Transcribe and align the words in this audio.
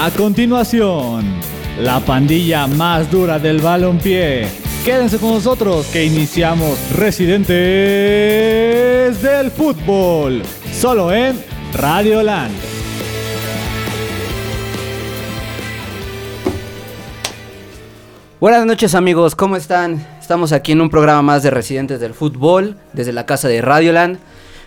A 0.00 0.12
continuación, 0.12 1.24
la 1.80 1.98
pandilla 1.98 2.68
más 2.68 3.10
dura 3.10 3.40
del 3.40 3.60
balompié. 3.60 4.46
Quédense 4.84 5.18
con 5.18 5.30
nosotros 5.30 5.88
que 5.88 6.04
iniciamos 6.04 6.78
Residentes 6.96 7.50
del 9.20 9.50
Fútbol, 9.50 10.44
solo 10.72 11.12
en 11.12 11.42
Radio 11.74 12.22
Land. 12.22 12.54
Buenas 18.38 18.66
noches 18.66 18.94
amigos, 18.94 19.34
¿cómo 19.34 19.56
están? 19.56 20.06
Estamos 20.20 20.52
aquí 20.52 20.70
en 20.70 20.80
un 20.80 20.90
programa 20.90 21.22
más 21.22 21.42
de 21.42 21.50
Residentes 21.50 21.98
del 21.98 22.14
Fútbol, 22.14 22.76
desde 22.92 23.12
la 23.12 23.26
casa 23.26 23.48
de 23.48 23.60
Radioland. 23.60 24.20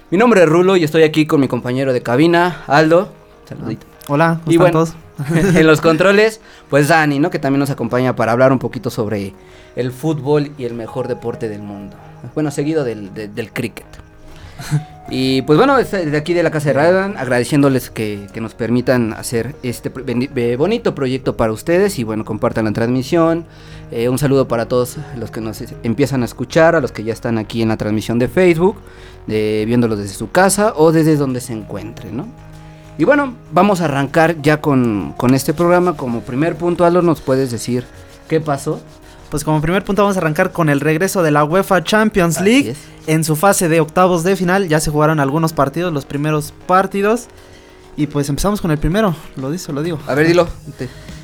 Mi 0.09 0.17
nombre 0.17 0.43
es 0.43 0.49
Rulo 0.49 0.75
y 0.75 0.83
estoy 0.83 1.03
aquí 1.03 1.25
con 1.25 1.39
mi 1.39 1.47
compañero 1.47 1.93
de 1.93 2.03
cabina, 2.03 2.63
Aldo. 2.67 3.13
Saludito. 3.47 3.87
Hola, 4.09 4.41
¿cómo 4.43 4.51
Y 4.51 4.55
están 4.55 4.73
bueno, 4.73 4.73
todos? 4.73 4.95
en 5.35 5.67
los 5.67 5.81
controles, 5.81 6.41
pues 6.69 6.87
Dani, 6.87 7.19
¿no? 7.19 7.29
Que 7.29 7.39
también 7.39 7.59
nos 7.59 7.69
acompaña 7.69 8.15
para 8.15 8.31
hablar 8.31 8.51
un 8.51 8.59
poquito 8.59 8.89
sobre 8.89 9.33
el 9.75 9.91
fútbol 9.91 10.51
y 10.57 10.65
el 10.65 10.73
mejor 10.73 11.07
deporte 11.07 11.49
del 11.49 11.61
mundo. 11.61 11.95
Bueno, 12.35 12.51
seguido 12.51 12.83
del, 12.83 13.13
de- 13.13 13.27
del 13.27 13.51
cricket. 13.51 13.85
Y 15.13 15.41
pues 15.41 15.57
bueno, 15.57 15.75
desde 15.75 16.05
de 16.05 16.15
aquí 16.17 16.33
de 16.33 16.41
la 16.41 16.51
Casa 16.51 16.69
de 16.69 16.73
Radioland, 16.73 17.17
agradeciéndoles 17.17 17.89
que, 17.89 18.27
que 18.33 18.39
nos 18.39 18.53
permitan 18.53 19.11
hacer 19.11 19.55
este 19.61 19.91
eh, 20.07 20.55
bonito 20.55 20.95
proyecto 20.95 21.35
para 21.35 21.51
ustedes 21.51 21.99
y 21.99 22.05
bueno, 22.05 22.23
compartan 22.23 22.63
la 22.63 22.71
transmisión. 22.71 23.45
Eh, 23.91 24.07
un 24.07 24.17
saludo 24.17 24.47
para 24.47 24.67
todos 24.69 24.95
los 25.17 25.29
que 25.29 25.41
nos 25.41 25.61
empiezan 25.83 26.21
a 26.21 26.25
escuchar, 26.25 26.77
a 26.77 26.79
los 26.79 26.93
que 26.93 27.03
ya 27.03 27.11
están 27.11 27.37
aquí 27.39 27.61
en 27.61 27.67
la 27.69 27.75
transmisión 27.77 28.19
de 28.19 28.29
Facebook, 28.29 28.77
de, 29.27 29.65
viéndolo 29.67 29.97
desde 29.97 30.13
su 30.13 30.31
casa 30.31 30.71
o 30.77 30.93
desde 30.93 31.17
donde 31.17 31.41
se 31.41 31.51
encuentre, 31.51 32.09
¿no? 32.13 32.27
Y 32.97 33.03
bueno, 33.03 33.35
vamos 33.51 33.81
a 33.81 33.85
arrancar 33.85 34.41
ya 34.41 34.61
con, 34.61 35.13
con 35.17 35.33
este 35.33 35.53
programa. 35.53 35.95
Como 35.97 36.21
primer 36.21 36.55
punto, 36.55 36.85
Aldo, 36.85 37.01
¿nos 37.01 37.21
puedes 37.21 37.51
decir 37.51 37.85
qué 38.27 38.39
pasó? 38.39 38.81
Pues 39.29 39.45
como 39.45 39.61
primer 39.61 39.83
punto 39.85 40.01
vamos 40.01 40.17
a 40.17 40.19
arrancar 40.19 40.51
con 40.51 40.69
el 40.69 40.81
regreso 40.81 41.23
de 41.23 41.31
la 41.31 41.45
UEFA 41.45 41.83
Champions 41.83 42.41
League. 42.41 42.75
En 43.07 43.23
su 43.23 43.35
fase 43.35 43.69
de 43.69 43.79
octavos 43.79 44.23
de 44.23 44.35
final 44.35 44.67
ya 44.67 44.79
se 44.79 44.91
jugaron 44.91 45.19
algunos 45.19 45.53
partidos, 45.53 45.93
los 45.93 46.05
primeros 46.05 46.53
partidos. 46.67 47.27
Y 47.95 48.07
pues 48.07 48.29
empezamos 48.29 48.61
con 48.61 48.71
el 48.71 48.77
primero, 48.77 49.15
lo 49.37 49.49
dice, 49.49 49.71
lo 49.73 49.83
digo. 49.83 49.99
A 50.07 50.15
ver, 50.15 50.27
dilo. 50.27 50.47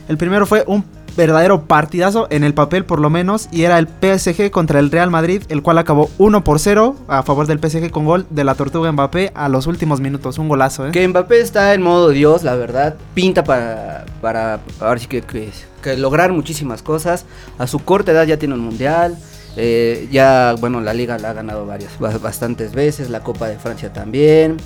El 0.07 0.17
primero 0.17 0.45
fue 0.45 0.63
un 0.67 0.83
verdadero 1.15 1.63
partidazo 1.63 2.27
en 2.29 2.43
el 2.43 2.53
papel 2.53 2.85
por 2.85 2.99
lo 2.99 3.09
menos 3.09 3.49
y 3.51 3.63
era 3.63 3.79
el 3.79 3.87
PSG 3.87 4.51
contra 4.51 4.79
el 4.79 4.91
Real 4.91 5.09
Madrid, 5.09 5.41
el 5.49 5.63
cual 5.63 5.79
acabó 5.79 6.11
1 6.19 6.43
por 6.43 6.59
0 6.59 6.95
a 7.07 7.23
favor 7.23 7.47
del 7.47 7.59
PSG 7.59 7.89
con 7.89 8.05
gol 8.05 8.27
de 8.29 8.43
la 8.43 8.53
Tortuga 8.53 8.91
Mbappé 8.91 9.31
a 9.33 9.49
los 9.49 9.65
últimos 9.65 9.99
minutos, 9.99 10.37
un 10.37 10.47
golazo, 10.47 10.87
¿eh? 10.87 10.91
Que 10.91 11.07
Mbappé 11.07 11.41
está 11.41 11.73
en 11.73 11.81
modo 11.81 12.09
Dios, 12.09 12.43
la 12.43 12.55
verdad. 12.55 12.95
Pinta 13.15 13.43
para, 13.43 14.05
para 14.21 14.59
ahora 14.79 15.01
que, 15.01 15.51
lograr 15.97 16.31
muchísimas 16.33 16.83
cosas. 16.83 17.25
A 17.57 17.65
su 17.65 17.79
corta 17.79 18.11
edad 18.11 18.25
ya 18.25 18.37
tiene 18.37 18.53
un 18.53 18.61
mundial. 18.61 19.17
eh, 19.55 20.07
ya, 20.11 20.53
bueno, 20.59 20.81
la 20.81 20.93
liga 20.93 21.17
la 21.17 21.31
ha 21.31 21.33
ganado 21.33 21.65
varias, 21.65 21.97
ba- 21.99 22.15
bastantes 22.19 22.73
veces. 22.73 23.09
La 23.09 23.21
Copa 23.21 23.47
de 23.47 23.57
Francia 23.57 23.91
también. 23.91 24.57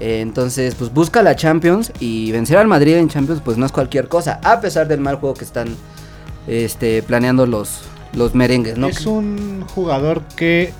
Eh, 0.00 0.20
entonces, 0.20 0.74
pues 0.74 0.92
busca 0.92 1.22
la 1.22 1.36
Champions. 1.36 1.92
Y 2.00 2.32
vencer 2.32 2.58
al 2.58 2.66
Madrid 2.68 2.96
en 2.96 3.08
Champions, 3.08 3.40
pues 3.44 3.56
no 3.56 3.66
es 3.66 3.72
cualquier 3.72 4.08
cosa. 4.08 4.40
A 4.44 4.60
pesar 4.60 4.88
del 4.88 5.00
mal 5.00 5.16
juego 5.16 5.34
que 5.34 5.44
están 5.44 5.68
este, 6.46 7.02
planeando 7.02 7.46
los, 7.46 7.80
los 8.14 8.34
merengues, 8.34 8.78
¿no? 8.78 8.88
Es 8.88 9.06
un 9.06 9.64
jugador 9.74 10.22
que 10.36 10.72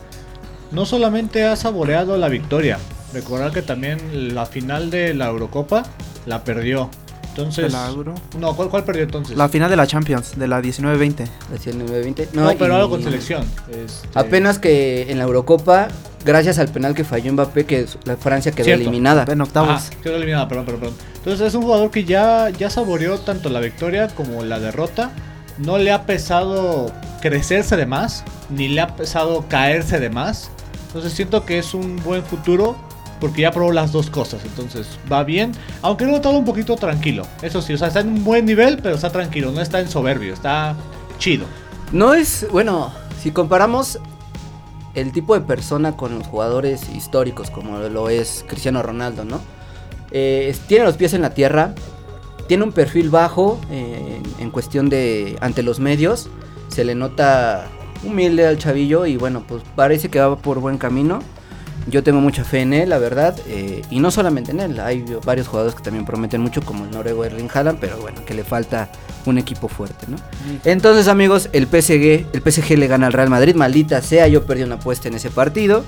no 0.72 0.84
solamente 0.86 1.44
ha 1.44 1.56
saboreado 1.56 2.16
la 2.16 2.28
victoria, 2.28 2.78
recordar 3.12 3.52
que 3.52 3.62
también 3.62 4.34
la 4.34 4.46
final 4.46 4.90
de 4.90 5.14
la 5.14 5.28
Eurocopa 5.28 5.84
la 6.26 6.44
perdió. 6.44 6.90
Entonces, 7.28 7.66
¿De 7.66 7.70
la 7.70 7.88
Euro? 7.90 8.14
no, 8.38 8.56
¿cuál, 8.56 8.70
cuál 8.70 8.84
perdió 8.84 9.02
entonces? 9.02 9.36
La 9.36 9.48
final 9.50 9.68
de 9.68 9.76
la 9.76 9.86
Champions, 9.86 10.38
de 10.38 10.48
la 10.48 10.62
19-20. 10.62 11.26
Así 11.54 11.68
el 11.68 11.86
9-20. 11.86 12.28
no, 12.32 12.50
pero 12.58 12.72
y- 12.72 12.76
algo 12.76 12.90
con 12.90 13.02
selección. 13.02 13.44
Este, 13.68 14.08
Apenas 14.14 14.58
que 14.58 15.10
en 15.12 15.18
la 15.18 15.24
Eurocopa, 15.24 15.88
gracias 16.26 16.58
al 16.58 16.68
penal 16.68 16.94
que 16.94 17.04
falló 17.04 17.32
Mbappé, 17.32 17.64
que 17.64 17.86
la 18.04 18.16
Francia 18.16 18.52
quedó 18.52 18.64
Cierto. 18.64 18.82
eliminada. 18.82 19.24
En 19.28 19.40
octavos. 19.40 19.90
Ah, 19.90 19.96
quedó 20.02 20.16
eliminada, 20.16 20.48
perdón, 20.48 20.66
perdón, 20.66 20.80
perdón. 20.80 20.96
Entonces 21.16 21.46
es 21.46 21.54
un 21.54 21.62
jugador 21.62 21.90
que 21.90 22.04
ya, 22.04 22.50
ya 22.50 22.68
saboreó 22.68 23.18
tanto 23.18 23.48
la 23.48 23.60
victoria 23.60 24.08
como 24.08 24.44
la 24.44 24.58
derrota. 24.58 25.12
No 25.58 25.78
le 25.78 25.92
ha 25.92 26.04
pesado 26.04 26.92
crecerse 27.22 27.76
de 27.76 27.86
más, 27.86 28.24
ni 28.50 28.68
le 28.68 28.82
ha 28.82 28.96
pesado 28.96 29.46
caerse 29.48 30.00
de 30.00 30.10
más. 30.10 30.50
Entonces 30.88 31.12
siento 31.12 31.46
que 31.46 31.58
es 31.58 31.72
un 31.72 31.96
buen 32.04 32.22
futuro 32.22 32.76
porque 33.20 33.42
ya 33.42 33.50
probó 33.52 33.72
las 33.72 33.92
dos 33.92 34.10
cosas. 34.10 34.40
Entonces 34.44 34.86
va 35.10 35.24
bien, 35.24 35.52
aunque 35.82 36.04
lo 36.04 36.10
he 36.10 36.14
notado 36.14 36.36
un 36.36 36.44
poquito 36.44 36.76
tranquilo. 36.76 37.26
Eso 37.40 37.62
sí, 37.62 37.72
o 37.72 37.78
sea, 37.78 37.88
está 37.88 38.00
en 38.00 38.08
un 38.08 38.24
buen 38.24 38.44
nivel, 38.44 38.80
pero 38.82 38.96
está 38.96 39.10
tranquilo, 39.10 39.52
no 39.52 39.60
está 39.60 39.80
en 39.80 39.88
soberbio, 39.88 40.34
está 40.34 40.74
chido. 41.18 41.46
No 41.92 42.14
es, 42.14 42.46
bueno, 42.50 42.92
si 43.22 43.30
comparamos 43.30 43.98
el 44.96 45.12
tipo 45.12 45.34
de 45.34 45.42
persona 45.42 45.96
con 45.96 46.18
los 46.18 46.26
jugadores 46.26 46.88
históricos, 46.88 47.50
como 47.50 47.78
lo 47.78 48.08
es 48.08 48.44
Cristiano 48.48 48.82
Ronaldo, 48.82 49.24
¿no? 49.24 49.40
Eh, 50.10 50.56
tiene 50.66 50.84
los 50.84 50.96
pies 50.96 51.12
en 51.12 51.22
la 51.22 51.34
tierra, 51.34 51.74
tiene 52.48 52.64
un 52.64 52.72
perfil 52.72 53.10
bajo 53.10 53.60
eh, 53.70 54.20
en 54.38 54.50
cuestión 54.50 54.88
de 54.88 55.36
ante 55.40 55.62
los 55.62 55.80
medios, 55.80 56.28
se 56.68 56.84
le 56.84 56.94
nota 56.94 57.68
humilde 58.04 58.46
al 58.46 58.58
chavillo 58.58 59.04
y 59.04 59.16
bueno, 59.16 59.44
pues 59.46 59.62
parece 59.74 60.08
que 60.08 60.18
va 60.18 60.36
por 60.36 60.60
buen 60.60 60.78
camino. 60.78 61.20
Yo 61.86 62.02
tengo 62.02 62.20
mucha 62.20 62.42
fe 62.44 62.60
en 62.60 62.72
él, 62.72 62.88
la 62.88 62.98
verdad, 62.98 63.38
eh, 63.46 63.82
y 63.90 64.00
no 64.00 64.10
solamente 64.10 64.50
en 64.50 64.60
él, 64.60 64.80
hay 64.80 65.04
varios 65.24 65.46
jugadores 65.46 65.76
que 65.76 65.82
también 65.82 66.04
prometen 66.04 66.40
mucho, 66.40 66.60
como 66.62 66.84
el 66.84 66.90
noruego 66.90 67.24
Erling 67.24 67.48
Haaland, 67.52 67.78
pero 67.78 67.98
bueno, 67.98 68.24
que 68.24 68.34
le 68.34 68.42
falta 68.42 68.90
un 69.24 69.38
equipo 69.38 69.68
fuerte, 69.68 70.06
¿no? 70.08 70.16
Entonces, 70.64 71.06
amigos, 71.08 71.48
el 71.52 71.66
PSG, 71.66 72.26
el 72.32 72.42
PSG 72.44 72.76
le 72.76 72.88
gana 72.88 73.06
al 73.06 73.12
Real 73.12 73.30
Madrid, 73.30 73.54
maldita 73.54 74.02
sea, 74.02 74.26
yo 74.26 74.44
perdí 74.46 74.62
una 74.62 74.76
apuesta 74.76 75.08
en 75.08 75.14
ese 75.14 75.30
partido. 75.30 75.84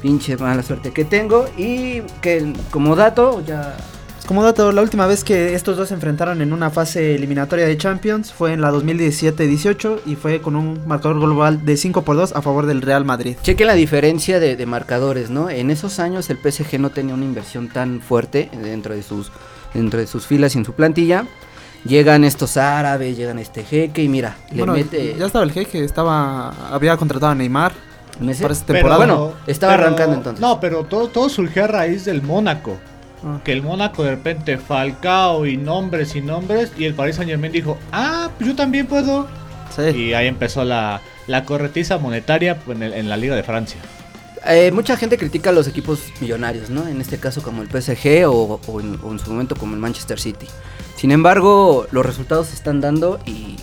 Pinche 0.00 0.36
mala 0.36 0.64
suerte 0.64 0.92
que 0.92 1.04
tengo 1.04 1.46
y 1.56 2.02
que 2.20 2.52
como 2.72 2.96
dato 2.96 3.40
ya 3.46 3.76
Como 4.32 4.44
dato, 4.44 4.72
la 4.72 4.80
última 4.80 5.06
vez 5.06 5.24
que 5.24 5.52
estos 5.52 5.76
dos 5.76 5.88
se 5.88 5.94
enfrentaron 5.94 6.40
en 6.40 6.54
una 6.54 6.70
fase 6.70 7.14
eliminatoria 7.16 7.66
de 7.66 7.76
Champions 7.76 8.32
fue 8.32 8.54
en 8.54 8.62
la 8.62 8.72
2017-18 8.72 10.00
y 10.06 10.16
fue 10.16 10.40
con 10.40 10.56
un 10.56 10.80
marcador 10.86 11.20
global 11.20 11.66
de 11.66 11.76
5 11.76 12.00
por 12.00 12.16
2 12.16 12.34
a 12.34 12.40
favor 12.40 12.64
del 12.64 12.80
Real 12.80 13.04
Madrid. 13.04 13.36
chequen 13.42 13.66
la 13.66 13.74
diferencia 13.74 14.40
de, 14.40 14.56
de 14.56 14.64
marcadores, 14.64 15.28
¿no? 15.28 15.50
En 15.50 15.70
esos 15.70 15.98
años 15.98 16.30
el 16.30 16.38
PSG 16.38 16.80
no 16.80 16.88
tenía 16.88 17.12
una 17.14 17.26
inversión 17.26 17.68
tan 17.68 18.00
fuerte 18.00 18.48
dentro 18.62 18.94
de 18.94 19.02
sus 19.02 19.30
dentro 19.74 20.00
de 20.00 20.06
sus 20.06 20.26
filas 20.26 20.54
y 20.54 20.58
en 20.60 20.64
su 20.64 20.72
plantilla. 20.72 21.26
Llegan 21.84 22.24
estos 22.24 22.56
árabes, 22.56 23.18
llegan 23.18 23.38
este 23.38 23.64
jeque 23.64 24.02
y 24.02 24.08
mira, 24.08 24.38
le 24.50 24.60
Bueno, 24.60 24.72
mete 24.72 25.14
ya 25.14 25.26
estaba 25.26 25.44
el 25.44 25.52
jeque, 25.52 25.84
estaba 25.84 26.72
había 26.74 26.96
contratado 26.96 27.32
a 27.32 27.34
Neymar 27.34 27.74
para 28.18 28.32
esta 28.32 28.48
Pero 28.48 28.64
temporada. 28.64 28.96
bueno, 28.96 29.32
estaba 29.46 29.74
arrancando 29.74 30.16
entonces. 30.16 30.40
No, 30.40 30.58
pero 30.58 30.84
todo, 30.84 31.08
todo 31.08 31.28
surgió 31.28 31.64
a 31.64 31.66
raíz 31.66 32.06
del 32.06 32.22
Mónaco. 32.22 32.78
Que 33.44 33.52
el 33.52 33.62
Mónaco 33.62 34.02
de 34.02 34.10
repente 34.10 34.58
Falcao 34.58 35.46
y 35.46 35.56
nombres 35.56 36.14
y 36.16 36.20
nombres. 36.20 36.72
Y 36.76 36.84
el 36.86 36.94
Paris 36.94 37.16
Saint 37.16 37.30
Germain 37.30 37.52
dijo, 37.52 37.78
ah, 37.92 38.30
pues 38.36 38.48
yo 38.50 38.56
también 38.56 38.86
puedo. 38.86 39.28
Sí. 39.74 39.82
Y 39.96 40.14
ahí 40.14 40.26
empezó 40.26 40.64
la, 40.64 41.00
la 41.26 41.44
corretiza 41.44 41.98
monetaria 41.98 42.58
en, 42.66 42.82
el- 42.82 42.92
en 42.94 43.08
la 43.08 43.16
Liga 43.16 43.36
de 43.36 43.42
Francia. 43.42 43.80
Eh, 44.46 44.72
mucha 44.72 44.96
gente 44.96 45.16
critica 45.18 45.50
a 45.50 45.52
los 45.52 45.68
equipos 45.68 46.00
millonarios, 46.20 46.68
¿no? 46.68 46.88
En 46.88 47.00
este 47.00 47.16
caso 47.18 47.42
como 47.42 47.62
el 47.62 47.68
PSG 47.68 48.26
o, 48.28 48.60
o 48.66 48.80
en, 48.80 48.98
o 49.04 49.12
en 49.12 49.18
su 49.20 49.30
momento 49.30 49.54
como 49.54 49.74
el 49.74 49.80
Manchester 49.80 50.18
City. 50.18 50.46
Sin 50.96 51.12
embargo, 51.12 51.86
los 51.92 52.04
resultados 52.04 52.48
se 52.48 52.54
están 52.54 52.80
dando 52.80 53.20
y 53.24 53.56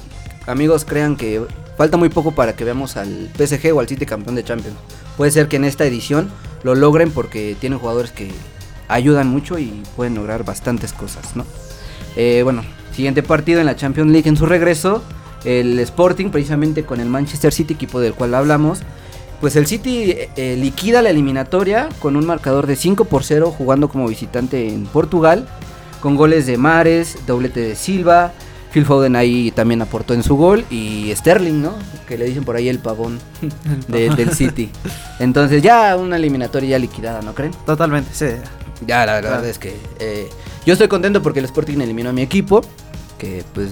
amigos 0.48 0.86
crean 0.86 1.18
que 1.18 1.42
falta 1.78 1.98
muy 1.98 2.08
poco 2.08 2.32
para 2.32 2.56
que 2.56 2.64
veamos 2.64 2.96
al 2.96 3.30
PSG 3.38 3.74
o 3.76 3.82
al 3.82 3.90
City 3.90 4.06
campeón 4.06 4.36
de 4.36 4.44
Champions. 4.46 4.78
Puede 5.18 5.32
ser 5.32 5.50
que 5.50 5.58
en 5.58 5.66
esta 5.66 5.84
edición 5.86 6.30
lo 6.64 6.76
logren 6.76 7.12
porque 7.12 7.58
tienen 7.60 7.78
jugadores 7.78 8.12
que 8.12 8.32
ayudan 8.90 9.28
mucho 9.30 9.58
y 9.58 9.82
pueden 9.96 10.16
lograr 10.16 10.44
bastantes 10.44 10.92
cosas, 10.92 11.36
¿no? 11.36 11.46
Eh, 12.18 12.42
bueno, 12.44 12.64
siguiente 12.94 13.24
partido 13.24 13.60
en 13.62 13.66
la 13.68 13.76
Champions 13.76 14.12
League 14.12 14.28
en 14.28 14.36
su 14.36 14.46
regreso, 14.46 15.02
el 15.46 15.80
Sporting 15.80 16.30
precisamente 16.32 16.84
con 16.84 17.00
el 17.00 17.08
Manchester 17.08 17.54
City, 17.54 17.74
equipo 17.76 18.00
del 18.02 18.14
cual 18.14 18.36
hablamos. 18.36 18.80
Pues 19.40 19.56
el 19.56 19.68
City 19.68 20.12
eh, 20.12 20.30
eh, 20.36 20.58
liquida 20.60 21.02
la 21.02 21.12
eliminatoria 21.12 21.88
con 22.00 22.18
un 22.18 22.26
marcador 22.26 22.68
de 22.68 22.76
5 22.76 23.06
por 23.06 23.24
0 23.24 23.54
jugando 23.58 23.88
como 23.88 24.06
visitante 24.10 24.68
en 24.68 24.86
Portugal, 24.86 25.48
con 26.02 26.18
goles 26.18 26.46
de 26.46 26.58
Mares, 26.58 27.18
doblete 27.26 27.62
de 27.62 27.76
Silva, 27.76 28.34
Phil 28.74 28.86
Foden 28.86 29.16
ahí 29.16 29.52
también 29.52 29.82
aportó 29.82 30.14
en 30.14 30.24
su 30.24 30.36
gol 30.36 30.66
y 30.70 31.12
Sterling, 31.16 31.62
¿no? 31.62 31.74
Que 32.08 32.18
le 32.18 32.26
dicen 32.26 32.44
por 32.44 32.56
ahí 32.58 32.68
el 32.70 32.80
pavón 32.80 33.18
de- 33.88 34.10
del 34.10 34.32
City. 34.34 34.70
Entonces 35.20 35.64
ya 35.64 35.96
una 35.96 36.18
eliminatoria 36.18 36.72
ya 36.72 36.80
liquidada, 36.80 37.22
¿no 37.22 37.34
creen? 37.34 37.52
Totalmente, 37.66 38.10
sí. 38.14 38.26
Ya, 38.86 39.06
la 39.06 39.14
verdad 39.16 39.32
Claro. 39.32 39.48
es 39.48 39.60
que 39.60 39.76
eh, 40.00 40.30
yo 40.66 40.74
estoy 40.74 40.88
contento 40.88 41.22
porque 41.22 41.40
el 41.40 41.46
Sporting 41.46 41.80
eliminó 41.82 42.10
a 42.10 42.14
mi 42.14 42.22
equipo, 42.22 42.62
que 43.18 43.44
pues 43.54 43.72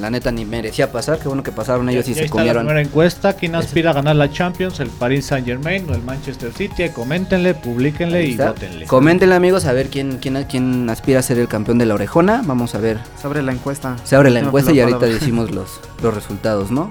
la 0.00 0.08
neta 0.10 0.30
ni 0.32 0.44
merecía 0.46 0.90
pasar. 0.90 1.18
Qué 1.18 1.28
bueno 1.28 1.42
que 1.42 1.52
pasaron 1.52 1.88
ellos 1.90 2.06
y 2.08 2.12
Ya 2.12 2.14
se 2.14 2.24
está 2.24 2.36
la 2.36 2.40
comieron. 2.40 2.62
primera 2.66 2.80
encuesta. 2.80 3.34
¿Quién 3.34 3.54
aspira 3.54 3.90
a 3.90 3.92
ganar 3.94 4.16
la 4.16 4.30
Champions? 4.30 4.80
¿El 4.80 4.88
Paris 4.88 5.26
Saint 5.26 5.46
Germain 5.46 5.88
o 5.90 5.94
el 5.94 6.02
Manchester 6.02 6.50
City? 6.52 6.88
Coméntenle, 6.88 7.54
publíquenle 7.54 8.24
y 8.24 8.36
votenle. 8.36 8.86
Coméntenle 8.86 9.34
amigos 9.34 9.66
a 9.66 9.72
ver 9.72 9.88
quién, 9.88 10.18
quién, 10.18 10.42
quién 10.48 10.88
aspira 10.88 11.18
a 11.20 11.22
ser 11.22 11.38
el 11.38 11.46
campeón 11.48 11.76
de 11.78 11.84
la 11.86 11.94
orejona. 11.94 12.42
Vamos 12.46 12.74
a 12.74 12.78
ver. 12.78 12.98
Se 13.20 13.26
abre 13.26 13.42
la 13.42 13.52
encuesta. 13.52 13.96
Se 14.04 14.16
abre 14.16 14.30
la 14.30 14.40
encuesta 14.40 14.70
la 14.70 14.76
y 14.76 14.80
ahorita 14.80 15.04
decimos 15.06 15.50
los, 15.54 15.80
los 16.02 16.14
resultados, 16.14 16.70
¿no? 16.70 16.88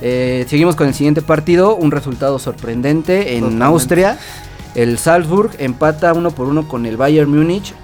Eh, 0.00 0.44
seguimos 0.48 0.74
con 0.74 0.88
el 0.88 0.94
siguiente 0.94 1.22
partido. 1.22 1.76
Un 1.76 1.92
resultado 1.92 2.40
sorprendente 2.40 3.34
en 3.34 3.40
Totalmente. 3.42 3.64
Austria. 3.64 4.18
El 4.74 4.98
Salzburg 4.98 5.52
empata 5.58 6.12
uno 6.12 6.30
por 6.30 6.48
uno 6.48 6.66
con 6.68 6.86
el 6.86 6.96
Bayern 6.96 7.30
Múnich. 7.30 7.74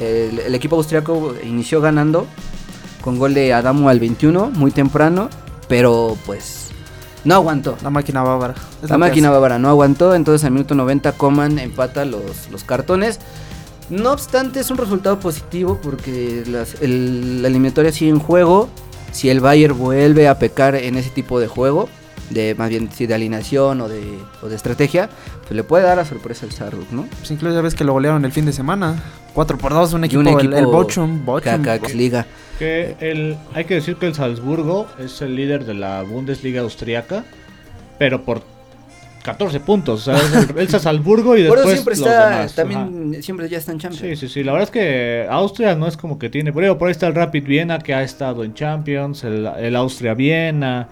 El, 0.00 0.40
el 0.40 0.54
equipo 0.54 0.76
austriaco 0.76 1.34
inició 1.44 1.80
ganando 1.80 2.26
con 3.02 3.18
gol 3.18 3.34
de 3.34 3.52
Adamo 3.52 3.88
al 3.88 4.00
21, 4.00 4.50
muy 4.54 4.70
temprano, 4.72 5.28
pero 5.68 6.16
pues 6.26 6.70
no 7.24 7.34
aguantó. 7.34 7.76
La 7.82 7.90
máquina 7.90 8.22
bávara. 8.22 8.54
La 8.82 8.98
máquina 8.98 9.28
hace. 9.28 9.34
bávara 9.34 9.58
no 9.58 9.68
aguantó, 9.68 10.14
entonces 10.14 10.44
al 10.44 10.50
minuto 10.52 10.74
90 10.74 11.12
Coman 11.12 11.58
empata 11.58 12.04
los, 12.04 12.48
los 12.50 12.64
cartones. 12.64 13.20
No 13.90 14.12
obstante, 14.12 14.60
es 14.60 14.70
un 14.70 14.78
resultado 14.78 15.20
positivo 15.20 15.78
porque 15.82 16.42
las- 16.46 16.80
el- 16.80 17.42
la 17.42 17.48
eliminatoria 17.48 17.92
sigue 17.92 18.10
en 18.10 18.18
juego. 18.18 18.68
Si 19.12 19.28
el 19.30 19.40
Bayern 19.40 19.78
vuelve 19.78 20.26
a 20.26 20.38
pecar 20.38 20.74
en 20.74 20.96
ese 20.96 21.10
tipo 21.10 21.38
de 21.38 21.46
juego, 21.46 21.88
de 22.30 22.54
más 22.56 22.70
bien 22.70 22.88
si 22.92 23.06
de 23.06 23.14
alineación 23.14 23.82
o 23.82 23.88
de, 23.88 24.02
o 24.42 24.48
de 24.48 24.56
estrategia, 24.56 25.10
pues 25.44 25.56
le 25.56 25.62
puede 25.62 25.84
dar 25.84 25.96
la 25.98 26.04
sorpresa 26.04 26.46
al 26.46 26.52
Salzburg, 26.52 26.86
¿no? 26.90 27.06
Pues 27.18 27.30
incluso 27.30 27.54
ya 27.54 27.60
ves 27.60 27.74
que 27.74 27.84
lo 27.84 27.92
golearon 27.92 28.24
el 28.24 28.32
fin 28.32 28.46
de 28.46 28.52
semana. 28.52 28.96
4 29.34 29.58
por 29.58 29.74
2, 29.74 29.92
un 29.92 30.04
equipo, 30.04 30.20
un 30.20 30.28
el, 30.28 30.34
equipo 30.34 30.56
el 30.56 30.66
Bochum. 30.66 31.24
Bochum. 31.24 31.62
Cacax 31.62 31.94
Liga. 31.94 32.26
Que 32.58 32.96
el, 33.00 33.36
hay 33.52 33.64
que 33.64 33.74
decir 33.74 33.96
que 33.96 34.06
el 34.06 34.14
Salzburgo 34.14 34.86
es 34.98 35.20
el 35.20 35.36
líder 35.36 35.64
de 35.64 35.74
la 35.74 36.02
Bundesliga 36.02 36.62
austriaca, 36.62 37.24
pero 37.98 38.22
por 38.22 38.42
14 39.22 39.60
puntos. 39.60 40.08
O 40.08 40.12
sea, 40.12 40.16
es 40.16 40.50
el, 40.50 40.58
el 40.58 40.68
Salzburgo 40.68 41.36
y 41.36 41.42
después 41.42 41.60
eso 41.60 41.70
siempre 41.72 41.96
los 41.96 42.06
está, 42.06 42.30
demás. 42.30 42.54
también 42.54 43.22
siempre 43.22 43.48
ya 43.48 43.58
está 43.58 43.72
en 43.72 43.80
Champions. 43.80 44.18
Sí, 44.20 44.28
sí, 44.28 44.32
sí. 44.32 44.44
La 44.44 44.52
verdad 44.52 44.68
es 44.68 44.72
que 44.72 45.26
Austria 45.28 45.74
no 45.74 45.86
es 45.86 45.98
como 45.98 46.18
que 46.18 46.30
tiene. 46.30 46.52
Por 46.52 46.62
ejemplo, 46.62 46.78
por 46.78 46.88
ahí 46.88 46.92
está 46.92 47.06
el 47.06 47.14
Rapid 47.14 47.44
Viena 47.44 47.78
que 47.80 47.92
ha 47.92 48.02
estado 48.02 48.44
en 48.44 48.54
Champions, 48.54 49.24
el, 49.24 49.46
el 49.58 49.76
Austria 49.76 50.14
Viena, 50.14 50.88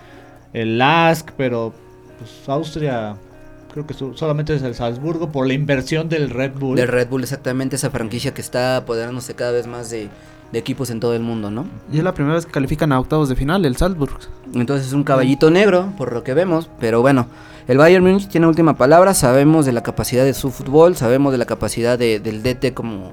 el 0.52 0.76
LASK, 0.76 1.32
pero 1.36 1.72
pues 2.18 2.48
Austria 2.48 3.16
creo 3.72 3.86
que 3.86 3.94
su- 3.94 4.14
solamente 4.14 4.54
es 4.54 4.62
el 4.62 4.74
Salzburgo 4.74 5.30
por 5.32 5.46
la 5.46 5.54
inversión 5.54 6.08
del 6.08 6.30
Red 6.30 6.52
Bull. 6.58 6.76
Del 6.76 6.88
Red 6.88 7.08
Bull, 7.08 7.22
exactamente, 7.22 7.76
esa 7.76 7.90
franquicia 7.90 8.32
que 8.34 8.40
está 8.40 8.76
apoderándose 8.76 9.34
cada 9.34 9.52
vez 9.52 9.66
más 9.66 9.90
de, 9.90 10.08
de 10.52 10.58
equipos 10.58 10.90
en 10.90 11.00
todo 11.00 11.14
el 11.14 11.22
mundo, 11.22 11.50
¿no? 11.50 11.66
Y 11.92 11.98
es 11.98 12.04
la 12.04 12.14
primera 12.14 12.34
vez 12.36 12.46
que 12.46 12.52
califican 12.52 12.92
a 12.92 13.00
octavos 13.00 13.28
de 13.28 13.36
final, 13.36 13.64
el 13.64 13.76
Salzburg. 13.76 14.12
Entonces 14.54 14.86
es 14.88 14.92
un 14.92 15.04
caballito 15.04 15.50
negro, 15.50 15.92
por 15.96 16.12
lo 16.12 16.22
que 16.22 16.34
vemos. 16.34 16.68
Pero 16.78 17.00
bueno, 17.00 17.26
el 17.68 17.78
Bayern 17.78 18.04
Múnich 18.04 18.28
tiene 18.28 18.46
última 18.46 18.76
palabra. 18.76 19.14
Sabemos 19.14 19.64
de 19.66 19.72
la 19.72 19.82
capacidad 19.82 20.24
de 20.24 20.34
su 20.34 20.50
fútbol, 20.50 20.94
sabemos 20.96 21.32
de 21.32 21.38
la 21.38 21.46
capacidad 21.46 21.98
de- 21.98 22.20
del 22.20 22.42
DT 22.42 22.74
como 22.74 23.12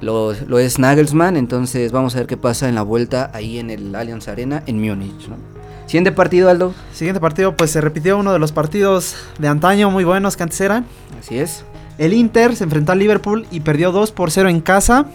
lo, 0.00 0.32
lo 0.32 0.58
es 0.58 0.78
Nagelsmann. 0.78 1.36
Entonces 1.36 1.92
vamos 1.92 2.14
a 2.14 2.18
ver 2.20 2.26
qué 2.26 2.38
pasa 2.38 2.68
en 2.68 2.74
la 2.76 2.82
vuelta 2.82 3.30
ahí 3.34 3.58
en 3.58 3.68
el 3.68 3.94
Allianz 3.94 4.28
Arena 4.28 4.62
en 4.66 4.80
Múnich. 4.80 5.28
¿no? 5.28 5.59
Siguiente 5.90 6.12
partido, 6.12 6.48
Aldo. 6.48 6.72
Siguiente 6.92 7.18
partido, 7.18 7.56
pues 7.56 7.72
se 7.72 7.80
repitió 7.80 8.16
uno 8.16 8.32
de 8.32 8.38
los 8.38 8.52
partidos 8.52 9.16
de 9.40 9.48
antaño 9.48 9.90
muy 9.90 10.04
buenos 10.04 10.36
que 10.36 10.44
antes 10.44 10.60
eran. 10.60 10.86
Así 11.18 11.36
es. 11.36 11.64
El 11.98 12.12
Inter 12.12 12.54
se 12.54 12.62
enfrentó 12.62 12.92
al 12.92 13.00
Liverpool 13.00 13.44
y 13.50 13.58
perdió 13.58 13.90
2 13.90 14.12
por 14.12 14.30
0 14.30 14.48
en 14.50 14.60
casa. 14.60 15.06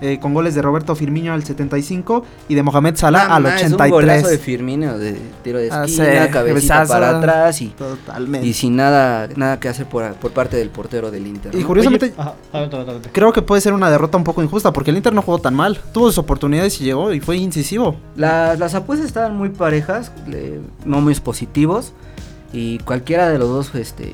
Eh, 0.00 0.18
con 0.20 0.32
goles 0.34 0.54
de 0.54 0.62
Roberto 0.62 0.94
Firmino 0.94 1.32
al 1.32 1.44
75 1.44 2.24
y 2.48 2.54
de 2.54 2.62
Mohamed 2.62 2.96
Salah 2.96 3.34
al 3.34 3.42
más, 3.42 3.62
Un 3.64 3.70
golazo 3.76 4.28
de 4.28 4.34
83. 4.36 4.40
Firmino, 4.40 4.98
de 4.98 5.18
tiro 5.44 5.58
de 5.58 5.70
Ah, 5.70 5.84
esquina, 5.84 6.04
sí, 6.26 6.30
cabecita 6.32 6.74
cabezazo. 6.74 6.92
para 6.92 7.18
atrás 7.18 7.60
y, 7.62 7.68
Totalmente. 7.68 8.46
y 8.46 8.52
sin 8.52 8.76
nada, 8.76 9.28
nada 9.36 9.60
que 9.60 9.68
hacer 9.68 9.86
por, 9.86 10.14
por 10.14 10.32
parte 10.32 10.56
del 10.56 10.70
portero 10.70 11.10
del 11.10 11.26
Inter. 11.26 11.54
Y 11.54 11.62
curiosamente, 11.62 12.06
Oye, 12.06 12.14
ajá, 12.18 12.34
adelante, 12.52 12.76
adelante. 12.76 13.08
creo 13.12 13.32
que 13.32 13.42
puede 13.42 13.60
ser 13.60 13.72
una 13.72 13.90
derrota 13.90 14.16
un 14.16 14.24
poco 14.24 14.42
injusta 14.42 14.72
porque 14.72 14.90
el 14.90 14.96
Inter 14.96 15.12
no 15.12 15.22
jugó 15.22 15.38
tan 15.38 15.54
mal. 15.54 15.78
Tuvo 15.92 16.06
sus 16.06 16.18
oportunidades 16.18 16.80
y 16.80 16.84
llegó 16.84 17.12
y 17.12 17.20
fue 17.20 17.36
incisivo. 17.36 17.96
La- 18.16 18.56
las 18.56 18.74
apuestas 18.74 19.06
estaban 19.06 19.36
muy 19.36 19.50
parejas, 19.50 20.12
no 20.84 21.00
muy 21.00 21.14
positivos. 21.16 21.92
Y 22.52 22.78
cualquiera 22.80 23.28
de 23.28 23.38
los 23.38 23.48
dos, 23.48 23.74
este, 23.76 24.12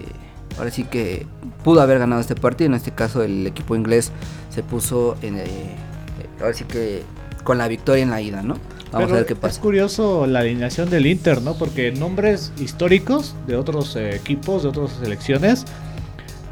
ahora 0.58 0.70
sí 0.70 0.84
que 0.84 1.26
pudo 1.64 1.80
haber 1.80 1.98
ganado 1.98 2.20
este 2.20 2.34
partido. 2.34 2.68
En 2.68 2.74
este 2.74 2.90
caso, 2.90 3.22
el 3.22 3.46
equipo 3.46 3.74
inglés 3.76 4.12
se 4.56 4.62
puso 4.62 5.18
en, 5.20 5.36
eh, 5.36 5.44
eh, 5.44 6.26
ahora 6.40 6.54
sí 6.54 6.64
que 6.64 7.02
con 7.44 7.58
la 7.58 7.68
victoria 7.68 8.02
en 8.02 8.10
la 8.10 8.22
ida, 8.22 8.40
¿no? 8.40 8.54
Vamos 8.90 9.08
Pero 9.08 9.08
a 9.08 9.16
ver 9.18 9.26
qué 9.26 9.34
Es 9.34 9.38
pasa. 9.38 9.60
curioso 9.60 10.26
la 10.26 10.38
alineación 10.40 10.88
del 10.88 11.04
Inter, 11.06 11.42
¿no? 11.42 11.58
Porque 11.58 11.92
nombres 11.92 12.52
históricos 12.58 13.34
de 13.46 13.56
otros 13.56 13.94
eh, 13.96 14.16
equipos, 14.16 14.62
de 14.62 14.70
otras 14.70 14.92
selecciones. 14.92 15.66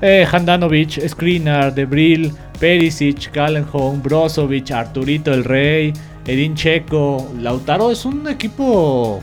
Eh, 0.02 0.26
Handanovic, 0.30 1.00
Skriniar, 1.08 1.74
Debril, 1.74 2.34
Perisic, 2.60 3.30
Callenholm, 3.30 4.02
Brozovic, 4.02 4.70
Arturito 4.72 5.32
el 5.32 5.44
Rey, 5.44 5.94
Edin 6.26 6.54
Checo, 6.54 7.32
Lautaro. 7.40 7.90
Es 7.90 8.04
un 8.04 8.28
equipo 8.28 9.22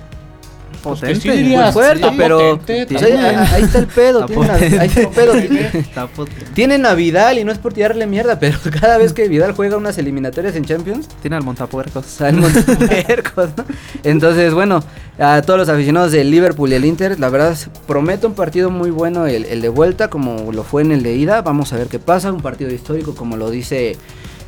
pues, 0.81 0.99
que 1.01 1.07
Potente. 1.07 1.21
sí 1.21 1.29
dirías, 1.37 1.63
Muy 1.65 1.71
fuerte, 1.73 2.07
pero- 2.17 2.57
potente, 2.57 2.95
O 2.95 2.99
sea, 2.99 3.07
también. 3.09 3.35
ahí 3.53 3.63
está 3.63 3.79
el 3.79 3.87
pedo, 3.87 4.23
a, 4.23 4.53
ahí 4.53 4.87
está 4.87 5.01
el 5.01 5.07
pedo. 5.09 5.33
A 6.91 6.93
Vidal 6.95 7.39
y 7.39 7.43
no 7.43 7.51
es 7.51 7.57
por 7.57 7.73
tirarle 7.73 8.07
mierda, 8.07 8.39
pero 8.39 8.57
cada 8.81 8.97
vez 8.97 9.13
que 9.13 9.27
Vidal 9.27 9.53
juega 9.53 9.77
unas 9.77 9.97
eliminatorias 9.97 10.55
en 10.55 10.65
Champions, 10.65 11.07
Tiene 11.21 11.35
al 11.37 11.43
montapuercos. 11.43 12.05
Salmón 12.17 12.51
puercos, 12.53 13.49
¿no? 13.57 13.65
Entonces, 14.03 14.53
bueno, 14.53 14.83
a 15.19 15.41
todos 15.43 15.59
los 15.59 15.69
aficionados 15.69 16.11
del 16.11 16.31
Liverpool 16.31 16.71
y 16.71 16.75
el 16.75 16.85
Inter, 16.85 17.19
la 17.19 17.29
verdad, 17.29 17.55
promete 17.87 18.25
un 18.27 18.33
partido 18.33 18.69
muy 18.71 18.89
bueno 18.89 19.27
el, 19.27 19.45
el 19.45 19.61
de 19.61 19.69
vuelta, 19.69 20.09
como 20.09 20.51
lo 20.51 20.63
fue 20.63 20.81
en 20.81 20.91
el 20.91 21.03
de 21.03 21.13
ida. 21.15 21.41
Vamos 21.41 21.71
a 21.73 21.77
ver 21.77 21.87
qué 21.87 21.99
pasa. 21.99 22.31
Un 22.31 22.41
partido 22.41 22.71
histórico, 22.71 23.13
como 23.15 23.37
lo 23.37 23.49
dice 23.49 23.95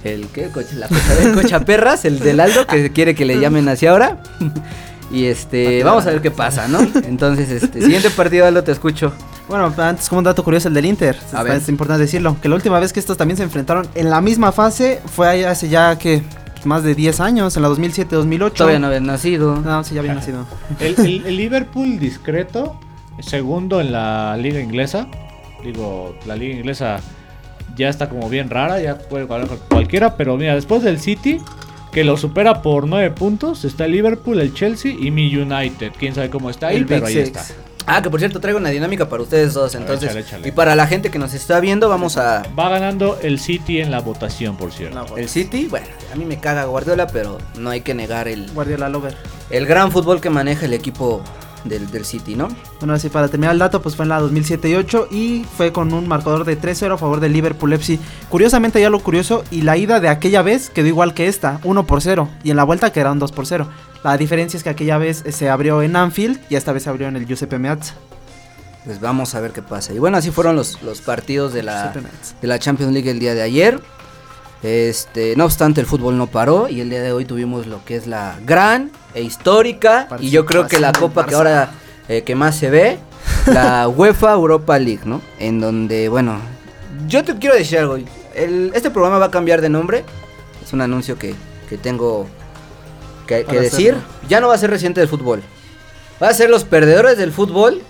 el. 0.04 0.28
Coche- 0.28 0.76
la 0.76 0.88
cochaperras, 1.34 2.06
el 2.06 2.20
del 2.20 2.40
Aldo, 2.40 2.66
que 2.68 2.92
quiere 2.92 3.16
que 3.16 3.26
le 3.26 3.40
llamen 3.40 3.68
hacia 3.70 3.92
ahora. 3.92 4.24
Y 5.14 5.26
este, 5.26 5.84
vamos 5.84 6.06
a 6.08 6.10
ver 6.10 6.22
qué 6.22 6.32
pasa, 6.32 6.68
¿no? 6.68 6.80
Entonces, 7.06 7.50
este, 7.50 7.82
siguiente 7.82 8.10
partido, 8.10 8.46
Aldo, 8.48 8.64
te 8.64 8.72
escucho. 8.74 9.14
Bueno, 9.48 9.72
antes 9.78 10.10
como 10.10 10.20
un 10.20 10.26
dato 10.26 10.44
curioso 10.44 10.68
el 10.70 10.74
del 10.74 10.86
Inter, 10.86 11.16
A 11.34 11.40
es- 11.40 11.44
ver. 11.44 11.58
es 11.58 11.70
importante 11.70 12.02
decirlo, 12.02 12.36
que 12.42 12.50
la 12.50 12.56
última 12.56 12.80
vez 12.80 12.92
que 12.92 13.00
estos 13.00 13.16
también 13.16 13.38
se 13.38 13.44
enfrentaron 13.44 13.88
en 13.94 14.10
la 14.10 14.20
misma 14.22 14.52
fase 14.52 15.02
fue 15.06 15.46
hace 15.46 15.70
ya 15.70 15.98
que 15.98 16.24
más 16.66 16.84
de 16.84 16.96
10 16.96 17.20
años, 17.20 17.56
en 17.58 17.62
la 17.64 17.70
2007-2008. 17.70 18.54
Todavía 18.54 18.80
no 18.80 18.88
habías 18.88 19.02
nacido. 19.04 19.58
No, 19.58 19.84
sí, 19.84 19.94
ya 19.96 20.00
había 20.02 20.16
nacido. 20.16 20.46
El, 20.80 20.96
el- 21.00 21.26
el 21.28 21.38
Liverpool 21.38 22.00
discreto, 22.00 22.80
segundo 23.20 23.80
en 23.82 23.92
la 23.92 24.36
liga 24.38 24.60
inglesa. 24.62 25.08
Digo, 25.64 26.16
la 26.26 26.36
liga 26.36 26.56
inglesa 26.56 27.00
ya 27.76 27.90
está 27.90 28.10
como 28.10 28.30
bien 28.30 28.50
rara, 28.50 28.80
ya 28.82 28.98
puede 28.98 29.26
jugar 29.26 29.48
con 29.48 29.58
cualquiera, 29.70 30.16
pero 30.18 30.38
mira, 30.38 30.56
después 30.56 30.84
del 30.84 31.00
City, 31.00 31.40
que 31.94 32.04
lo 32.04 32.18
supera 32.18 32.62
por 32.62 32.88
9 32.88 33.12
puntos, 33.12 33.64
está 33.66 33.86
el 33.86 33.92
Liverpool, 33.92 34.40
el 34.40 34.54
Chelsea 34.54 34.92
y 34.98 35.12
mi 35.12 35.36
United. 35.36 35.92
Quién 35.98 36.16
sabe 36.16 36.30
cómo 36.30 36.50
está 36.50 36.68
ahí, 36.68 36.78
El 36.78 36.86
pero 36.86 37.06
Big 37.06 37.18
ahí 37.18 37.26
Six. 37.26 37.38
está. 37.38 37.56
Ah, 37.86 38.02
que 38.02 38.10
por 38.10 38.20
cierto, 38.20 38.40
traigo 38.40 38.60
una 38.60 38.70
dinámica 38.70 39.10
para 39.10 39.22
ustedes 39.22 39.54
dos. 39.54 39.74
Ver, 39.74 39.82
Entonces, 39.82 40.10
échale, 40.10 40.22
échale. 40.22 40.48
y 40.48 40.52
para 40.52 40.74
la 40.76 40.88
gente 40.88 41.12
que 41.12 41.20
nos 41.20 41.34
está 41.34 41.60
viendo, 41.60 41.90
vamos 41.90 42.18
a. 42.18 42.44
Va 42.58 42.70
ganando 42.70 43.20
el 43.22 43.40
City 43.40 43.82
en 43.82 43.92
la 43.92 44.00
votación, 44.00 44.56
por 44.56 44.72
cierto. 44.72 45.18
El 45.18 45.28
City, 45.28 45.68
bueno, 45.70 45.86
a 46.12 46.16
mí 46.16 46.24
me 46.26 46.40
caga 46.40 46.64
Guardiola, 46.64 47.08
pero 47.08 47.38
no 47.60 47.70
hay 47.70 47.82
que 47.82 47.94
negar 47.94 48.28
el, 48.30 48.50
Guardiola 48.52 48.88
Lover. 48.88 49.16
el 49.50 49.66
gran 49.66 49.92
fútbol 49.92 50.22
que 50.22 50.30
maneja 50.30 50.66
el 50.66 50.74
equipo 50.74 51.22
del, 51.64 51.90
del 51.92 52.06
City, 52.06 52.36
¿no? 52.36 52.48
Bueno, 52.80 52.94
así 52.94 53.10
para 53.10 53.28
terminar 53.28 53.54
el 53.54 53.60
dato, 53.60 53.82
pues 53.82 53.96
fue 53.96 54.04
en 54.04 54.10
la 54.10 54.20
2007 54.20 54.70
y 54.70 54.76
8 54.76 55.08
y 55.12 55.46
fue 55.58 55.72
con 55.72 55.94
un 55.94 56.08
marcador 56.08 56.46
de 56.46 56.60
3-0 56.60 56.94
a 56.94 56.98
favor 56.98 57.20
del 57.20 57.34
Liverpool 57.34 57.74
FC. 57.74 58.00
Curiosamente 58.30 58.82
ya 58.82 58.90
lo 58.90 59.00
curioso 59.00 59.44
y 59.52 59.62
la 59.62 59.78
ida 59.78 60.00
de 60.00 60.10
aquella 60.10 60.42
vez 60.42 60.70
quedó 60.70 60.88
igual 60.88 61.14
que 61.14 61.28
esta, 61.28 61.60
1 61.64 61.86
por 61.86 62.02
0 62.02 62.30
y 62.44 62.52
en 62.52 62.58
la 62.58 62.64
vuelta 62.64 62.92
quedaron 62.92 63.20
2 63.20 63.32
por 63.32 63.46
0. 63.46 63.68
La 64.04 64.18
diferencia 64.18 64.58
es 64.58 64.64
que 64.64 64.70
aquella 64.70 64.98
vez 64.98 65.24
eh, 65.26 65.32
se 65.32 65.50
abrió 65.50 65.82
en 65.82 65.96
Anfield 65.96 66.40
y 66.50 66.56
esta 66.56 66.74
vez 66.74 66.84
se 66.84 66.90
abrió 66.90 67.08
en 67.08 67.16
el 67.16 67.26
Giuseppe 67.26 67.58
Meazza. 67.58 67.94
Pues 68.86 69.00
vamos 69.00 69.34
a 69.34 69.40
ver 69.40 69.52
qué 69.52 69.62
pasa. 69.62 69.94
Y 69.94 70.00
bueno, 70.00 70.18
así 70.18 70.30
fueron 70.30 70.58
los, 70.58 70.82
los 70.82 71.00
partidos 71.00 71.54
de 71.54 71.64
la, 71.64 71.94
de 72.42 72.48
la 72.48 72.60
Champions 72.60 72.92
League 72.92 73.10
el 73.10 73.20
día 73.20 73.34
de 73.34 73.42
ayer. 73.42 73.80
Este, 74.64 75.36
no 75.36 75.44
obstante, 75.46 75.82
el 75.82 75.88
fútbol 75.88 76.18
no 76.18 76.28
paró 76.28 76.70
y 76.70 76.80
el 76.80 76.90
día 76.90 77.02
de 77.02 77.12
hoy 77.12 77.26
tuvimos 77.26 77.68
lo 77.68 77.84
que 77.84 77.98
es 77.98 78.08
la 78.08 78.38
gran 78.46 78.92
e 79.14 79.22
histórica 79.22 80.08
y 80.20 80.30
yo 80.30 80.46
creo 80.46 80.68
que 80.68 80.80
la 80.80 80.94
copa 80.94 81.26
que 81.26 81.36
ahora 81.36 81.72
eh, 82.08 82.22
que 82.24 82.34
más 82.36 82.56
se 82.56 82.70
ve, 82.70 82.98
la 83.48 83.88
UEFA 83.94 84.32
Europa 84.34 84.80
League, 84.80 85.02
¿no? 85.06 85.22
En 85.38 85.60
donde, 85.60 86.08
bueno, 86.08 86.38
yo 87.08 87.24
te 87.26 87.38
quiero 87.38 87.56
decir 87.56 87.80
algo. 87.80 87.98
el- 88.36 88.72
este 88.74 88.90
programa 88.90 89.18
va 89.20 89.26
a 89.26 89.32
cambiar 89.32 89.60
de 89.62 89.70
nombre. 89.70 90.06
Es 90.66 90.72
un 90.72 90.80
anuncio 90.82 91.18
que, 91.20 91.36
que 91.70 91.78
tengo 91.78 92.28
que, 93.28 93.44
decir. 93.44 93.92
hacerlo. 93.96 94.02
Ya 94.30 94.40
no 94.40 94.48
va 94.48 94.56
a 94.56 94.58
ser 94.58 94.70
reciente 94.70 95.02
del 95.02 95.10
fútbol. 95.10 95.42
Va 96.22 96.30
a 96.30 96.34
ser 96.34 96.50
los 96.50 96.64
perdedores 96.64 97.18
del 97.18 97.34
fútbol, 97.34 97.82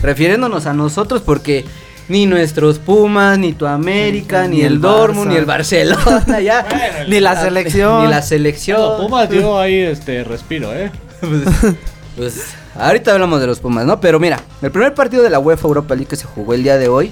refiriéndonos 0.00 0.64
a 0.64 0.72
nosotros 0.72 1.20
porque 1.20 1.66
Ni 2.12 2.26
nuestros 2.26 2.78
Pumas, 2.78 3.38
ni 3.38 3.54
tu 3.54 3.64
América, 3.64 4.46
ni, 4.46 4.58
Ni 4.58 4.62
el 4.64 4.74
el 4.74 4.80
Dortmund, 4.82 5.30
ni 5.30 5.36
el 5.36 5.46
Barcelona, 5.46 6.40
ya. 6.42 6.62
Bueno, 6.68 7.08
Ni 7.08 7.20
la 7.20 7.40
selección. 7.40 8.04
Ni 8.04 8.10
la 8.10 8.20
selección. 8.20 8.98
Pumas 9.00 9.30
dio 9.30 9.58
ahí 9.58 9.78
este 9.78 10.22
respiro, 10.22 10.74
¿eh? 10.74 10.92
Pues, 11.22 12.34
pues, 12.34 12.54
ahorita 12.76 13.14
hablamos 13.14 13.40
de 13.40 13.46
los 13.46 13.60
Pumas, 13.60 13.86
¿no? 13.86 13.98
Pero 13.98 14.20
mira, 14.20 14.38
el 14.60 14.70
primer 14.70 14.92
partido 14.92 15.22
de 15.22 15.30
la 15.30 15.38
UEFA 15.38 15.66
Europa 15.66 15.94
League 15.94 16.06
que 16.10 16.16
se 16.16 16.26
jugó 16.26 16.52
el 16.52 16.62
día 16.62 16.76
de 16.76 16.88
hoy 16.88 17.10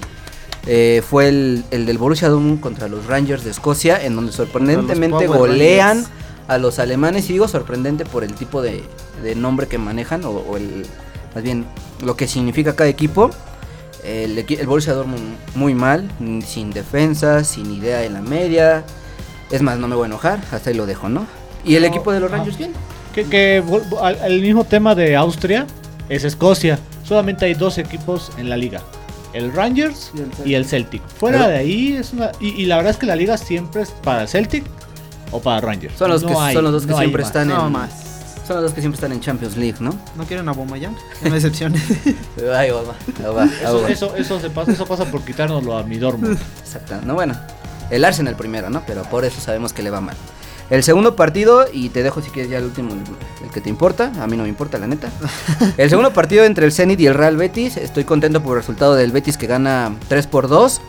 eh, 0.67 1.01
fue 1.09 1.29
el, 1.29 1.63
el 1.71 1.87
del 1.87 1.97
Borussia 1.97 2.29
Dortmund 2.29 2.59
contra 2.59 2.87
los 2.87 3.07
Rangers 3.07 3.43
de 3.43 3.49
Escocia, 3.49 3.99
en 4.05 4.15
donde 4.15 4.31
sorprendentemente 4.31 5.25
golean 5.25 6.03
Rangers. 6.03 6.13
a 6.47 6.59
los 6.59 6.77
alemanes. 6.77 7.27
Y 7.27 7.33
digo 7.33 7.47
sorprendente 7.47 8.05
por 8.05 8.23
el 8.23 8.35
tipo 8.35 8.61
de, 8.61 8.83
de 9.23 9.33
nombre 9.33 9.65
que 9.67 9.79
manejan, 9.79 10.23
o, 10.25 10.29
o 10.29 10.57
el, 10.57 10.85
más 11.33 11.43
bien 11.43 11.65
lo 12.05 12.15
que 12.15 12.27
significa 12.27 12.75
cada 12.75 12.87
equipo. 12.91 13.31
El, 14.03 14.37
el 14.37 14.67
Borussia 14.67 14.93
Dortmund 14.93 15.35
muy 15.55 15.73
mal, 15.75 16.09
sin 16.45 16.71
defensa, 16.71 17.43
sin 17.43 17.71
idea 17.71 18.03
en 18.03 18.13
la 18.13 18.21
media. 18.21 18.83
Es 19.51 19.61
más, 19.61 19.77
no 19.77 19.87
me 19.87 19.95
voy 19.95 20.03
a 20.03 20.07
enojar, 20.07 20.39
hasta 20.51 20.69
ahí 20.69 20.75
lo 20.75 20.85
dejo, 20.85 21.09
¿no? 21.09 21.27
Y 21.63 21.75
el 21.75 21.83
No, 21.83 21.89
equipo 21.89 22.11
de 22.11 22.19
los. 22.19 22.31
Rangers 22.31 22.57
bien. 22.57 22.71
Que, 23.13 23.25
que 23.25 23.63
al- 24.01 24.17
el 24.25 24.41
mismo 24.41 24.63
tema 24.63 24.95
de 24.95 25.15
Austria 25.15 25.67
es 26.09 26.23
Escocia. 26.23 26.79
Solamente 27.03 27.45
hay 27.45 27.53
dos 27.53 27.77
equipos 27.77 28.31
en 28.37 28.49
la 28.49 28.55
liga. 28.57 28.81
El 29.33 29.51
Rangers 29.53 30.11
Y 30.15 30.19
el 30.21 30.25
Celtic. 30.31 30.45
y 30.47 30.55
el 30.55 30.65
Celtic. 30.65 31.01
Fuera 31.19 31.37
Pero- 31.39 31.49
de 31.51 31.57
ahí 31.57 31.93
es 31.97 32.13
una... 32.13 32.31
Y, 32.39 32.49
y 32.61 32.65
la 32.65 32.77
verdad 32.77 32.91
es 32.91 32.97
que 32.97 33.05
la 33.05 33.15
liga 33.15 33.37
siempre 33.37 33.81
es 33.83 33.89
para 33.91 34.21
el 34.23 34.27
Celtic 34.27 34.63
o 35.31 35.39
para 35.41 35.61
Rangers. 35.61 35.93
Son 35.97 36.09
los, 36.09 36.23
No 36.23 36.29
que, 36.29 36.35
hay- 36.37 36.53
son 36.55 36.63
los 36.63 36.73
dos 36.73 36.85
que 36.85 36.91
no 36.91 36.97
siempre 36.97 37.21
más. 37.21 37.29
están 37.29 37.47
No 37.49 37.67
en. 37.67 37.71
más. 37.71 37.91
Son 38.51 38.61
los 38.61 38.69
dos 38.71 38.75
que 38.75 38.81
siempre 38.81 38.97
están 38.97 39.13
en 39.13 39.21
Champions 39.21 39.55
League, 39.55 39.77
¿no? 39.79 39.97
¿No 40.17 40.25
quieren 40.25 40.49
a 40.49 40.51
Bomayán? 40.51 40.93
No 41.23 41.33
va, 43.33 43.43
ahí 43.43 43.53
Eso, 43.61 43.81
va. 43.81 43.89
eso, 43.89 44.15
eso, 44.17 44.39
se 44.41 44.49
pasa, 44.49 44.73
eso 44.73 44.85
pasa 44.85 45.05
por 45.05 45.23
quitárnoslo 45.23 45.77
a 45.77 45.83
mi 45.83 45.97
Dortmund. 45.97 46.37
Exacto. 46.59 46.95
No, 47.05 47.13
bueno. 47.13 47.33
El 47.89 48.03
Arsenal 48.03 48.35
primero, 48.35 48.69
¿no? 48.69 48.83
Pero 48.85 49.03
por 49.03 49.23
eso 49.23 49.39
sabemos 49.39 49.71
que 49.71 49.83
le 49.83 49.89
va 49.89 50.01
mal. 50.01 50.17
El 50.71 50.83
segundo 50.83 51.15
partido, 51.15 51.65
y 51.71 51.89
te 51.89 52.01
dejo 52.01 52.21
si 52.21 52.29
quieres 52.31 52.49
ya 52.49 52.57
el 52.57 52.63
último, 52.63 52.93
el, 52.93 52.99
el 53.45 53.51
que 53.53 53.59
te 53.61 53.69
importa. 53.69 54.11
A 54.21 54.25
mí 54.25 54.37
no 54.37 54.43
me 54.43 54.49
importa, 54.49 54.77
la 54.79 54.87
neta. 54.87 55.09
El 55.77 55.89
segundo 55.89 56.11
partido 56.13 56.45
entre 56.45 56.65
el 56.65 56.71
Zenit 56.71 56.99
y 57.01 57.07
el 57.07 57.13
Real 57.13 57.35
Betis. 57.37 57.75
Estoy 57.77 58.05
contento 58.05 58.41
por 58.41 58.55
el 58.57 58.61
resultado 58.63 58.95
del 58.95 59.11
Betis 59.11 59.35
que 59.37 59.47
gana 59.47 59.93
3 60.07 60.27
por 60.27 60.47
2. 60.47 60.81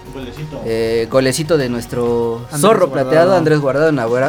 Eh, 0.65 1.09
golecito 1.11 1.57
de 1.59 1.69
nuestro 1.69 2.37
Andrés 2.47 2.61
zorro 2.61 2.87
Guardado. 2.89 3.09
plateado, 3.11 3.37
Andrés 3.37 3.59
Guardado. 3.61 3.89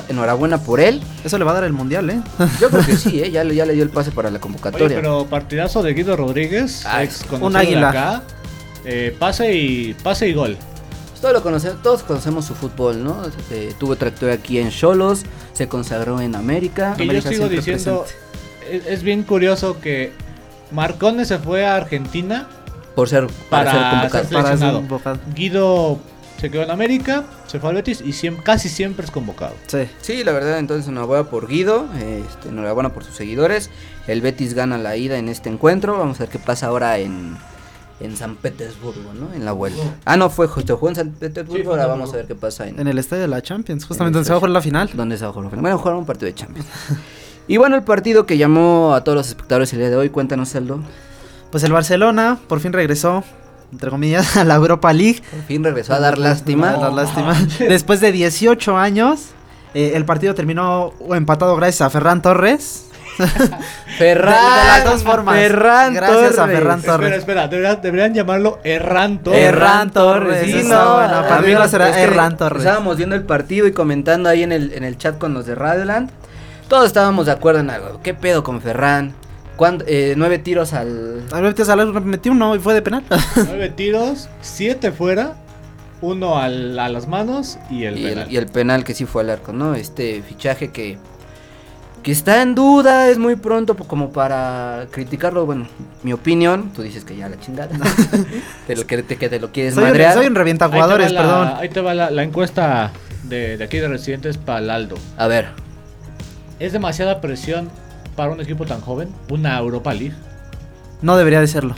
Enhorabuena, 0.09 0.57
por 0.57 0.79
él. 0.79 1.01
Eso 1.23 1.37
le 1.37 1.43
va 1.45 1.51
a 1.51 1.55
dar 1.55 1.63
el 1.65 1.73
mundial, 1.73 2.09
¿eh? 2.09 2.19
Yo 2.59 2.69
creo 2.69 2.83
que 2.85 2.95
sí, 2.97 3.19
¿eh? 3.23 3.29
ya, 3.29 3.43
le- 3.43 3.53
ya 3.55 3.65
le 3.67 3.73
dio 3.73 3.83
el 3.83 3.89
pase 3.91 4.09
para 4.11 4.29
la 4.31 4.37
Oye, 4.37 4.41
convocatoria. 4.41 4.95
pero 4.97 5.25
partidazo 5.27 5.83
de 5.83 5.93
Guido 5.93 6.15
Rodríguez, 6.15 6.83
Ah, 6.87 7.03
ex 7.03 7.23
un 7.39 7.55
águila. 7.55 7.89
acá. 7.89 8.23
Eh, 8.85 9.15
pase 9.19 9.53
y 9.53 9.93
pase 9.93 10.27
y 10.29 10.33
gol. 10.33 10.57
Todos, 11.23 11.35
lo 11.35 11.41
conocemos, 11.41 11.81
todos 11.81 12.03
conocemos 12.03 12.43
su 12.43 12.53
fútbol, 12.53 13.01
¿no? 13.01 13.21
Eh, 13.49 13.73
tuvo 13.79 13.95
trayectoria 13.95 14.35
aquí 14.35 14.59
en 14.59 14.69
Cholos, 14.71 15.23
se 15.53 15.69
consagró 15.69 16.19
en 16.19 16.35
América. 16.35 16.95
Que 16.97 17.07
yo 17.07 17.21
sigo 17.21 17.47
diciendo, 17.47 18.05
es, 18.69 18.85
es 18.85 19.03
bien 19.03 19.23
curioso 19.23 19.79
que 19.79 20.11
Marcone 20.71 21.23
se 21.23 21.39
fue 21.39 21.65
a 21.65 21.77
Argentina, 21.77 22.49
Por 22.93 23.07
ser, 23.07 23.27
para, 23.49 23.71
Para 23.71 23.71
ser 23.71 23.89
convocado. 23.89 24.23
ser- 24.25 24.33
Para 24.33 24.47
ser 24.49 24.57
Seleccionado. 24.57 24.79
convocado. 24.79 25.19
Guido 25.33 25.99
se 26.41 26.51
quedó 26.51 26.63
en 26.63 26.71
América, 26.71 27.23
se 27.47 27.57
fue 27.57 27.69
al 27.69 27.75
Betis 27.77 28.03
y 28.05 28.11
casi 28.43 28.67
siempre 28.67 29.05
es 29.05 29.11
convocado. 29.11 29.55
Sí. 29.67 29.87
Sí, 30.01 30.23
la 30.25 30.33
verdad, 30.33 30.59
entonces 30.59 30.89
enhorabuena 30.89 31.29
por 31.29 31.47
Guido, 31.47 31.85
eh, 31.99 32.21
este, 32.29 32.49
enhorabuena 32.49 32.89
por 32.89 33.05
sus 33.05 33.15
seguidores. 33.15 33.69
El 34.07 34.19
Betis 34.19 34.53
gana 34.55 34.77
la 34.77 34.97
ida 34.97 35.17
en 35.17 35.29
este 35.29 35.47
encuentro. 35.47 35.97
Vamos 35.97 36.17
a 36.17 36.23
ver 36.23 36.29
qué 36.29 36.39
pasa 36.39 36.67
ahora 36.67 36.97
en, 36.97 37.37
en 37.99 38.17
San 38.17 38.35
Petersburgo, 38.35 39.13
¿no? 39.13 39.33
En 39.33 39.45
la 39.45 39.51
vuelta. 39.51 39.81
Ah, 40.05 40.17
no, 40.17 40.29
fue 40.29 40.47
justo, 40.47 40.75
jugó 40.77 40.89
en 40.89 40.95
San 40.95 41.11
Petersburgo. 41.11 41.63
Sí, 41.63 41.69
ahora 41.69 41.87
vamos 41.87 42.11
a 42.13 42.17
ver 42.17 42.25
qué 42.25 42.35
pasa 42.35 42.67
en, 42.67 42.79
En 42.79 42.87
el 42.87 42.97
estadio 42.97 43.21
de 43.21 43.27
la 43.27 43.41
Champions, 43.41 43.83
En 43.83 43.87
justamente 43.87 44.15
donde 44.15 44.25
se 44.25 44.31
va 44.31 44.37
a 44.37 44.39
jugar 44.39 44.51
la 44.51 44.61
final. 44.61 44.89
¿Dónde 44.93 45.17
se 45.17 45.23
va 45.23 45.29
a 45.29 45.33
jugar? 45.33 45.55
Bueno, 45.55 45.77
jugaron 45.77 45.99
un 45.99 46.05
partido 46.05 46.27
de 46.27 46.35
Champions. 46.35 46.67
y 47.47 47.57
bueno, 47.57 47.75
el 47.75 47.83
partido 47.83 48.25
que 48.25 48.37
llamó 48.37 48.93
a 48.93 49.03
todos 49.03 49.15
los 49.15 49.27
espectadores 49.27 49.71
el 49.73 49.79
día 49.79 49.89
de 49.89 49.95
hoy, 49.95 50.09
cuéntanos, 50.09 50.53
Aldo. 50.55 50.79
Pues 51.51 51.63
el 51.63 51.71
Barcelona 51.71 52.39
por 52.47 52.59
fin 52.59 52.73
regresó, 52.73 53.23
entre 53.71 53.89
comillas, 53.89 54.37
a 54.37 54.43
la 54.43 54.55
Europa 54.55 54.91
League. 54.91 55.21
Por 55.31 55.43
fin 55.43 55.63
regresó 55.63 55.93
a 55.93 55.99
dar 55.99 56.17
lástima. 56.17 56.71
A 56.71 56.77
dar 56.77 56.93
lástima. 56.93 57.35
Después 57.59 58.01
de 58.01 58.11
18 58.11 58.75
años, 58.75 59.27
eh, 59.73 59.93
el 59.95 60.03
partido 60.05 60.33
terminó 60.33 60.93
empatado 61.11 61.55
gracias 61.55 61.81
a 61.81 61.89
Ferran 61.89 62.21
Torres. 62.21 62.87
Ferran, 63.97 64.33
De- 64.33 64.59
de 64.61 64.67
las 64.67 64.83
dos 64.85 65.03
formas. 65.03 65.35
Ferran 65.35 65.93
Gracias 65.93 66.33
a 66.33 66.35
Torres. 66.43 66.55
Ferran 66.57 66.79
Espera, 66.79 66.97
Torres. 66.97 67.17
espera, 67.17 67.47
deberían, 67.47 67.81
deberían 67.81 68.13
llamarlo 68.13 68.59
Erran 68.63 69.19
Torres. 69.23 69.39
Erran 69.41 69.91
Torres, 69.91 70.45
Sí, 70.45 70.57
esa 70.59 70.83
no, 70.85 70.93
buena. 70.95 71.21
Para 71.27 71.37
mí 71.41 71.45
amigos, 71.45 71.63
no 71.63 71.69
será 71.69 71.99
Erran 72.01 72.37
Torres. 72.37 72.63
Estábamos 72.63 72.97
viendo 72.97 73.15
el 73.15 73.23
partido 73.23 73.67
y 73.67 73.71
comentando 73.71 74.29
ahí 74.29 74.43
en 74.43 74.51
el, 74.51 74.73
en 74.73 74.83
el 74.83 74.97
chat 74.97 75.17
con 75.17 75.33
los 75.33 75.45
de 75.45 75.55
Radioland. 75.55 76.09
Todos 76.67 76.85
estábamos 76.87 77.25
de 77.27 77.33
acuerdo 77.33 77.59
en 77.59 77.69
algo. 77.69 77.99
¿Qué 78.01 78.13
pedo 78.13 78.43
con 78.43 78.61
Ferran? 78.61 79.13
¿Cuándo- 79.55 79.85
eh, 79.87 80.15
nueve 80.17 80.39
tiros 80.39 80.73
al. 80.73 81.23
Alberto 81.31 81.63
Salas 81.63 81.87
metió 82.03 82.31
uno 82.31 82.55
y 82.55 82.59
fue 82.59 82.73
de 82.73 82.81
penal. 82.81 83.03
Nueve 83.35 83.69
tiros, 83.69 84.27
siete 84.41 84.91
fuera, 84.91 85.33
uno 86.01 86.39
al- 86.39 86.79
a 86.79 86.89
las 86.89 87.07
manos 87.07 87.59
y 87.69 87.83
el 87.83 87.99
y, 87.99 88.03
penal. 88.03 88.25
el, 88.27 88.33
y 88.33 88.37
el 88.37 88.47
penal 88.47 88.83
que 88.83 88.95
sí 88.95 89.05
fue 89.05 89.21
al 89.21 89.29
arco, 89.29 89.53
¿no? 89.53 89.75
Este 89.75 90.23
fichaje 90.27 90.71
que. 90.71 90.97
Que 92.03 92.11
está 92.11 92.41
en 92.41 92.53
duda, 92.53 93.07
es 93.09 93.17
muy 93.17 93.37
pronto 93.37 93.75
como 93.75 94.11
para 94.11 94.87
criticarlo. 94.91 95.45
Bueno, 95.45 95.67
mi 96.03 96.11
opinión, 96.11 96.71
tú 96.75 96.81
dices 96.81 97.05
que 97.05 97.15
ya 97.15 97.29
la 97.29 97.39
chingada. 97.39 97.69
de 98.67 98.75
lo 98.75 98.85
que 98.85 99.01
te, 99.03 99.15
que 99.17 99.29
te 99.29 99.39
lo 99.39 99.51
quieres 99.51 99.73
Soy 99.75 99.83
un, 99.85 99.89
madrear. 99.89 100.13
soy 100.13 100.27
un 100.27 100.35
revienta 100.35 100.65
Ahí 100.65 100.71
jugadores, 100.73 101.11
la- 101.13 101.21
perdón. 101.21 101.53
Ahí 101.57 101.69
te 101.69 101.79
va 101.81 101.93
la, 101.93 102.11
la 102.11 102.23
encuesta 102.23 102.91
de, 103.23 103.55
de 103.57 103.63
aquí 103.63 103.77
de 103.77 103.87
residentes 103.87 104.37
para 104.37 104.59
el 104.59 104.69
Aldo. 104.69 104.95
A 105.17 105.27
ver, 105.27 105.47
¿Es 106.59 106.71
demasiada 106.71 107.19
presión 107.19 107.69
para 108.15 108.31
un 108.31 108.39
equipo 108.39 108.65
tan 108.65 108.79
joven? 108.79 109.09
¿Una 109.29 109.57
Europa 109.57 109.93
League? 109.93 110.13
No 111.01 111.17
debería 111.17 111.39
de 111.41 111.47
serlo. 111.47 111.75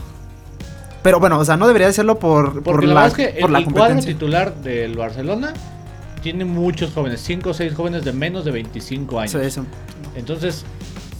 Pero 1.02 1.20
bueno, 1.20 1.40
o 1.40 1.46
sea, 1.46 1.56
no 1.58 1.66
debería 1.68 1.88
de 1.88 1.94
serlo 1.94 2.20
por, 2.20 2.54
por 2.54 2.64
Porque 2.64 2.88
la, 2.88 2.94
la, 2.94 3.02
verdad 3.04 3.20
es 3.20 3.28
que 3.34 3.40
por 3.42 3.50
el, 3.50 3.54
la 3.54 3.60
el 3.60 3.66
cuadro 3.66 4.00
titular 4.02 4.54
del 4.56 4.96
Barcelona 4.98 5.54
tiene 6.22 6.46
muchos 6.46 6.92
jóvenes, 6.94 7.22
5 7.22 7.50
o 7.50 7.54
6 7.54 7.74
jóvenes 7.74 8.04
de 8.04 8.12
menos 8.12 8.44
de 8.46 8.52
25 8.52 9.20
años. 9.20 9.32
Sí, 9.32 9.38
eso. 9.42 9.66
Entonces, 10.16 10.64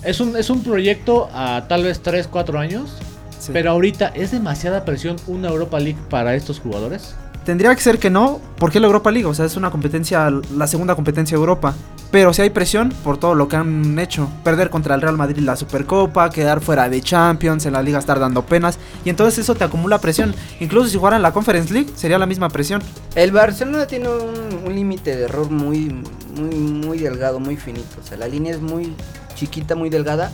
es 0.04 0.20
un, 0.20 0.36
es 0.38 0.50
un 0.50 0.62
proyecto 0.64 1.30
a 1.34 1.66
tal 1.68 1.84
vez 1.84 2.02
3, 2.02 2.28
4 2.28 2.60
años. 2.60 2.98
Sí. 3.40 3.52
Pero 3.54 3.72
ahorita, 3.72 4.08
¿es 4.16 4.32
demasiada 4.32 4.86
presión 4.86 5.18
una 5.28 5.50
Europa 5.50 5.80
League 5.80 6.00
para 6.10 6.36
estos 6.36 6.60
jugadores? 6.60 7.16
Tendría 7.46 7.76
que 7.76 7.82
ser 7.82 8.00
que 8.00 8.10
no, 8.10 8.42
porque 8.58 8.80
la 8.80 8.88
Europa 8.88 9.12
League, 9.12 9.28
o 9.28 9.34
sea, 9.36 9.46
es 9.46 9.56
una 9.56 9.70
competencia, 9.70 10.32
la 10.58 10.66
segunda 10.66 10.96
competencia 10.96 11.38
de 11.38 11.40
Europa. 11.40 11.76
Pero 12.10 12.34
si 12.34 12.42
hay 12.42 12.50
presión 12.50 12.90
por 13.04 13.18
todo 13.18 13.36
lo 13.36 13.48
que 13.48 13.56
han 13.56 14.00
hecho. 14.00 14.28
Perder 14.44 14.72
contra 14.72 14.96
el 14.96 15.02
Real 15.02 15.16
Madrid 15.16 15.44
la 15.44 15.56
Supercopa, 15.56 16.30
quedar 16.32 16.60
fuera 16.62 16.90
de 16.90 17.02
Champions, 17.02 17.68
en 17.68 17.74
la 17.74 17.84
liga 17.84 18.00
estar 18.00 18.20
dando 18.20 18.44
penas. 18.46 18.80
Y 19.04 19.10
entonces 19.10 19.40
eso 19.40 19.54
te 19.54 19.64
acumula 19.64 20.00
presión. 20.00 20.34
Incluso 20.60 20.90
si 20.90 20.98
jugaran 20.98 21.22
la 21.22 21.34
Conference 21.34 21.72
League, 21.72 21.92
sería 21.96 22.18
la 22.18 22.26
misma 22.26 22.50
presión. 22.50 22.82
El 23.14 23.32
Barcelona 23.32 23.86
tiene 23.86 24.10
un, 24.10 24.74
límite 24.74 25.16
de 25.16 25.24
error 25.26 25.52
muy, 25.52 26.04
muy, 26.36 26.56
muy 26.56 26.98
delgado, 26.98 27.40
muy 27.40 27.58
finito. 27.58 27.98
O 28.04 28.08
sea, 28.08 28.18
la 28.18 28.28
línea 28.28 28.54
es 28.54 28.62
muy 28.62 28.94
chiquita, 29.36 29.76
muy 29.76 29.90
delgada, 29.90 30.32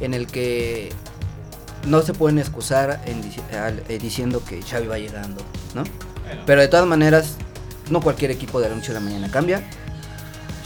en 0.00 0.12
el 0.12 0.26
que 0.26 0.92
no 1.86 2.02
se 2.02 2.14
pueden 2.14 2.38
excusar 2.38 3.00
eh, 3.06 3.98
diciendo 4.00 4.42
que 4.44 4.60
Xavi 4.62 4.86
va 4.86 4.98
llegando, 4.98 5.42
¿no? 5.74 5.84
Pero 6.46 6.60
de 6.60 6.68
todas 6.68 6.86
maneras, 6.86 7.36
no 7.90 8.00
cualquier 8.00 8.30
equipo 8.30 8.60
de 8.60 8.68
la 8.68 8.74
noche 8.74 8.90
a 8.90 8.94
la 8.94 9.00
mañana 9.00 9.30
cambia. 9.30 9.62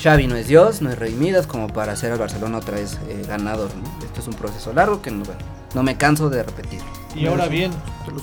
Xavi 0.03 0.27
no 0.27 0.37
es 0.37 0.49
Dios, 0.49 0.83
no 0.83 0.91
es 0.91 0.99
Rey 0.99 1.13
Midas 1.13 1.47
como 1.47 1.69
para 1.69 1.93
hacer 1.93 2.11
al 2.11 2.19
Barcelona 2.19 2.59
otra 2.59 2.75
vez 2.77 2.99
eh, 3.09 3.25
ganador, 3.29 3.71
¿no? 3.77 4.05
Esto 4.05 4.21
es 4.21 4.27
un 4.27 4.35
proceso 4.35 4.73
largo 4.73 5.01
que 5.01 5.13
no, 5.13 5.25
bueno, 5.25 5.41
no 5.75 5.83
me 5.83 5.97
canso 5.97 6.29
de 6.29 6.43
repetir. 6.43 6.81
Y 7.15 7.27
ahora 7.27 7.47
bien, 7.47 7.71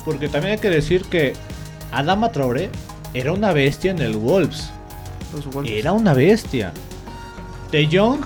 porque 0.03 0.27
también 0.27 0.53
hay 0.53 0.60
que 0.60 0.69
decir 0.69 1.05
que 1.05 1.34
Adama 1.91 2.31
Traoré 2.31 2.69
era 3.13 3.31
una 3.31 3.53
bestia 3.53 3.91
en 3.91 4.00
el 4.00 4.17
Wolves. 4.17 4.72
Era 5.65 5.93
una 5.93 6.13
bestia. 6.13 6.74
De 7.72 7.88
Jong 7.91 8.22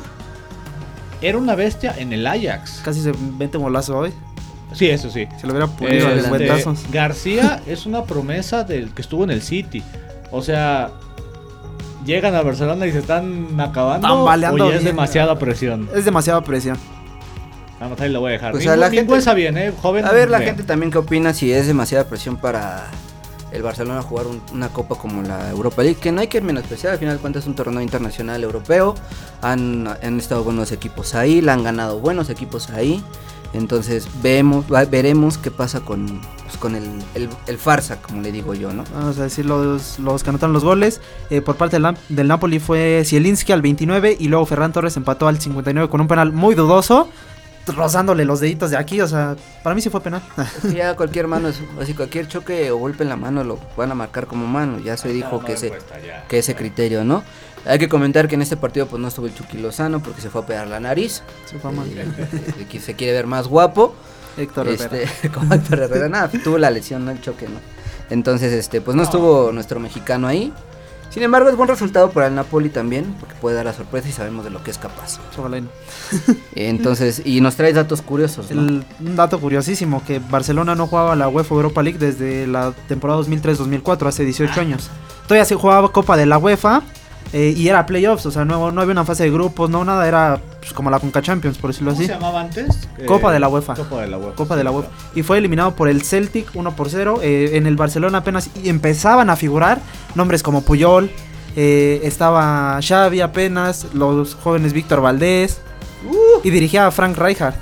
era 1.21 1.37
una 1.37 1.55
bestia 1.55 1.93
en 1.97 2.11
el 2.11 2.25
Ajax. 2.25 2.81
Casi 2.83 3.01
se 3.01 3.13
mete 3.13 3.57
un 3.57 3.63
golazo 3.63 3.97
hoy. 3.97 4.13
Sí, 4.73 4.89
eso 4.89 5.09
sí. 5.09 5.27
Se 5.39 5.45
lo 5.47 5.53
hubiera 5.53 5.67
pulido 5.67 6.09
Este, 6.09 6.21
de 6.23 6.29
cuentazos. 6.29 6.79
García 6.91 7.61
es 7.67 7.85
una 7.85 8.03
promesa 8.03 8.63
del 8.63 8.93
que 8.93 9.01
estuvo 9.01 9.23
en 9.23 9.31
el 9.31 9.41
City. 9.41 9.83
O 10.31 10.41
sea, 10.41 10.91
llegan 12.05 12.35
a 12.35 12.41
Barcelona 12.41 12.85
y 12.87 12.91
se 12.91 12.99
están 12.99 13.59
acabando. 13.59 14.07
Están 14.07 14.25
baleando 14.25 14.65
o 14.67 14.71
ya 14.71 14.77
es 14.77 14.83
demasiada 14.83 15.37
presión. 15.39 15.89
Es 15.95 16.05
demasiada 16.05 16.41
presión. 16.41 16.77
Vamos, 17.79 17.99
ahí 17.99 18.09
lo 18.09 18.19
voy 18.21 18.29
a 18.29 18.33
dejar. 18.33 18.51
Pues 18.51 18.63
Pues 18.63 18.73
a 18.73 18.77
la 18.77 18.89
gente- 18.89 19.17
está 19.17 19.33
bien, 19.33 19.57
¿eh? 19.57 19.73
Joven. 19.81 20.05
A 20.05 20.11
ver, 20.11 20.29
la 20.29 20.37
bien. 20.39 20.49
gente 20.51 20.63
también 20.63 20.91
qué 20.91 20.97
opina 20.99 21.33
si 21.33 21.51
es 21.51 21.67
demasiada 21.67 22.05
presión 22.05 22.37
para 22.37 22.85
el 23.51 23.61
Barcelona 23.61 24.01
jugar 24.01 24.25
un- 24.27 24.41
una 24.53 24.69
copa 24.69 24.95
como 24.95 25.21
la 25.21 25.49
Europa 25.51 25.83
League, 25.83 25.99
que 25.99 26.11
no 26.11 26.21
hay 26.21 26.27
que 26.27 26.41
menospreciar, 26.41 26.93
al 26.93 26.99
final 26.99 27.15
de 27.17 27.21
cuentas 27.21 27.43
es 27.43 27.47
un 27.47 27.55
torneo 27.55 27.81
internacional 27.81 28.43
europeo, 28.43 28.95
han, 29.41 29.87
han 30.01 30.17
estado 30.17 30.43
buenos 30.43 30.71
equipos 30.71 31.13
ahí, 31.13 31.39
la 31.41 31.53
han 31.53 31.63
ganado 31.63 31.99
buenos 31.99 32.29
equipos 32.31 32.69
ahí, 32.71 33.03
Entonces 33.53 34.07
vemos, 34.23 34.65
va- 34.71 34.85
veremos 34.85 35.37
qué 35.37 35.51
pasa 35.51 35.81
con, 35.81 36.21
pues, 36.43 36.57
con 36.57 36.75
el, 36.75 36.83
el, 37.13 37.29
el 37.45 37.57
farsa, 37.57 38.01
como 38.01 38.21
le 38.21 38.31
digo 38.31 38.53
yo, 38.55 38.73
¿no? 38.73 38.83
Vamos 38.95 39.19
a 39.19 39.23
decir 39.23 39.45
los, 39.45 39.99
los 39.99 40.23
que 40.23 40.29
anotaron 40.31 40.53
los 40.53 40.63
goles. 40.63 41.01
Eh, 41.29 41.41
por 41.41 41.55
parte 41.55 41.79
del, 41.79 41.95
del 42.09 42.27
Napoli 42.27 42.59
fue 42.59 43.03
Zielinski 43.05 43.51
al 43.51 43.61
29 43.61 44.17
y 44.19 44.27
luego 44.27 44.45
Ferran 44.47 44.73
Torres 44.73 44.97
empató 44.97 45.27
al 45.27 45.39
59 45.39 45.87
con 45.89 46.01
un 46.01 46.07
penal 46.07 46.31
muy 46.33 46.55
dudoso, 46.55 47.09
rozándole 47.67 48.25
los 48.25 48.39
deditos 48.39 48.71
de 48.71 48.77
aquí. 48.77 48.99
O 49.01 49.07
sea, 49.07 49.35
para 49.61 49.75
mí 49.75 49.81
sí 49.81 49.89
fue 49.89 50.01
penal. 50.01 50.21
Ya 50.73 50.95
cualquier 50.95 51.27
mano, 51.27 51.47
es- 51.49 51.61
así 51.79 51.93
cualquier 51.93 52.27
choque 52.27 52.71
o 52.71 52.77
golpe 52.77 53.03
en 53.03 53.09
la 53.09 53.15
mano 53.17 53.43
lo 53.43 53.59
van 53.77 53.91
a 53.91 53.95
marcar 53.95 54.25
como 54.27 54.47
mano. 54.47 54.79
Ya 54.79 54.97
se 54.97 55.09
dijo 55.09 55.43
que 55.45 55.53
ese, 55.53 55.71
que 56.27 56.39
ese 56.39 56.55
criterio, 56.55 57.03
¿no? 57.03 57.23
Hay 57.65 57.79
que 57.79 57.87
comentar 57.87 58.27
que 58.27 58.35
en 58.35 58.41
este 58.41 58.57
partido 58.57 58.87
pues 58.87 59.01
no 59.01 59.07
estuvo 59.07 59.25
el 59.25 59.33
Chucky 59.33 59.57
Lozano 59.57 60.01
porque 60.01 60.21
se 60.21 60.29
fue 60.29 60.41
a 60.41 60.45
pegar 60.45 60.67
la 60.67 60.79
nariz. 60.79 61.23
Sí, 61.45 61.55
fue 61.61 61.71
mal. 61.71 61.87
Eh, 61.95 62.79
se 62.79 62.93
quiere 62.95 63.13
ver 63.13 63.27
más 63.27 63.47
guapo. 63.47 63.95
Héctor 64.37 64.67
este, 64.67 65.05
como 65.33 65.53
Héctor 65.53 65.79
Herrera, 65.79 66.09
nada, 66.09 66.29
tuvo 66.43 66.57
la 66.57 66.71
lesión, 66.71 67.05
no 67.05 67.11
el 67.11 67.21
choque, 67.21 67.47
¿no? 67.47 67.59
Entonces, 68.09 68.51
este, 68.51 68.81
pues 68.81 68.95
no 68.97 69.03
estuvo 69.03 69.51
nuestro 69.51 69.79
mexicano 69.79 70.27
ahí. 70.27 70.51
Sin 71.09 71.21
embargo, 71.21 71.47
es 71.49 71.55
buen 71.55 71.69
resultado 71.69 72.09
para 72.09 72.25
el 72.25 72.33
Napoli 72.33 72.69
también, 72.69 73.15
porque 73.19 73.35
puede 73.35 73.55
dar 73.55 73.65
la 73.65 73.73
sorpresa 73.73 74.09
y 74.09 74.11
sabemos 74.11 74.43
de 74.43 74.49
lo 74.49 74.63
que 74.63 74.71
es 74.71 74.79
capaz. 74.79 75.19
Ojalá. 75.37 75.61
Entonces, 76.55 77.21
y 77.23 77.39
nos 77.41 77.55
traes 77.55 77.75
datos 77.75 78.01
curiosos, 78.01 78.49
¿no? 78.51 78.61
El- 78.61 78.85
un 78.99 79.15
dato 79.15 79.39
curiosísimo, 79.39 80.03
que 80.05 80.17
Barcelona 80.19 80.73
no 80.75 80.87
jugaba 80.87 81.15
la 81.15 81.27
UEFA 81.29 81.55
Europa 81.55 81.83
League 81.83 81.99
desde 81.99 82.47
la 82.47 82.73
temporada 82.87 83.21
2003-2004, 83.21 84.07
hace 84.07 84.25
18 84.25 84.59
años. 84.59 84.89
Todavía 85.27 85.45
se 85.45 85.55
jugaba 85.55 85.91
Copa 85.91 86.17
de 86.17 86.25
la 86.25 86.37
UEFA 86.39 86.81
eh, 87.33 87.53
y 87.57 87.67
era 87.67 87.85
playoffs, 87.85 88.25
o 88.27 88.31
sea, 88.31 88.45
no, 88.45 88.71
no 88.71 88.81
había 88.81 88.91
una 88.93 89.03
fase 89.05 89.23
de 89.23 89.31
grupos, 89.31 89.69
no 89.69 89.83
nada, 89.83 90.07
era 90.07 90.39
pues, 90.59 90.71
como 90.71 90.89
la 90.91 90.99
Conca 90.99 91.21
Champions, 91.21 91.57
por 91.57 91.71
decirlo 91.71 91.89
¿Cómo 91.91 91.99
así. 91.99 92.07
se 92.07 92.13
llamaba 92.13 92.41
antes? 92.41 92.87
Copa 93.07 93.29
Eh, 93.31 93.33
de 93.33 93.39
la 93.39 93.49
UEFA. 93.49 93.73
Copa 93.73 94.01
de 94.01 94.07
la 94.07 94.17
UEFA. 94.17 94.35
Copa 94.35 94.55
de 94.55 94.63
la 94.63 94.71
UEFA. 94.71 94.89
Y 95.15 95.23
fue 95.23 95.39
eliminado 95.39 95.75
por 95.75 95.89
el 95.89 96.03
Celtic 96.03 96.47
1 96.53 96.75
por 96.75 96.89
0. 96.89 97.19
eh, 97.23 97.51
en 97.53 97.65
el 97.67 97.75
Barcelona 97.75 98.19
apenas 98.19 98.49
y 98.63 98.69
empezaban 98.69 99.29
a 99.29 99.35
figurar 99.35 99.79
nombres 100.15 100.43
como 100.43 100.61
Puyol. 100.61 101.09
eh, 101.55 101.99
estaba 102.03 102.79
Xavi 102.81 103.21
apenas, 103.21 103.87
los 103.93 104.35
jóvenes 104.35 104.73
Víctor 104.73 105.01
Valdés. 105.01 105.59
Y 106.43 106.49
dirigía 106.49 106.85
a 106.87 106.91
Frank 106.91 107.17
Rijkaard, 107.17 107.55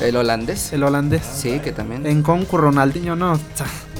El 0.00 0.16
holandés. 0.16 0.72
el 0.72 0.82
holandés. 0.82 1.22
Sí, 1.24 1.60
que 1.60 1.70
también. 1.72 2.06
En 2.06 2.22
Concu 2.22 2.56
Ronaldinho, 2.56 3.14
no. 3.16 3.38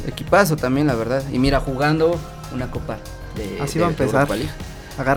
Equipazo 0.07 0.57
también, 0.57 0.87
la 0.87 0.95
verdad. 0.95 1.23
Y 1.33 1.39
mira, 1.39 1.61
jugando 1.61 2.19
una 2.55 2.71
copa 2.71 2.97
de. 3.37 3.61
Así 3.61 3.75
de 3.75 3.81
va 3.83 3.87
a 3.89 3.91
empezar. 3.91 4.27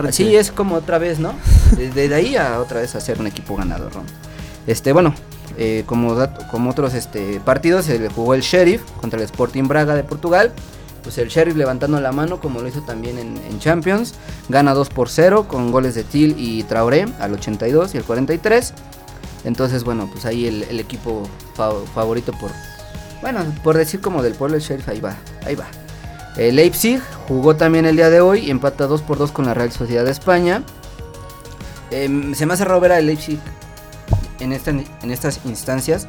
Así 0.08 0.36
es 0.36 0.50
como 0.52 0.76
otra 0.76 0.98
vez, 0.98 1.18
¿no? 1.18 1.32
Desde 1.76 2.14
ahí 2.14 2.36
a 2.36 2.60
otra 2.60 2.80
vez 2.80 2.94
hacer 2.94 3.18
un 3.20 3.26
equipo 3.26 3.56
ganador. 3.56 3.90
Este, 4.66 4.92
bueno, 4.92 5.14
eh, 5.58 5.84
como, 5.86 6.14
otros 6.68 6.94
este, 6.94 7.40
partidos, 7.40 7.86
se 7.86 7.98
le 7.98 8.08
jugó 8.08 8.34
el 8.34 8.42
Sheriff 8.42 8.82
contra 9.00 9.18
el 9.18 9.24
Sporting 9.24 9.64
Braga 9.64 9.94
de 9.94 10.04
Portugal. 10.04 10.52
Pues 11.02 11.18
el 11.18 11.28
Sheriff 11.28 11.56
levantando 11.56 12.00
la 12.00 12.12
mano, 12.12 12.40
como 12.40 12.60
lo 12.60 12.68
hizo 12.68 12.82
también 12.82 13.18
en, 13.18 13.58
Champions. 13.58 14.14
Gana 14.48 14.72
2 14.72 14.88
por 14.90 15.08
0 15.08 15.46
con 15.48 15.72
goles 15.72 15.94
de 15.96 16.04
Til 16.04 16.36
y 16.38 16.62
Traoré 16.62 17.06
al 17.18 17.32
82 17.34 17.94
y 17.94 17.98
el 17.98 18.04
43. 18.04 18.72
Entonces, 19.44 19.82
bueno, 19.82 20.08
pues 20.12 20.24
ahí 20.24 20.46
el, 20.46 20.78
equipo 20.78 21.28
fa- 21.54 21.72
favorito 21.92 22.32
por, 22.40 22.52
bueno, 23.20 23.40
por 23.64 23.76
decir 23.76 24.00
como 24.00 24.22
del 24.22 24.34
pueblo, 24.34 24.56
el 24.56 24.62
Sheriff, 24.62 24.88
ahí 24.88 25.00
va, 25.00 25.16
ahí 25.44 25.56
va. 25.56 25.66
El 26.36 26.56
Leipzig 26.56 27.00
jugó 27.28 27.56
también 27.56 27.84
el 27.84 27.96
día 27.96 28.08
de 28.10 28.20
hoy, 28.20 28.50
empata 28.50 28.86
2 28.86 29.02
por 29.02 29.18
2 29.18 29.32
con 29.32 29.44
la 29.46 29.54
Real 29.54 29.70
Sociedad 29.70 30.04
de 30.04 30.10
España. 30.12 30.62
Em, 31.90 32.34
se 32.34 32.46
me 32.46 32.54
hace 32.54 32.64
raro 32.64 32.80
ver 32.80 32.92
al 32.92 33.06
Leipzig 33.06 33.38
en, 34.40 34.52
esta, 34.52 34.70
en 34.70 35.10
estas 35.10 35.40
instancias, 35.44 36.06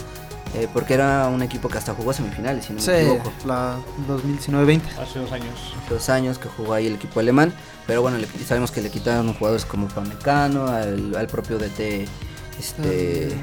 eh, 0.55 0.67
porque 0.71 0.93
era 0.93 1.27
un 1.27 1.41
equipo 1.41 1.67
que 1.67 1.77
hasta 1.77 1.93
jugó 1.93 2.13
semifinales, 2.13 2.65
si 2.65 2.73
no 2.73 2.79
me 2.79 3.01
equivoco. 3.01 3.33
la 3.45 3.75
2019-20. 4.07 4.81
Hace 5.01 5.19
dos 5.19 5.31
años. 5.33 5.73
Dos 5.89 6.09
años 6.09 6.37
que 6.37 6.47
jugó 6.47 6.73
ahí 6.73 6.87
el 6.87 6.95
equipo 6.95 7.19
alemán, 7.19 7.53
pero 7.85 8.01
bueno, 8.01 8.17
le- 8.17 8.27
sabemos 8.47 8.71
que 8.71 8.81
le 8.81 8.89
quitaron 8.89 9.33
jugadores 9.33 9.65
como 9.65 9.87
Pamecano, 9.89 10.67
al, 10.67 11.15
al 11.17 11.27
propio 11.27 11.57
DT 11.59 12.07
este, 12.59 13.33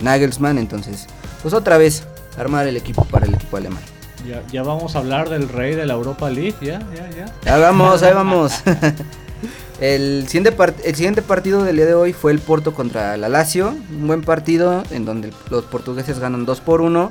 Nagelsmann, 0.00 0.56
entonces, 0.56 1.06
pues 1.42 1.52
otra 1.52 1.76
vez 1.76 2.04
armar 2.38 2.66
el 2.66 2.76
equipo 2.78 3.04
para 3.04 3.26
el 3.26 3.34
equipo 3.34 3.58
alemán. 3.58 3.82
Ya, 4.24 4.42
ya 4.50 4.62
vamos 4.62 4.96
a 4.96 4.98
hablar 5.00 5.28
del 5.28 5.48
rey 5.48 5.74
de 5.74 5.86
la 5.86 5.94
Europa 5.94 6.30
League, 6.30 6.54
ya, 6.60 6.80
ya, 6.94 7.10
ya. 7.44 7.54
Ahí 7.54 7.60
vamos, 7.60 8.02
ahí 8.02 8.12
vamos. 8.14 8.52
El 9.80 10.24
siguiente, 10.26 10.56
part- 10.56 10.80
el 10.84 10.94
siguiente 10.94 11.20
partido 11.20 11.62
del 11.62 11.76
día 11.76 11.84
de 11.84 11.92
hoy 11.94 12.14
fue 12.14 12.32
el 12.32 12.38
Porto 12.38 12.72
contra 12.72 13.14
la 13.18 13.28
Lazio. 13.28 13.76
Un 13.90 14.06
buen 14.06 14.22
partido 14.22 14.82
en 14.90 15.04
donde 15.04 15.34
los 15.50 15.64
portugueses 15.64 16.18
ganan 16.18 16.46
2 16.46 16.60
por 16.62 16.80
1 16.80 17.10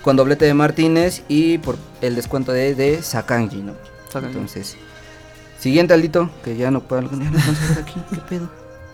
con 0.00 0.16
doblete 0.16 0.46
de 0.46 0.54
Martínez 0.54 1.22
y 1.28 1.58
por 1.58 1.76
el 2.00 2.14
descuento 2.16 2.52
de, 2.52 2.74
de 2.74 3.02
Sakanji, 3.02 3.58
¿no? 3.58 3.74
Sakanji. 4.10 4.34
Entonces, 4.38 4.76
siguiente 5.58 5.92
Aldito, 5.92 6.30
que 6.42 6.56
ya 6.56 6.70
no 6.70 6.80
puedo 6.80 7.02
ya 7.02 7.08
aquí, 7.78 8.00
¿qué 8.08 8.16
pedo? 8.26 8.50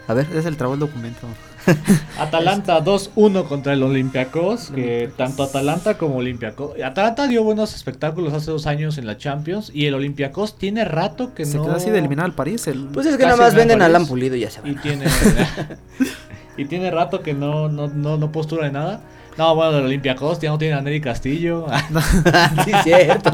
A 0.08 0.14
ver, 0.14 0.26
Es 0.34 0.44
el 0.44 0.56
trabajo 0.56 0.74
el 0.74 0.80
documento. 0.80 1.20
Atalanta 2.18 2.82
2-1 2.84 3.46
contra 3.48 3.72
el 3.72 3.82
Olympiacos, 3.82 4.70
que 4.74 5.10
tanto 5.16 5.42
Atalanta 5.42 5.98
como 5.98 6.16
Olympiacos. 6.16 6.72
Atalanta 6.84 7.26
dio 7.26 7.42
buenos 7.44 7.74
espectáculos 7.74 8.32
hace 8.32 8.50
dos 8.50 8.66
años 8.66 8.98
en 8.98 9.06
la 9.06 9.16
Champions 9.18 9.70
y 9.74 9.86
el 9.86 9.94
Olympiacos 9.94 10.56
tiene 10.58 10.84
rato 10.84 11.34
que 11.34 11.44
Se 11.44 11.56
no. 11.58 11.64
quedó 11.64 11.76
así 11.76 11.90
de 11.90 11.98
eliminar 11.98 12.24
al 12.26 12.34
París. 12.34 12.66
El... 12.66 12.86
pues 12.86 13.06
es 13.06 13.16
que 13.16 13.24
nada 13.24 13.36
más 13.36 13.54
venden 13.54 13.78
a 13.82 13.84
parece. 13.84 13.96
Alan 13.96 14.06
Pulido 14.08 14.36
y 14.36 14.40
ya 14.40 14.50
se 14.50 14.60
Y 14.64 14.72
van. 14.72 14.82
tiene. 14.82 15.04
y 16.56 16.64
tiene 16.64 16.90
rato 16.90 17.20
que 17.22 17.34
no, 17.34 17.68
no, 17.68 17.88
no, 17.88 18.16
no 18.16 18.32
postura 18.32 18.66
de 18.66 18.72
nada. 18.72 19.00
No, 19.36 19.54
bueno, 19.54 19.78
el 19.78 19.84
Olympiacos 19.84 20.40
ya 20.40 20.48
no 20.50 20.56
tiene 20.58 20.74
a 20.74 20.80
Nelly 20.80 21.00
Castillo. 21.02 21.66
sí, 22.64 22.72
cierto. 22.84 23.30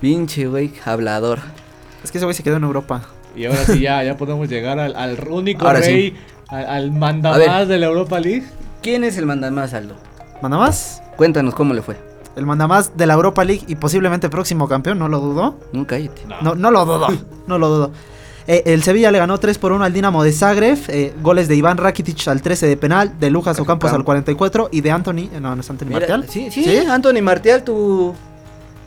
Pinche 0.00 0.46
güey, 0.46 0.70
hablador. 0.84 1.38
Es 2.04 2.10
que 2.10 2.18
ese 2.18 2.26
güey 2.26 2.34
se 2.34 2.42
quedó 2.42 2.56
en 2.56 2.64
Europa. 2.64 3.02
y 3.34 3.46
ahora 3.46 3.64
sí 3.64 3.80
ya, 3.80 4.02
ya 4.04 4.16
podemos 4.18 4.48
llegar 4.50 4.78
al, 4.78 4.94
al 4.96 5.18
único 5.28 5.66
Ahora 5.66 5.82
sí. 5.82 6.14
Al, 6.50 6.92
mandamás 6.92 7.68
de 7.68 7.78
la 7.78 7.86
Europa 7.86 8.20
League. 8.20 8.44
¿Quién 8.82 9.04
es 9.04 9.16
el 9.18 9.26
mandamás, 9.26 9.74
Aldo? 9.74 9.94
¿Manda 10.42 10.58
más? 10.58 11.02
Cuéntanos 11.16 11.54
cómo 11.54 11.74
le 11.74 11.82
fue. 11.82 11.96
El 12.36 12.46
mandamás 12.46 12.96
de 12.96 13.06
la 13.06 13.14
Europa 13.14 13.44
League 13.44 13.64
y 13.66 13.76
posiblemente 13.76 14.28
próximo 14.28 14.68
campeón, 14.68 14.98
no 14.98 15.08
lo 15.08 15.20
dudo. 15.20 15.56
No, 15.72 15.86
cállate. 15.86 16.22
No, 16.42 16.54
no 16.54 16.70
lo 16.70 16.84
dudo. 16.84 17.08
no 17.46 17.58
lo 17.58 17.68
dudo. 17.68 17.90
Eh, 18.46 18.62
el 18.66 18.82
Sevilla 18.82 19.10
le 19.10 19.18
ganó 19.18 19.38
3 19.38 19.58
por 19.58 19.72
1 19.72 19.84
al 19.84 19.92
Dinamo 19.92 20.24
de 20.24 20.32
Zagreb. 20.32 20.78
eh, 20.88 21.14
goles 21.22 21.46
de 21.46 21.56
Iván 21.56 21.76
Rakitic 21.76 22.26
al 22.28 22.40
13 22.40 22.66
de 22.66 22.76
penal, 22.76 23.18
de 23.20 23.30
Lucas 23.30 23.58
Ocampos 23.60 23.92
al 23.92 24.04
44 24.04 24.70
y 24.72 24.80
de 24.80 24.90
Anthony. 24.90 25.28
No, 25.40 25.54
no 25.54 25.60
es 25.60 25.70
Anthony 25.70 25.86
Mira, 25.86 26.00
Martial. 26.00 26.26
Sí, 26.28 26.50
sí, 26.50 26.78
Anthony 26.78 27.22
Martial, 27.22 27.62
tu, 27.62 28.14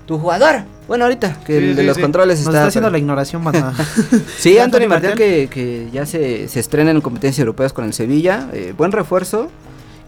tu 0.06 0.18
jugador. 0.20 0.64
Bueno, 0.88 1.06
ahorita, 1.06 1.38
que 1.46 1.60
Sí, 1.60 1.66
el 1.66 1.76
de 1.76 1.82
sí, 1.82 1.88
los 1.88 1.96
sí. 1.96 2.02
controles 2.02 2.40
Nos 2.40 2.48
está. 2.48 2.58
está 2.60 2.68
haciendo 2.68 2.88
pero- 2.88 2.92
la 2.94 2.98
ignoración, 3.00 3.44
banda. 3.44 3.74
Sí, 4.38 4.58
Anthony 4.58 4.88
Martial. 4.90 5.16
que, 5.16 5.48
que 5.50 5.88
ya 5.94 6.06
se, 6.06 6.48
se 6.50 6.60
estrena 6.60 6.92
en 6.92 7.00
competencias 7.02 7.40
europeas 7.40 7.72
con 7.74 7.86
el 7.86 7.94
Sevilla. 7.94 8.48
eh, 8.54 8.74
buen 8.78 8.92
refuerzo. 8.92 9.50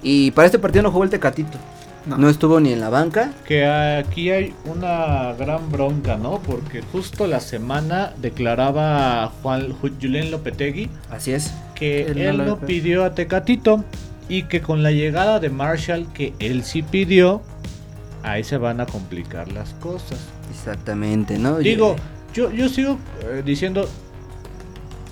Y 0.03 0.31
para 0.31 0.45
este 0.47 0.60
partido 0.60 0.84
no 0.84 0.91
jugó 0.91 1.03
el 1.03 1.10
Tecatito. 1.10 1.58
No. 2.05 2.17
No. 2.19 2.29
estuvo 2.29 2.60
ni 2.60 2.71
en 2.71 2.81
la 2.81 2.89
banca. 2.89 3.31
Que 3.47 3.65
aquí 3.65 4.29
hay 4.29 4.53
una 4.65 5.34
gran 5.34 5.71
bronca, 5.71 6.17
¿no? 6.17 6.39
Porque 6.39 6.84
justo 6.91 7.25
la 7.25 7.39
semana 7.39 8.13
declaraba 8.21 9.31
Juan 9.41 9.69
Ju- 9.81 9.91
Julián 9.99 10.29
Lopetegui 10.29 10.89
Así 11.10 11.31
es. 11.31 11.51
que 11.73 12.03
Él 12.03 12.17
no 12.38 12.43
él 12.43 12.45
no 12.49 12.58
pidió 12.60 13.05
a 13.05 13.15
Tecatito 13.15 13.84
y 14.29 14.43
que 14.43 14.62
con 14.62 14.84
la 14.84 14.91
llegada 14.91 15.39
de 15.39 15.49
Marshall, 15.49 16.05
que 16.13 16.34
él 16.38 16.63
sí 16.63 16.84
pidió, 16.84 17.41
ahí 18.25 18.43
se 18.43 18.57
van 18.57 18.81
a 18.81 18.85
complicar 18.85 19.51
las 19.51 19.73
cosas. 19.75 20.19
Exactamente, 20.51 21.38
¿no? 21.38 21.57
Digo, 21.59 21.95
yo, 22.33 22.51
yo 22.51 22.67
sigo 22.69 22.97
eh, 23.23 23.41
diciendo, 23.45 23.88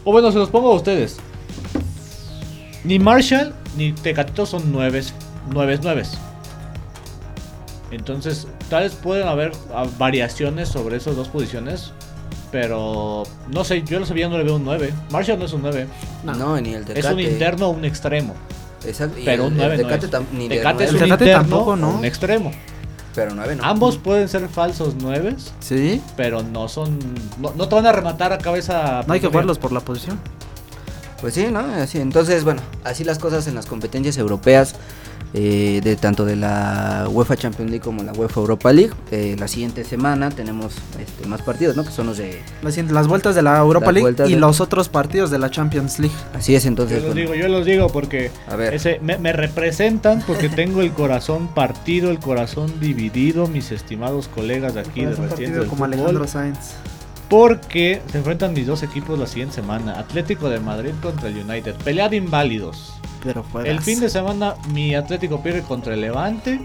o 0.04 0.12
bueno, 0.12 0.32
se 0.32 0.38
los 0.40 0.50
pongo 0.50 0.72
a 0.72 0.76
ustedes. 0.76 1.18
Ni 2.84 3.00
Marshall 3.00 3.54
ni 3.78 3.94
Tecatito 3.94 4.46
son 4.46 4.72
nueves, 4.72 5.14
nueves, 5.52 5.82
nueves. 5.82 6.18
Entonces, 7.92 8.48
tal 8.70 8.84
vez 8.84 8.94
pueden 8.94 9.28
haber 9.28 9.52
ah, 9.74 9.86
variaciones 9.98 10.70
sobre 10.70 10.98
esas 10.98 11.16
dos 11.16 11.30
posiciones. 11.30 11.92
Pero 12.52 13.24
no 13.52 13.64
sé, 13.64 13.82
yo 13.84 14.02
a 14.02 14.06
Sevilla 14.06 14.30
no 14.30 14.38
le 14.38 14.44
veo 14.44 14.58
un 14.58 14.64
9. 14.66 14.94
Marshall 15.12 15.40
no 15.40 15.46
es 15.46 15.54
un 15.54 15.62
9. 15.64 15.88
no. 16.24 16.60
ni 16.62 16.74
el 16.76 16.86
Tecate. 16.86 17.00
Es 17.00 17.14
un 17.14 17.20
interno 17.20 17.68
o 17.68 17.70
un 17.72 17.84
extremo. 17.86 18.36
Exacto. 18.86 19.18
Pero 19.26 19.46
el- 19.48 19.54
un 19.54 19.60
el 19.60 19.68
9 19.68 19.78
no 19.78 19.84
Tecate 19.90 20.06
es. 20.06 20.12
tam- 20.12 20.26
ni 20.34 20.48
de 20.48 20.58
Tecate 20.58 20.84
es 20.84 20.92
nueve, 20.92 21.04
un 21.06 21.10
Tecate 21.10 21.24
interno 21.26 21.42
tampoco, 21.50 21.76
¿no? 21.76 21.90
un 21.98 22.06
extremo. 22.06 22.52
Pero 23.16 23.36
nueve 23.36 23.56
no. 23.56 23.64
Ambos 23.64 23.98
pueden 23.98 24.28
ser 24.28 24.48
falsos 24.50 24.96
9, 25.00 25.36
sí. 25.60 26.02
pero 26.18 26.42
no 26.42 26.68
son. 26.68 26.98
No, 27.40 27.54
no 27.56 27.68
te 27.68 27.76
van 27.76 27.86
a 27.86 27.92
rematar 27.92 28.34
a 28.34 28.38
cabeza. 28.40 29.04
No 29.08 29.14
hay 29.14 29.20
que 29.20 29.28
jugarlos 29.28 29.60
por 29.60 29.72
la 29.72 29.82
posición. 29.82 30.20
Pues 31.22 31.36
sí, 31.36 31.48
¿no? 31.52 31.60
Así, 31.60 32.00
entonces, 32.00 32.44
bueno, 32.44 32.62
así 32.84 33.04
las 33.04 33.20
cosas 33.20 33.48
en 33.48 33.56
las 33.56 33.66
competencias 33.66 34.18
europeas. 34.18 34.76
Eh, 35.34 35.82
de 35.84 35.96
tanto 35.96 36.26
de 36.26 36.36
la 36.36 37.08
UEFA 37.10 37.36
Champions 37.36 37.72
League 37.72 37.84
como 37.84 38.04
la 38.04 38.12
UEFA 38.14 38.40
Europa 38.42 38.72
League. 38.72 38.92
Eh, 39.12 39.36
la 39.40 39.48
siguiente 39.48 39.84
semana 39.84 40.30
tenemos 40.30 40.74
este, 41.00 41.26
más 41.28 41.42
partidos, 41.42 41.76
¿no? 41.76 41.84
Que 41.84 41.92
son 41.92 42.08
los 42.08 42.18
de... 42.18 42.42
Las, 42.62 42.78
las 42.78 43.08
vueltas 43.08 43.34
de 43.36 43.42
la 43.42 43.58
Europa 43.58 43.92
League 43.92 44.16
y 44.28 44.34
de- 44.34 44.40
los 44.40 44.62
otros 44.62 44.90
partidos 44.90 45.32
de 45.32 45.40
la 45.40 45.50
Champions 45.50 46.00
League. 46.00 46.16
Así 46.34 46.56
es, 46.56 46.64
Yo 46.64 46.70
entonces... 46.70 46.98
los 47.04 47.14
bueno, 47.14 47.22
digo, 47.22 47.36
yo 47.36 47.48
los 47.48 47.66
digo 47.66 47.88
porque 47.88 48.32
A 48.48 48.56
ver. 48.56 48.74
ese, 48.74 49.00
me, 49.02 49.18
me 49.18 49.34
representan 49.34 50.22
porque 50.28 50.50
tengo 50.50 50.82
el 50.82 50.92
corazón 50.92 51.48
partido, 51.48 52.12
el 52.12 52.20
corazón 52.20 52.80
dividido, 52.80 53.48
mis 53.48 53.72
estimados 53.72 54.28
colegas 54.28 54.74
de 54.76 54.82
aquí 54.82 55.04
de 55.06 55.16
partido 55.16 55.60
del 55.62 55.68
como 55.68 55.86
fútbol, 55.86 55.94
Alejandro 55.94 56.28
Sainz. 56.28 56.58
porque 57.30 58.02
se 58.12 58.20
enfrentan 58.20 58.54
mis 58.54 58.68
dos 58.68 58.84
equipos 58.84 59.18
la 59.18 59.26
siguiente 59.28 59.56
semana, 59.56 60.00
Atlético 60.00 60.50
de 60.50 60.60
Madrid 60.60 60.92
contra 61.02 61.30
el 61.30 61.38
United, 61.38 61.74
pelea 61.84 62.10
de 62.10 62.18
inválidos. 62.18 62.94
Pero 63.24 63.44
juegas. 63.44 63.72
El 63.72 63.82
fin 63.82 64.00
de 64.00 64.10
semana 64.10 64.56
mi 64.74 64.96
Atlético 64.96 65.42
pierde 65.42 65.62
contra 65.62 65.94
el 65.94 66.02
Levante. 66.02 66.60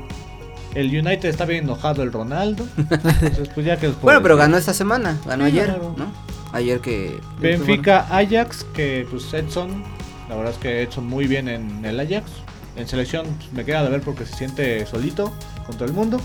El 0.75 0.87
United 0.87 1.29
está 1.29 1.44
bien 1.44 1.64
enojado 1.64 2.03
el 2.03 2.12
Ronaldo. 2.12 2.66
Entonces, 2.77 3.49
pues 3.55 3.66
ya 3.66 3.79
que 3.79 3.88
Bueno, 4.03 4.23
pero 4.23 4.37
ganó 4.37 4.57
esta 4.57 4.75
semana, 4.75 5.18
ganó 5.27 5.44
Sí, 5.44 5.53
ayer. 5.53 5.79
¿no? 5.97 6.12
Ayer 6.53 6.81
que... 6.81 7.21
Benfica 7.38 8.07
Ajax, 8.11 8.64
que 8.75 9.07
pues 9.11 9.33
Edson, 9.33 9.83
la 10.29 10.37
verdad 10.37 10.53
es 10.53 10.59
que 10.59 10.83
Edson 10.83 11.07
muy 11.07 11.27
bien 11.27 11.49
en 11.49 11.85
el 11.85 12.01
Ajax. 12.01 12.31
En 12.77 12.87
selección 12.87 13.27
pues, 13.27 13.53
me 13.53 13.64
queda 13.64 13.83
de 13.83 13.90
ver 13.90 14.03
porque 14.03 14.25
se 14.25 14.35
siente 14.35 14.87
solito 14.87 15.33
contra 15.66 15.87
el 15.87 15.92
mundo, 15.92 16.21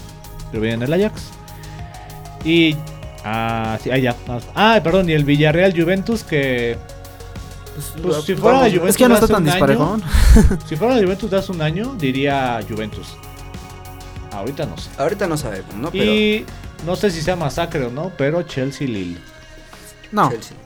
pero 0.51 0.61
bien 0.61 0.75
en 0.75 0.83
el 0.83 0.93
Ajax. 0.93 1.31
Y 2.45 2.75
ah, 3.23 3.77
sí, 3.81 3.89
ah, 3.91 3.97
ya. 3.97 4.15
Ah, 4.55 4.79
perdón, 4.83 5.09
y 5.09 5.13
el 5.13 5.23
Villarreal 5.23 5.73
Juventus 5.73 6.23
que 6.23 6.77
pues, 8.01 8.23
si 8.23 8.35
fuera 8.35 8.59
la 8.59 8.65
Juventus 8.65 8.89
Es 8.89 8.97
que 8.97 9.01
ya 9.01 9.07
no 9.07 9.15
está 9.15 9.27
tan 9.27 9.43
un 9.43 9.49
año, 9.49 9.57
disparejón. 9.57 10.03
Si 10.67 10.75
fuera 10.75 10.95
la 10.95 11.01
Juventus 11.01 11.31
de 11.31 11.37
hace 11.37 11.51
un 11.51 11.61
año, 11.61 11.95
diría 11.97 12.59
Juventus. 12.67 13.15
Ahorita 14.31 14.65
no 14.65 14.77
sé. 14.77 14.89
Ahorita 14.97 15.27
no 15.27 15.37
sabemos, 15.37 15.73
¿no? 15.75 15.91
Pero 15.91 16.03
Y 16.11 16.45
no 16.85 16.95
sé 16.95 17.11
si 17.11 17.21
sea 17.21 17.35
masacre 17.35 17.85
o 17.85 17.91
no, 17.91 18.11
pero 18.17 18.41
Chelsea 18.43 18.87
Lille. 18.87 19.19
No, 20.11 20.29
Chelsea. 20.29 20.57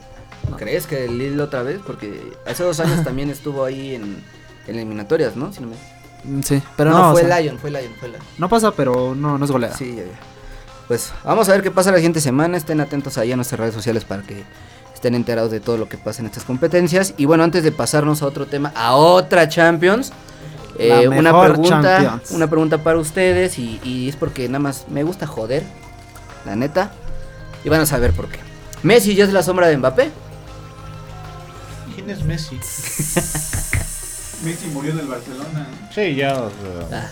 ¿Crees 0.56 0.86
que 0.86 1.04
el 1.04 1.18
Lille 1.18 1.40
otra 1.42 1.62
vez? 1.62 1.80
Porque 1.86 2.32
hace 2.46 2.62
dos 2.62 2.80
años 2.80 3.04
también 3.04 3.30
estuvo 3.30 3.64
ahí 3.64 3.94
en, 3.94 4.22
en 4.66 4.76
eliminatorias, 4.76 5.36
¿no? 5.36 5.52
Si 5.52 5.60
no, 5.60 5.68
me... 5.68 5.76
mm, 6.24 6.42
sí, 6.42 6.62
pero 6.76 6.90
no, 6.90 6.98
no. 6.98 7.10
o 7.10 7.12
fue 7.12 7.24
sea, 7.24 7.40
Lion, 7.40 7.58
fue 7.58 7.70
Lion, 7.70 7.92
fue 7.98 8.08
Lion. 8.08 8.22
no 8.38 8.48
pasa, 8.48 8.72
pero 8.72 9.14
no, 9.14 9.36
no 9.36 9.44
es 9.44 9.50
goleada. 9.50 9.76
Sí, 9.76 9.94
ya, 9.96 10.04
ya. 10.04 10.18
Pues 10.86 11.12
vamos 11.22 11.48
a 11.50 11.52
ver 11.52 11.62
qué 11.62 11.70
pasa 11.70 11.90
la 11.90 11.98
siguiente 11.98 12.20
semana. 12.22 12.56
Estén 12.56 12.80
atentos 12.80 13.18
ahí 13.18 13.30
a 13.30 13.36
nuestras 13.36 13.60
redes 13.60 13.74
sociales 13.74 14.06
para 14.06 14.22
que 14.22 14.42
estén 14.98 15.14
enterados 15.14 15.50
de 15.52 15.60
todo 15.60 15.76
lo 15.76 15.88
que 15.88 15.96
pasa 15.96 16.20
en 16.22 16.26
estas 16.26 16.42
competencias. 16.44 17.14
Y 17.16 17.24
bueno, 17.24 17.44
antes 17.44 17.62
de 17.62 17.70
pasarnos 17.72 18.20
a 18.22 18.26
otro 18.26 18.46
tema, 18.46 18.72
a 18.74 18.96
otra 18.96 19.48
Champions, 19.48 20.12
eh, 20.78 21.06
una 21.08 21.40
pregunta, 21.40 21.82
Champions. 22.02 22.30
una 22.32 22.48
pregunta 22.48 22.78
para 22.78 22.98
ustedes 22.98 23.58
y, 23.60 23.80
y 23.84 24.08
es 24.08 24.16
porque 24.16 24.48
nada 24.48 24.58
más 24.58 24.86
me 24.88 25.04
gusta 25.04 25.26
joder, 25.26 25.62
la 26.44 26.56
neta. 26.56 26.90
Y 27.64 27.68
van 27.68 27.80
a 27.80 27.86
saber 27.86 28.12
por 28.12 28.28
qué. 28.28 28.38
Messi 28.82 29.14
ya 29.14 29.24
es 29.24 29.32
la 29.32 29.42
sombra 29.42 29.68
de 29.68 29.76
Mbappé. 29.76 30.10
¿Quién 31.94 32.10
es 32.10 32.22
Messi? 32.24 32.56
Messi 34.44 34.66
murió 34.72 34.92
en 34.92 35.00
el 35.00 35.06
Barcelona. 35.06 35.66
Sí, 35.94 36.14
ya. 36.14 36.34
o 36.34 36.50
sea, 36.50 37.02
Ah, 37.02 37.08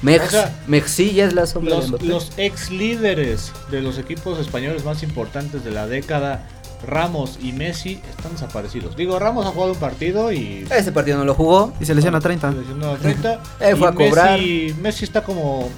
Mex, 0.00 0.26
O 0.26 0.30
sea, 0.30 0.56
Messi 0.66 1.12
ya 1.12 1.24
es 1.26 1.34
la 1.34 1.46
sombra 1.46 1.80
de 1.80 1.88
Mbappé. 1.88 2.04
los 2.06 2.30
ex 2.36 2.70
líderes 2.70 3.52
de 3.70 3.82
los 3.82 3.98
equipos 3.98 4.38
españoles 4.38 4.84
más 4.84 5.02
importantes 5.02 5.64
de 5.64 5.70
la 5.72 5.86
década, 5.86 6.46
Ramos 6.86 7.38
y 7.42 7.52
Messi, 7.52 8.00
están 8.08 8.32
desaparecidos. 8.32 8.96
Digo, 8.96 9.18
Ramos 9.18 9.46
ha 9.46 9.50
jugado 9.50 9.72
un 9.72 9.78
partido 9.78 10.32
y. 10.32 10.66
Ese 10.70 10.92
partido 10.92 11.18
no 11.18 11.24
lo 11.24 11.34
jugó. 11.34 11.72
Y 11.80 11.84
se 11.84 11.94
lesiona 11.94 12.20
30. 12.20 12.52
seleccionó 12.52 12.90
a 12.92 12.96
30. 12.96 13.32
Él 13.60 13.76
fue 13.76 13.88
y 13.88 13.90
a 13.90 13.94
cobrar. 13.94 14.38
Messi, 14.38 14.74
Messi 14.80 15.04
está 15.04 15.22
como. 15.22 15.68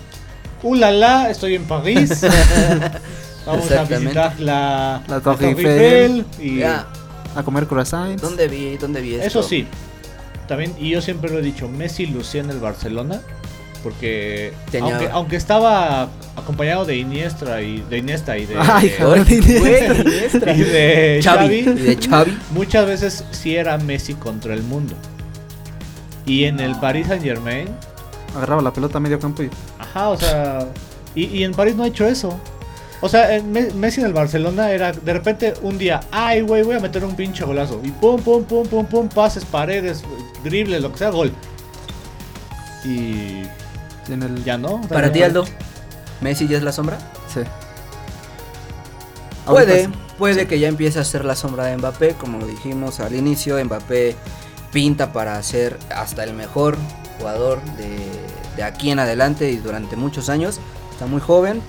¡Uh, 0.63 0.75
la, 0.75 0.91
la! 0.91 1.31
Estoy 1.31 1.55
en 1.55 1.65
París. 1.65 2.21
Vamos 3.47 3.71
a 3.73 3.85
visitar 3.85 4.39
la, 4.39 5.03
La 5.09 5.21
Torre 5.21 5.49
Eiffel. 5.49 6.27
Y 6.39 6.59
Ya, 6.59 6.87
A 7.35 7.43
comer 7.43 7.67
croissants. 7.67 8.21
¿dónde 8.21 8.47
vi, 8.49 8.77
dónde 8.77 9.01
vi 9.01 9.15
esto? 9.15 9.27
Eso 9.27 9.43
sí. 9.43 9.67
También, 10.47 10.75
y 10.79 10.91
yo 10.91 11.01
siempre 11.01 11.31
lo 11.31 11.39
he 11.39 11.43
dicho, 11.43 11.69
Messi 11.69 12.07
lucía 12.07 12.43
en 12.43 12.51
el 12.51 12.59
Barcelona. 12.59 13.23
Porque 13.83 14.53
Tenía- 14.71 14.95
aunque, 14.97 15.09
aunque 15.11 15.37
estaba 15.37 16.09
acompañado 16.37 16.85
de 16.85 16.97
Iniesta 16.99 17.63
y 17.63 17.81
de 17.89 17.99
Iniesta 17.99 18.37
y 18.37 18.47
de, 18.47 18.57
Ay, 18.59 18.93
joder. 19.01 19.25
güey, 19.25 19.39
Iniesta. 20.01 20.53
y 20.53 20.59
de 20.61 21.21
Xavi, 21.25 21.63
Xavi, 21.65 21.81
y 21.81 21.85
de 21.85 21.97
Xavi. 21.97 22.39
muchas 22.53 22.87
veces 22.87 23.25
sí 23.31 23.57
era 23.57 23.79
Messi 23.79 24.15
contra 24.15 24.53
el 24.55 24.63
mundo. 24.63 24.95
Y 26.27 26.45
en 26.45 26.61
el 26.61 26.75
Paris 26.77 27.07
Saint 27.09 27.23
Germain, 27.25 27.69
Agarraba 28.37 28.63
la 28.63 28.73
pelota 28.73 28.99
a 28.99 29.01
medio 29.01 29.19
campo 29.19 29.43
y. 29.43 29.51
ajá, 29.79 30.11
o 30.11 30.17
sea, 30.17 30.67
y, 31.17 31.25
y 31.25 31.43
en 31.45 31.53
París 31.53 31.75
no 31.75 31.83
ha 31.83 31.89
hecho 31.89 32.07
eso. 32.07 32.39
O 33.01 33.09
sea, 33.09 33.35
en 33.35 33.51
Me- 33.51 33.71
Messi 33.73 34.01
en 34.01 34.07
el 34.07 34.13
Barcelona 34.13 34.71
era 34.73 34.93
de 34.93 35.13
repente 35.15 35.55
un 35.63 35.79
día, 35.79 36.01
ay, 36.13 36.43
güey, 36.43 36.63
voy 36.63 36.77
a 36.77 36.81
meter 36.81 37.03
un 37.03 37.17
pinche 37.17 37.45
golazo. 37.45 37.81
Y 37.83 37.89
pum, 37.91 38.21
pum, 38.21 38.45
pum, 38.45 38.67
pum, 38.69 38.85
pum, 38.87 39.09
pases, 39.09 39.45
paredes, 39.47 40.05
dribles, 40.45 40.83
lo 40.83 40.93
que 40.93 40.99
sea, 40.99 41.09
gol. 41.11 41.33
Y 42.85 43.43
En 44.09 44.23
el... 44.23 44.45
ya 44.45 44.59
no. 44.59 44.81
Para 44.83 45.13
ti, 45.13 45.23
Aldo, 45.23 45.45
¿Messi 46.21 46.49
ya 46.49 46.57
es 46.57 46.63
la 46.63 46.73
sombra? 46.73 46.99
Sí. 47.33 47.41
Puede, 49.47 49.89
puede 50.19 50.47
que 50.47 50.59
ya 50.59 50.69
empiece 50.69 50.99
a 51.01 51.05
ser 51.05 51.25
la 51.25 51.35
sombra 51.35 51.65
de 51.65 51.77
Mbappé, 51.77 52.15
como 52.15 52.39
lo 52.39 52.47
dijimos 52.47 53.01
al 53.01 53.15
inicio, 53.15 53.63
Mbappé 53.65 54.17
pinta 54.73 55.13
para 55.13 55.43
ser 55.43 55.77
hasta 55.95 56.23
el 56.25 56.35
mejor 56.35 56.77
jugador 57.19 57.61
de, 57.77 57.99
de 58.57 58.63
aquí 58.63 58.91
en 58.91 59.01
adelante 59.01 59.51
y 59.51 59.57
durante 59.57 59.97
muchos 59.97 60.29
años, 60.29 60.61
está 60.93 61.07
muy 61.07 61.21
joven, 61.21 61.63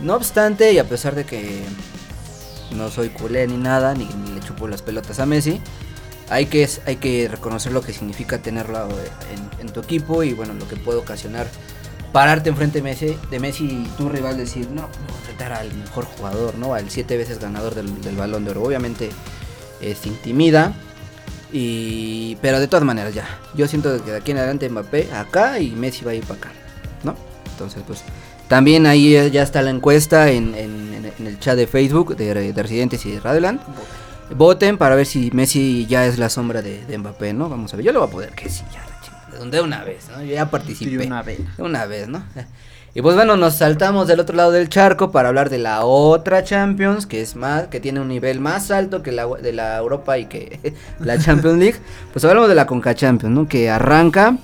no 0.00 0.14
obstante 0.14 0.72
y 0.72 0.78
a 0.78 0.88
pesar 0.88 1.14
de 1.14 1.24
que 1.24 1.62
no 2.72 2.90
soy 2.90 3.10
culé 3.10 3.46
ni 3.46 3.56
nada, 3.56 3.94
ni, 3.94 4.06
ni 4.06 4.32
le 4.32 4.40
chupo 4.40 4.66
las 4.66 4.82
pelotas 4.82 5.20
a 5.20 5.26
Messi, 5.26 5.60
hay 6.30 6.46
que, 6.46 6.68
hay 6.86 6.96
que 6.96 7.28
reconocer 7.28 7.72
lo 7.72 7.82
que 7.82 7.92
significa 7.92 8.38
tenerlo 8.38 8.88
en, 8.88 9.66
en 9.66 9.72
tu 9.72 9.80
equipo 9.80 10.22
y 10.22 10.32
bueno, 10.32 10.54
lo 10.54 10.66
que 10.68 10.76
puede 10.76 10.98
ocasionar 10.98 11.46
pararte 12.12 12.50
enfrente 12.50 12.78
de 12.78 12.82
Messi, 12.82 13.16
de 13.30 13.40
Messi 13.40 13.64
y 13.64 13.88
tu 13.96 14.08
rival 14.08 14.36
decir, 14.36 14.68
no, 14.70 14.82
voy 14.82 15.46
a 15.46 15.56
al 15.56 15.74
mejor 15.74 16.04
jugador, 16.04 16.56
¿no? 16.56 16.74
Al 16.74 16.88
siete 16.90 17.16
veces 17.16 17.40
ganador 17.40 17.74
del, 17.74 18.00
del 18.00 18.16
balón 18.16 18.44
de 18.44 18.52
oro. 18.52 18.62
Obviamente 18.62 19.10
es 19.80 20.06
intimida. 20.06 20.72
Y, 21.52 22.36
pero 22.40 22.60
de 22.60 22.68
todas 22.68 22.84
maneras 22.84 23.12
ya, 23.12 23.26
yo 23.54 23.68
siento 23.68 24.02
que 24.04 24.12
de 24.12 24.16
aquí 24.16 24.30
en 24.30 24.38
adelante 24.38 24.68
Mbappé 24.70 25.12
acá 25.12 25.58
y 25.58 25.72
Messi 25.72 26.02
va 26.04 26.12
a 26.12 26.14
ir 26.14 26.24
para 26.24 26.38
acá, 26.38 26.52
¿no? 27.04 27.14
Entonces 27.50 27.82
pues 27.86 28.02
también 28.48 28.86
ahí 28.86 29.14
eh, 29.16 29.30
ya 29.30 29.42
está 29.42 29.60
la 29.60 29.68
encuesta 29.70 30.30
en, 30.30 30.54
en- 30.54 31.12
en- 31.18 31.26
el 31.26 31.38
chat 31.40 31.56
de 31.56 31.66
Facebook 31.66 32.16
de, 32.16 32.52
de 32.52 32.62
Residentes 32.62 33.04
y 33.04 33.10
de 33.12 33.20
Radioland. 33.20 33.60
Voten 34.36 34.78
para 34.78 34.94
ver 34.96 35.06
si 35.06 35.30
Messi 35.32 35.86
ya 35.86 36.06
es 36.06 36.18
la 36.18 36.28
sombra 36.28 36.62
de, 36.62 36.84
de 36.86 36.98
Mbappé, 36.98 37.32
¿no? 37.32 37.48
Vamos 37.48 37.72
a 37.72 37.76
ver, 37.76 37.86
yo 37.86 37.92
lo 37.92 38.00
voy 38.00 38.08
a 38.08 38.12
poder 38.12 38.30
que 38.30 38.48
sí, 38.48 38.62
ya, 38.72 38.80
la 38.80 39.00
chingada, 39.00 39.50
de 39.50 39.60
una 39.60 39.84
vez, 39.84 40.08
¿no? 40.14 40.22
Yo 40.22 40.32
ya 40.34 40.50
participé. 40.50 40.96
De 40.98 41.06
una 41.06 41.22
vez. 41.22 41.40
Una 41.58 41.86
vez, 41.86 42.08
¿no? 42.08 42.22
Y 42.94 43.00
pues 43.00 43.16
bueno, 43.16 43.38
nos 43.38 43.54
saltamos 43.54 44.06
del 44.06 44.20
otro 44.20 44.36
lado 44.36 44.50
del 44.50 44.68
charco 44.68 45.10
para 45.10 45.28
hablar 45.30 45.48
de 45.48 45.56
la 45.56 45.86
otra 45.86 46.44
Champions, 46.44 47.06
que 47.06 47.22
es 47.22 47.36
más, 47.36 47.68
que 47.68 47.80
tiene 47.80 48.00
un 48.00 48.08
nivel 48.08 48.38
más 48.38 48.70
alto 48.70 49.02
que 49.02 49.12
la 49.12 49.26
de 49.26 49.54
la 49.54 49.78
Europa 49.78 50.18
y 50.18 50.26
que 50.26 50.74
la 51.00 51.18
Champions 51.18 51.58
League. 51.58 51.76
Pues 52.12 52.22
hablamos 52.26 52.50
de 52.50 52.54
la 52.54 52.66
Conca 52.66 52.94
Champions, 52.94 53.34
¿no? 53.34 53.48
Que 53.48 53.70
arranca 53.70 54.36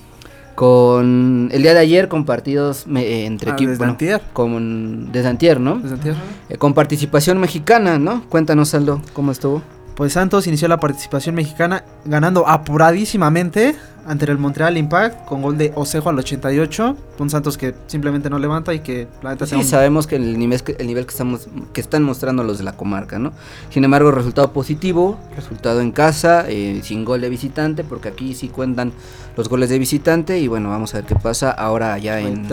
con 0.55 1.49
el 1.53 1.61
día 1.61 1.73
de 1.75 1.79
ayer 1.79 2.07
con 2.07 2.25
partidos 2.25 2.87
me- 2.87 3.03
eh, 3.05 3.25
entre 3.27 3.51
Ah, 3.51 3.53
equipos. 3.53 3.79
antier. 3.81 4.19
con 4.33 5.11
desde 5.11 5.29
antier, 5.29 5.59
¿no? 5.59 5.75
Desde 5.77 5.93
antier. 5.95 6.15
Eh, 6.49 6.57
con 6.57 6.73
participación 6.73 7.37
mexicana, 7.39 7.99
¿no? 7.99 8.23
Cuéntanos, 8.29 8.73
Aldo, 8.73 8.99
¿cómo 9.13 9.31
estuvo? 9.31 9.61
Pues 9.99 10.13
Santos 10.13 10.47
inició 10.47 10.69
la 10.69 10.79
participación 10.79 11.35
mexicana 11.35 11.83
ganando 12.05 12.47
apuradísimamente 12.47 13.75
ante 14.07 14.25
el 14.25 14.37
Montreal 14.37 14.77
Impact 14.77 15.25
con 15.25 15.41
gol 15.41 15.57
de 15.57 15.71
Osejo 15.75 16.09
al 16.09 16.17
88. 16.19 16.95
Un 17.19 17.29
Santos 17.29 17.57
que 17.57 17.73
simplemente 17.87 18.29
no 18.29 18.39
levanta 18.39 18.73
y 18.73 18.79
que 18.79 19.07
la 19.21 19.31
neta 19.31 19.45
Sí, 19.45 19.49
sea 19.51 19.57
un- 19.59 19.65
sabemos 19.65 20.07
que 20.07 20.15
el 20.15 20.37
nivel, 20.39 20.61
que- 20.63 20.75
el 20.79 20.87
nivel 20.87 21.05
que, 21.05 21.11
estamos, 21.11 21.47
que 21.73 21.81
están 21.81 22.03
mostrando 22.03 22.43
los 22.43 22.57
de 22.59 22.63
la 22.63 22.73
comarca, 22.73 23.19
¿no? 23.19 23.33
Sin 23.69 23.83
embargo, 23.83 24.11
resultado 24.11 24.51
positivo, 24.53 25.17
resultado 25.35 25.81
en 25.81 25.91
casa, 25.91 26.45
eh, 26.47 26.79
sin 26.83 27.03
gol 27.05 27.21
de 27.21 27.29
visitante, 27.29 27.83
porque 27.83 28.07
aquí 28.09 28.33
sí 28.35 28.47
cuentan 28.47 28.93
los 29.35 29.49
goles 29.49 29.69
de 29.69 29.79
visitante. 29.79 30.39
Y 30.39 30.47
bueno, 30.47 30.69
vamos 30.69 30.93
a 30.93 30.97
ver 30.99 31.05
qué 31.05 31.15
pasa 31.15 31.51
ahora 31.51 31.93
allá 31.93 32.19
en, 32.19 32.47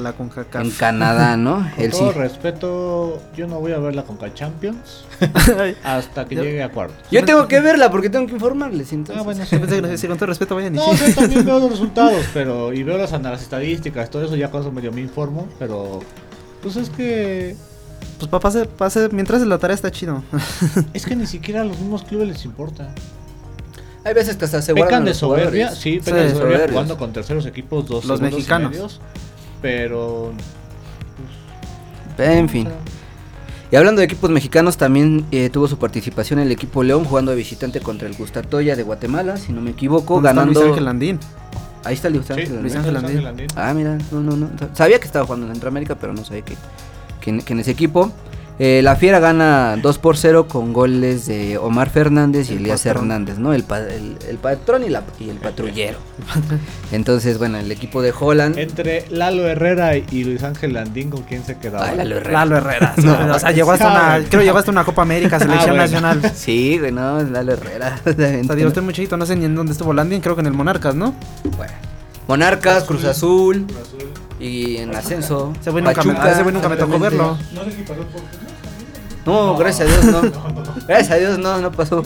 la 0.00 0.14
en 0.60 0.70
Canadá, 0.70 1.36
¿no? 1.36 1.56
Con 1.76 1.84
sí. 1.84 1.88
todo 1.90 2.12
respeto, 2.12 3.22
yo 3.36 3.46
no 3.46 3.60
voy 3.60 3.72
a 3.72 3.78
ver 3.78 3.94
la 3.96 4.04
Conca 4.04 4.32
Champions 4.34 5.04
hasta 5.84 6.24
que 6.26 6.34
Yo- 6.36 6.42
llegue 6.44 6.62
a 6.62 6.70
cuartos. 6.70 6.96
Yo 7.10 7.24
tengo 7.24 7.46
que 7.48 7.60
verla 7.60 7.90
porque 7.90 8.10
tengo 8.10 8.26
que 8.26 8.32
informarles. 8.34 8.92
Entonces. 8.92 9.20
Ah, 9.20 9.24
bueno, 9.24 9.44
sí. 9.44 9.50
Yo 9.56 9.60
pensé 9.60 9.76
que 9.76 9.82
no 9.82 9.88
sé 9.88 9.98
si 9.98 10.06
con 10.08 10.16
todo 10.16 10.26
respeto 10.26 10.54
vayan 10.54 10.74
y 10.74 10.78
No, 10.78 10.84
también 11.14 11.44
veo 11.44 11.58
los 11.60 11.70
resultados, 11.72 12.24
pero 12.34 12.72
y 12.72 12.82
veo 12.82 12.98
las, 12.98 13.12
las 13.12 13.42
estadísticas, 13.42 14.10
todo 14.10 14.24
eso 14.24 14.36
ya 14.36 14.46
eso 14.46 14.70
medio 14.72 14.92
me 14.92 15.00
informo, 15.00 15.48
pero 15.58 16.00
pues 16.62 16.76
es 16.76 16.90
que 16.90 17.56
Pues 18.18 18.28
para 18.30 18.40
pase, 18.40 18.64
pase, 18.66 19.08
mientras 19.12 19.42
la 19.42 19.58
tarea 19.58 19.74
está 19.74 19.90
chido. 19.90 20.22
es 20.94 21.04
que 21.06 21.16
ni 21.16 21.26
siquiera 21.26 21.62
a 21.62 21.64
los 21.64 21.78
mismos 21.78 22.02
clubes 22.04 22.28
les 22.28 22.44
importa. 22.44 22.94
Hay 24.04 24.14
veces 24.14 24.36
que 24.36 24.44
hasta 24.46 24.60
se 24.62 24.72
guardan 24.72 24.88
Pecan 24.88 25.04
de 25.04 25.10
los 25.10 25.18
soberbia, 25.18 25.66
jugadores. 25.68 25.78
sí, 25.78 26.00
pecan 26.00 26.18
Sí, 26.20 26.24
de 26.24 26.30
soberbia 26.30 26.46
soberbios. 26.56 26.70
jugando 26.72 26.96
con 26.98 27.12
terceros 27.12 27.46
equipos, 27.46 27.86
dos 27.86 28.04
Los 28.04 28.20
mexicanos. 28.20 28.70
medios, 28.72 29.00
pero 29.60 30.32
En 32.18 32.48
fin. 32.48 32.68
Y 33.72 33.76
hablando 33.76 34.00
de 34.00 34.04
equipos 34.04 34.28
mexicanos, 34.28 34.76
también 34.76 35.24
eh, 35.30 35.48
tuvo 35.48 35.66
su 35.66 35.78
participación 35.78 36.38
el 36.38 36.52
equipo 36.52 36.82
León 36.82 37.04
jugando 37.06 37.30
de 37.30 37.38
visitante 37.38 37.80
contra 37.80 38.06
el 38.06 38.14
Gustatoya 38.14 38.76
de 38.76 38.82
Guatemala, 38.82 39.38
si 39.38 39.50
no 39.50 39.62
me 39.62 39.70
equivoco, 39.70 40.16
¿Dónde 40.16 40.28
está 40.28 40.40
ganando. 40.42 40.60
Luis 40.60 40.70
Ángel 40.72 40.84
Landín. 40.84 41.18
Ahí 41.82 41.94
está 41.94 42.10
Luis 42.10 42.26
sí, 42.26 42.34
Ángel. 42.34 42.60
Luis 42.60 42.74
Landín. 42.74 42.96
Ángel 42.98 43.24
Landín. 43.24 43.46
Ah, 43.56 43.72
mira, 43.72 43.96
no, 44.10 44.20
no, 44.20 44.36
no. 44.36 44.50
Sabía 44.74 44.98
que 44.98 45.06
estaba 45.06 45.24
jugando 45.24 45.46
en 45.46 45.52
Centroamérica, 45.54 45.94
pero 45.94 46.12
no 46.12 46.22
sabía 46.22 46.42
que, 46.42 46.54
que 47.22 47.52
en 47.54 47.60
ese 47.60 47.70
equipo. 47.70 48.12
Eh, 48.64 48.80
la 48.80 48.94
Fiera 48.94 49.18
gana 49.18 49.76
2 49.82 49.98
por 49.98 50.16
0 50.16 50.46
con 50.46 50.72
goles 50.72 51.26
de 51.26 51.58
Omar 51.58 51.90
Fernández 51.90 52.48
y 52.48 52.52
El 52.52 52.58
Elías 52.60 52.82
patrón. 52.82 53.06
Hernández, 53.10 53.38
¿no? 53.38 53.52
El, 53.54 53.64
pa- 53.64 53.80
el, 53.80 54.16
el 54.28 54.36
patrón 54.38 54.84
y, 54.84 54.88
la, 54.88 55.02
y 55.18 55.30
el 55.30 55.36
patrullero. 55.38 55.98
Entonces, 56.92 57.38
bueno, 57.38 57.58
el 57.58 57.72
equipo 57.72 58.02
de 58.02 58.12
Holland. 58.16 58.56
entre 58.58 59.04
Lalo 59.10 59.48
Herrera 59.48 59.96
y 59.96 60.22
Luis 60.22 60.44
Ángel 60.44 60.74
Landín, 60.74 61.10
¿con 61.10 61.22
quién 61.22 61.44
se 61.44 61.58
quedaba? 61.58 61.88
Ay, 61.88 61.96
Lalo 61.96 62.18
Herrera. 62.18 62.38
Lalo 62.44 62.56
Herrera. 62.58 62.94
No, 63.02 63.34
o 63.34 63.38
sea, 63.40 63.50
llegó 63.50 63.72
hasta 63.72 63.90
una, 63.90 64.24
creo 64.30 64.42
llegó 64.42 64.58
hasta 64.58 64.70
una 64.70 64.84
Copa 64.84 65.02
América, 65.02 65.40
selección 65.40 65.70
bueno. 65.76 65.82
nacional. 65.82 66.32
Sí, 66.32 66.78
güey, 66.78 66.92
no, 66.92 67.20
Lalo 67.20 67.54
Herrera. 67.54 67.98
O 68.06 68.12
sea, 68.12 68.54
digo, 68.54 68.68
estoy 68.68 68.84
muy 68.84 68.94
chiquito, 68.94 69.16
no 69.16 69.26
sé 69.26 69.34
ni 69.34 69.44
en 69.44 69.56
dónde 69.56 69.72
estuvo 69.72 69.92
Landín, 69.92 70.20
creo 70.20 70.36
que 70.36 70.40
en 70.42 70.46
el 70.46 70.52
Monarcas, 70.52 70.94
¿no? 70.94 71.14
Bueno. 71.56 71.72
Monarcas, 72.28 72.84
Cruz 72.84 73.04
Azul 73.06 73.66
y 74.38 74.76
en 74.76 74.94
ascenso. 74.94 75.52
Ese 75.60 75.70
güey 75.72 75.82
nunca 75.82 76.68
me 76.68 76.76
tocó 76.76 76.96
verlo. 77.00 77.36
No 77.52 77.64
sé 77.64 77.72
si 77.72 77.82
pasó 77.82 78.02
por 78.02 78.22
No, 79.26 79.56
gracias 79.56 79.88
a 79.88 79.92
Dios 79.92 80.04
no. 80.04 80.22
Gracias 80.88 81.10
a 81.10 81.16
Dios 81.16 81.38
no, 81.38 81.60
no 81.60 81.70
pasó. 81.70 82.02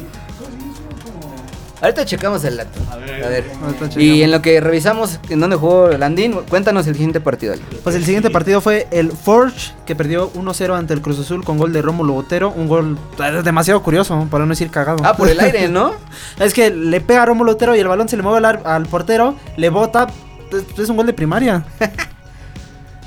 Ahorita 1.80 2.06
checamos 2.06 2.42
el 2.44 2.56
dato. 2.56 2.78
A 2.90 2.96
ver. 2.96 3.24
A 3.24 3.28
ver. 3.28 3.44
Y 3.96 4.22
en 4.22 4.30
lo 4.30 4.40
que 4.40 4.60
revisamos 4.60 5.20
en 5.28 5.40
dónde 5.40 5.56
jugó 5.56 5.88
Landín, 5.88 6.32
cuéntanos 6.48 6.86
el 6.86 6.94
siguiente 6.94 7.20
partido. 7.20 7.54
Pues 7.82 7.94
el 7.94 8.04
siguiente 8.04 8.30
partido 8.30 8.60
fue 8.62 8.88
el 8.90 9.12
Forge, 9.12 9.72
que 9.84 9.94
perdió 9.94 10.32
1-0 10.32 10.74
ante 10.74 10.94
el 10.94 11.02
Cruz 11.02 11.18
Azul 11.18 11.44
con 11.44 11.58
gol 11.58 11.72
de 11.74 11.82
Rómulo 11.82 12.14
Botero. 12.14 12.50
Un 12.50 12.66
gol 12.66 12.98
eh, 13.18 13.42
demasiado 13.44 13.82
curioso, 13.82 14.26
para 14.30 14.44
no 14.44 14.50
decir 14.50 14.70
cagado. 14.70 14.98
Ah, 15.04 15.16
por 15.16 15.28
el 15.28 15.38
aire, 15.38 15.68
¿no? 15.70 15.92
Es 16.40 16.54
que 16.54 16.70
le 16.70 17.00
pega 17.02 17.22
a 17.22 17.26
Rómulo 17.26 17.52
Botero 17.52 17.76
y 17.76 17.80
el 17.80 17.88
balón 17.88 18.08
se 18.08 18.16
le 18.16 18.22
mueve 18.22 18.46
al, 18.46 18.60
al 18.64 18.86
portero, 18.86 19.36
le 19.56 19.68
bota. 19.68 20.06
Es, 20.50 20.78
es 20.78 20.88
un 20.88 20.96
gol 20.96 21.06
de 21.06 21.12
primaria. 21.12 21.64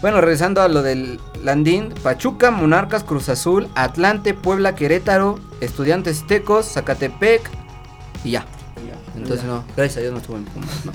Bueno, 0.02 0.22
regresando 0.22 0.62
a 0.62 0.68
lo 0.68 0.82
del 0.82 1.20
Landín, 1.44 1.94
Pachuca, 2.02 2.52
Monarcas, 2.52 3.04
Cruz 3.04 3.28
Azul, 3.30 3.68
Atlante, 3.76 4.34
Puebla, 4.34 4.76
Querétaro, 4.76 5.40
Estudiantes 5.60 6.26
Tecos, 6.26 6.68
Zacatepec 6.68 7.50
y 8.24 8.32
ya. 8.32 8.46
Entonces 9.16 9.46
no, 9.46 9.64
gracias 9.76 9.98
a 9.98 10.00
Dios 10.02 10.14
no 10.14 10.20
estuvo 10.20 10.38
en 10.38 10.46
Pumas, 10.46 10.86
¿no? 10.86 10.94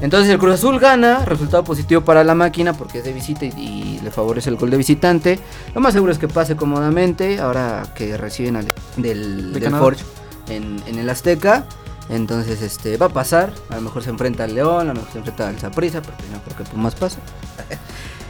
Entonces 0.00 0.30
el 0.30 0.38
Cruz 0.38 0.54
Azul 0.54 0.78
gana, 0.78 1.24
resultado 1.24 1.64
positivo 1.64 2.00
para 2.00 2.24
la 2.24 2.34
máquina 2.34 2.72
porque 2.72 2.98
es 2.98 3.04
de 3.04 3.12
visita 3.12 3.44
y, 3.44 3.48
y 3.48 4.00
le 4.02 4.10
favorece 4.10 4.48
el 4.48 4.56
gol 4.56 4.70
de 4.70 4.76
visitante. 4.78 5.38
Lo 5.74 5.80
más 5.80 5.92
seguro 5.92 6.10
es 6.10 6.18
que 6.18 6.28
pase 6.28 6.56
cómodamente 6.56 7.38
ahora 7.40 7.82
que 7.94 8.16
reciben 8.16 8.56
al, 8.56 8.72
del, 8.96 9.52
De 9.52 9.60
del. 9.60 9.74
Forge 9.74 10.02
en, 10.48 10.82
en 10.86 10.98
el 10.98 11.10
Azteca. 11.10 11.66
Entonces 12.08 12.60
este 12.60 12.96
va 12.98 13.06
a 13.06 13.10
pasar, 13.10 13.52
a 13.70 13.76
lo 13.76 13.80
mejor 13.82 14.02
se 14.02 14.10
enfrenta 14.10 14.44
al 14.44 14.54
León, 14.54 14.90
a 14.90 14.92
lo 14.92 14.94
mejor 14.94 15.10
se 15.12 15.18
enfrenta 15.18 15.48
al 15.48 15.58
Zaprisa, 15.58 16.02
porque 16.02 16.22
no 16.32 16.40
creo 16.42 16.56
que 16.58 16.64
Pumas 16.64 16.94
pase. 16.94 17.18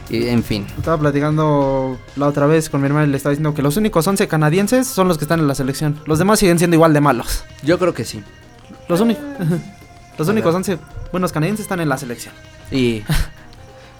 Y 0.09 0.27
en 0.27 0.43
fin. 0.43 0.67
Estaba 0.77 0.97
platicando 0.97 1.97
la 2.15 2.27
otra 2.27 2.45
vez 2.45 2.69
con 2.69 2.81
mi 2.81 2.87
hermano 2.87 3.07
y 3.07 3.09
le 3.09 3.17
estaba 3.17 3.31
diciendo 3.31 3.53
que 3.53 3.61
los 3.61 3.77
únicos 3.77 4.07
11 4.07 4.27
canadienses 4.27 4.87
son 4.87 5.07
los 5.07 5.17
que 5.17 5.25
están 5.25 5.39
en 5.39 5.47
la 5.47 5.55
selección. 5.55 5.99
Los 6.05 6.19
demás 6.19 6.39
siguen 6.39 6.57
siendo 6.57 6.75
igual 6.75 6.93
de 6.93 7.01
malos. 7.01 7.43
Yo 7.63 7.79
creo 7.79 7.93
que 7.93 8.05
sí. 8.05 8.23
Los, 8.87 9.01
únicos 9.01 9.23
los 10.17 10.27
únicos 10.27 10.53
ver. 10.53 10.57
11 10.57 10.77
buenos 11.11 11.31
canadienses 11.31 11.63
están 11.65 11.79
en 11.79 11.89
la 11.89 11.97
selección. 11.97 12.33
Y 12.71 13.03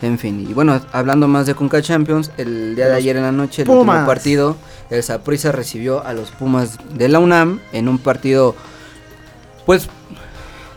en 0.01 0.19
fin, 0.19 0.45
y 0.47 0.53
bueno, 0.53 0.79
hablando 0.91 1.27
más 1.27 1.47
de 1.47 1.55
Conca 1.55 1.81
Champions, 1.81 2.31
el 2.37 2.75
día 2.75 2.87
de 2.87 2.95
ayer 2.95 3.15
en 3.15 3.23
la 3.23 3.31
noche, 3.31 3.61
el 3.61 3.67
Pumas. 3.67 3.95
último 3.95 4.05
partido, 4.05 4.57
el 4.89 5.01
Saprissa 5.01 5.51
recibió 5.51 6.05
a 6.05 6.13
los 6.13 6.31
Pumas 6.31 6.77
de 6.93 7.07
la 7.07 7.19
UNAM 7.19 7.61
en 7.71 7.87
un 7.87 7.97
partido 7.97 8.55
pues 9.65 9.87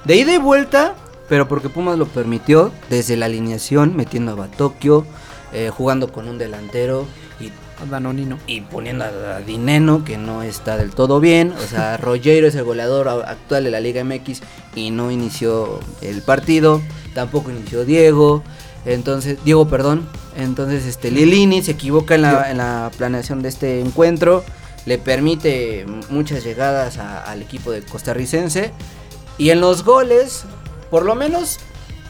de 0.05 0.17
ida 0.17 0.33
y 0.33 0.38
vuelta, 0.38 0.95
pero 1.29 1.49
porque 1.49 1.69
Pumas 1.69 1.99
lo 1.99 2.07
permitió 2.07 2.73
desde 2.91 3.17
la 3.17 3.27
alineación, 3.27 3.97
metiendo 3.97 4.33
a 4.33 4.35
Batokio, 4.35 5.05
eh, 5.53 5.71
jugando 5.75 6.12
con 6.12 6.29
un 6.29 6.38
delantero 6.38 7.07
y 7.41 7.51
Danonino. 7.91 8.38
y 8.47 8.61
poniendo 8.62 9.05
a 9.05 9.41
Dineno, 9.41 10.05
que 10.05 10.19
no 10.19 10.43
está 10.43 10.77
del 10.77 10.91
todo 10.91 11.21
bien. 11.21 11.53
O 11.53 11.67
sea, 11.69 11.97
Rogero 11.99 12.47
es 12.49 12.55
el 12.55 12.64
goleador 12.64 13.09
a- 13.09 13.31
actual 13.31 13.64
de 13.64 13.71
la 13.71 13.81
Liga 13.81 14.03
MX 14.05 14.41
y 14.75 14.91
no 14.91 15.11
inició 15.11 15.79
el 16.01 16.23
partido. 16.23 16.81
Tampoco 17.14 17.51
inició 17.51 17.85
Diego. 17.85 18.43
Entonces, 18.85 19.38
Diego, 19.45 19.69
perdón. 19.69 20.09
Entonces, 20.37 20.87
este 20.87 21.11
Lilini 21.11 21.62
se 21.62 21.73
equivoca 21.73 22.14
en 22.14 22.23
la, 22.23 22.51
en 22.51 22.59
la 22.59 22.91
planeación 22.97 23.43
de 23.43 23.49
este 23.49 23.81
encuentro. 23.81 24.45
Le 24.87 24.99
permite 24.99 25.85
muchas 26.11 26.43
llegadas 26.45 26.99
a- 26.99 27.23
al 27.25 27.43
equipo 27.43 27.71
de 27.71 27.83
costarricense. 27.83 28.73
Y 29.37 29.51
en 29.51 29.61
los 29.61 29.85
goles, 29.85 30.45
por 30.90 31.05
lo 31.05 31.14
menos 31.14 31.59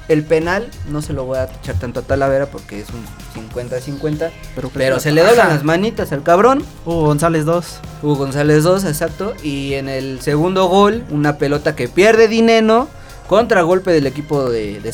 el 0.09 0.25
penal, 0.25 0.71
no 0.89 1.03
se 1.03 1.13
lo 1.13 1.25
voy 1.25 1.39
a 1.39 1.45
echar 1.45 1.79
tanto 1.79 2.01
a 2.01 2.03
Talavera 2.03 2.47
porque 2.47 2.81
es 2.81 2.89
un 2.91 3.05
50-50. 3.51 4.31
Pero, 4.55 4.71
Pero 4.73 5.01
se 5.01 5.13
le 5.13 5.23
doblan 5.23 5.49
las 5.49 5.65
manitas 5.65 6.13
al 6.13 6.23
cabrón. 6.23 6.65
Hugo 6.87 7.03
González 7.05 7.45
2. 7.45 7.81
Hugo 8.03 8.17
González 8.17 8.63
2, 8.63 8.85
exacto. 8.85 9.35
Y 9.43 9.75
en 9.75 9.89
el 9.89 10.21
segundo 10.23 10.67
gol, 10.67 11.05
una 11.11 11.37
pelota 11.37 11.77
que 11.77 11.89
pierde 11.89 12.27
Dineno. 12.27 12.89
Contragolpe 13.29 13.93
del 13.93 14.07
equipo 14.07 14.49
de, 14.49 14.81
de. 14.81 14.89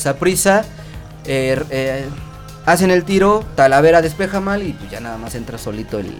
Eh, 1.26 1.64
eh, 1.70 2.04
hacen 2.66 2.90
el 2.90 3.04
tiro, 3.04 3.44
Talavera 3.54 4.02
despeja 4.02 4.40
mal 4.40 4.62
y 4.62 4.72
pues 4.72 4.90
ya 4.90 5.00
nada 5.00 5.16
más 5.16 5.36
entra 5.36 5.58
solito 5.58 6.00
el. 6.00 6.12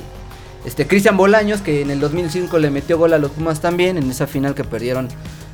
Este 0.65 0.87
Cristian 0.87 1.17
Bolaños, 1.17 1.61
que 1.61 1.83
en 1.83 1.91
el 1.91 2.01
2005 2.01 2.59
le 2.59 2.71
metió 2.71 2.99
gol 2.99 3.13
a 3.13 3.19
los 3.19 3.31
Pumas 3.31 3.61
también, 3.61 3.99
en 3.99 4.11
esa 4.11 4.27
final 4.27 4.55
que 4.55 4.65
perdieron 4.65 5.09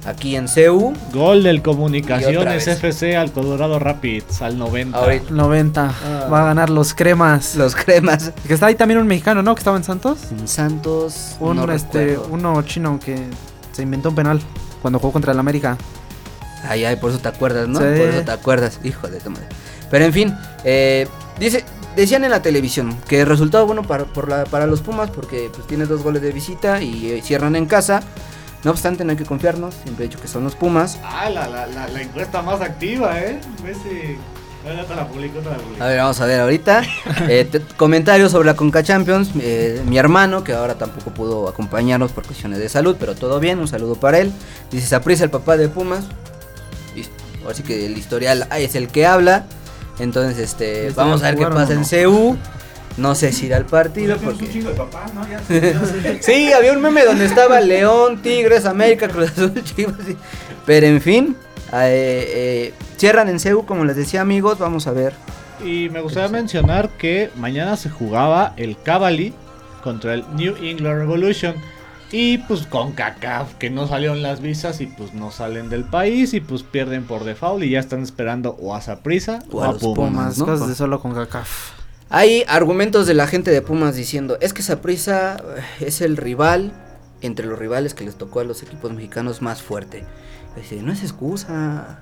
aquí 0.06 0.36
en 0.36 0.48
CEU. 0.48 0.94
Gol 1.12 1.42
del 1.42 1.62
Comunicaciones. 1.62 2.66
FC 2.68 3.16
al 3.16 3.32
Colorado 3.32 3.78
Rapids 3.78 4.40
al 4.40 4.58
90. 4.58 4.96
Ahorita. 4.96 5.26
90. 5.30 5.84
Ah. 5.88 6.28
Va 6.32 6.42
a 6.42 6.44
ganar 6.46 6.70
los 6.70 6.94
cremas. 6.94 7.56
Los 7.56 7.74
cremas. 7.74 8.32
Que 8.46 8.54
está 8.54 8.66
ahí 8.66 8.76
también 8.76 9.00
un 9.00 9.06
mexicano, 9.06 9.42
¿no? 9.42 9.54
Que 9.54 9.60
estaba 9.60 9.76
en 9.76 9.84
Santos. 9.84 10.18
En 10.30 10.46
Santos. 10.46 11.36
Un, 11.40 11.56
no 11.56 11.72
este, 11.72 12.06
recuerdo. 12.06 12.28
uno 12.32 12.62
chino 12.62 13.00
que 13.04 13.18
se 13.72 13.82
inventó 13.82 14.10
un 14.10 14.14
penal 14.14 14.40
cuando 14.80 14.98
jugó 14.98 15.12
contra 15.12 15.32
el 15.32 15.38
América. 15.38 15.76
Ay, 16.68 16.84
ay, 16.84 16.96
por 16.96 17.10
eso 17.10 17.18
te 17.18 17.28
acuerdas, 17.28 17.68
¿no? 17.68 17.78
Sí. 17.78 17.84
Por 17.84 18.08
eso 18.08 18.22
te 18.22 18.32
acuerdas, 18.32 18.80
hijo 18.84 19.08
de 19.08 19.20
tu 19.20 19.30
madre. 19.30 19.46
Pero 19.90 20.04
en 20.04 20.12
fin, 20.12 20.36
eh, 20.64 21.08
dice, 21.38 21.64
decían 21.96 22.24
en 22.24 22.30
la 22.30 22.42
televisión 22.42 22.96
que 23.08 23.20
el 23.22 23.26
resultado 23.26 23.66
bueno 23.66 23.82
para, 23.82 24.04
por 24.04 24.28
la- 24.28 24.44
para 24.44 24.66
los 24.66 24.80
Pumas 24.80 25.10
porque 25.10 25.50
pues 25.54 25.66
tienes 25.66 25.88
dos 25.88 26.02
goles 26.02 26.22
de 26.22 26.32
visita 26.32 26.80
y 26.82 27.10
eh, 27.12 27.22
cierran 27.22 27.56
en 27.56 27.66
casa. 27.66 28.02
No 28.64 28.70
obstante, 28.72 29.04
no 29.04 29.12
hay 29.12 29.16
que 29.16 29.24
confiarnos, 29.24 29.74
siempre 29.82 30.04
he 30.04 30.08
dicho 30.08 30.20
que 30.20 30.28
son 30.28 30.44
los 30.44 30.54
Pumas. 30.54 30.98
Ah, 31.02 31.30
la, 31.30 31.48
la, 31.48 31.66
la, 31.66 31.88
la 31.88 32.02
encuesta 32.02 32.42
más 32.42 32.60
activa, 32.60 33.18
¿eh? 33.20 33.40
Messi. 33.64 34.16
Ya 34.62 34.84
te 34.84 34.94
la 34.94 35.08
publico, 35.08 35.38
te 35.38 35.48
la 35.48 35.56
publico. 35.56 35.82
A 35.82 35.86
ver, 35.86 35.96
vamos 35.98 36.20
a 36.20 36.26
ver 36.26 36.40
ahorita. 36.40 36.82
Eh, 37.28 37.48
te- 37.50 37.60
comentarios 37.78 38.32
sobre 38.32 38.44
la 38.46 38.56
Conca 38.56 38.82
Champions. 38.82 39.30
eh, 39.40 39.80
mi 39.86 39.96
hermano, 39.96 40.44
que 40.44 40.52
ahora 40.52 40.74
tampoco 40.74 41.10
pudo 41.12 41.48
acompañarnos 41.48 42.12
por 42.12 42.26
cuestiones 42.26 42.58
de 42.58 42.68
salud, 42.68 42.96
pero 43.00 43.14
todo 43.14 43.40
bien, 43.40 43.58
un 43.58 43.68
saludo 43.68 43.94
para 43.94 44.18
él. 44.18 44.30
Dice, 44.70 44.86
Saprissa, 44.86 45.24
el 45.24 45.30
papá 45.30 45.56
de 45.56 45.70
Pumas. 45.70 46.04
Y 46.94 47.04
ahora 47.42 47.54
sí 47.54 47.62
que 47.62 47.86
el 47.86 47.96
historial 47.96 48.46
es 48.58 48.74
el 48.74 48.88
que 48.88 49.06
habla. 49.06 49.46
Entonces, 50.00 50.38
este, 50.38 50.88
¿Este 50.88 51.00
vamos 51.00 51.22
a 51.22 51.26
ver 51.30 51.36
qué 51.36 51.46
pasa 51.46 51.72
en 51.74 51.80
no? 51.82 52.10
CU. 52.12 52.36
No 52.96 53.14
sé 53.14 53.32
si 53.32 53.46
irá 53.46 53.56
al 53.56 53.66
partido 53.66 54.16
porque... 54.18 54.46
de 54.48 54.62
¿no? 54.62 55.26
Ya, 55.28 55.40
Sí, 56.20 56.52
había 56.52 56.72
un 56.72 56.82
meme 56.82 57.04
donde 57.04 57.24
estaba 57.24 57.60
León, 57.60 58.20
Tigres, 58.20 58.66
América, 58.66 59.08
Cruz 59.08 59.30
Azul, 59.30 59.54
Chivas. 59.64 60.08
y- 60.08 60.16
Pero 60.66 60.86
en 60.86 61.00
fin, 61.00 61.36
eh, 61.72 62.24
eh, 62.28 62.74
cierran 62.96 63.28
en 63.28 63.38
CEU, 63.38 63.64
como 63.64 63.84
les 63.84 63.96
decía 63.96 64.20
amigos, 64.20 64.58
vamos 64.58 64.86
a 64.86 64.92
ver. 64.92 65.14
Y 65.64 65.88
me 65.90 66.00
gustaría 66.00 66.28
mencionar 66.28 66.88
que 66.98 67.30
mañana 67.36 67.76
se 67.76 67.90
jugaba 67.90 68.54
el 68.56 68.76
Cavalry 68.82 69.32
contra 69.84 70.14
el 70.14 70.24
New 70.34 70.56
England 70.56 70.98
Revolution. 70.98 71.54
Y 72.12 72.38
pues 72.38 72.66
con 72.66 72.92
CACAF, 72.92 73.54
que 73.54 73.70
no 73.70 73.86
salieron 73.86 74.22
las 74.22 74.40
visas 74.40 74.80
y 74.80 74.86
pues 74.86 75.14
no 75.14 75.30
salen 75.30 75.70
del 75.70 75.84
país 75.84 76.34
y 76.34 76.40
pues 76.40 76.64
pierden 76.64 77.04
por 77.04 77.24
default 77.24 77.62
y 77.62 77.70
ya 77.70 77.78
están 77.78 78.02
esperando 78.02 78.56
o 78.60 78.74
a 78.74 78.80
Saprisa 78.80 79.40
o, 79.52 79.58
O 79.58 79.64
a 79.64 79.78
Pumas. 79.78 79.94
Pumas, 79.96 80.38
¿no? 80.38 80.46
cosas 80.46 80.68
de 80.68 80.74
solo 80.74 81.00
con 81.00 81.14
CACAF. 81.14 81.70
Hay 82.08 82.44
argumentos 82.48 83.06
de 83.06 83.14
la 83.14 83.28
gente 83.28 83.52
de 83.52 83.62
Pumas 83.62 83.94
diciendo, 83.94 84.36
es 84.40 84.52
que 84.52 84.62
Saprissa 84.62 85.36
eh, 85.36 85.86
es 85.86 86.00
el 86.00 86.16
rival, 86.16 86.72
entre 87.20 87.46
los 87.46 87.56
rivales 87.56 87.94
que 87.94 88.04
les 88.04 88.16
tocó 88.16 88.40
a 88.40 88.44
los 88.44 88.64
equipos 88.64 88.92
mexicanos 88.92 89.42
más 89.42 89.62
fuerte. 89.62 90.04
Dice, 90.56 90.82
no 90.82 90.92
es 90.92 91.02
excusa. 91.04 92.00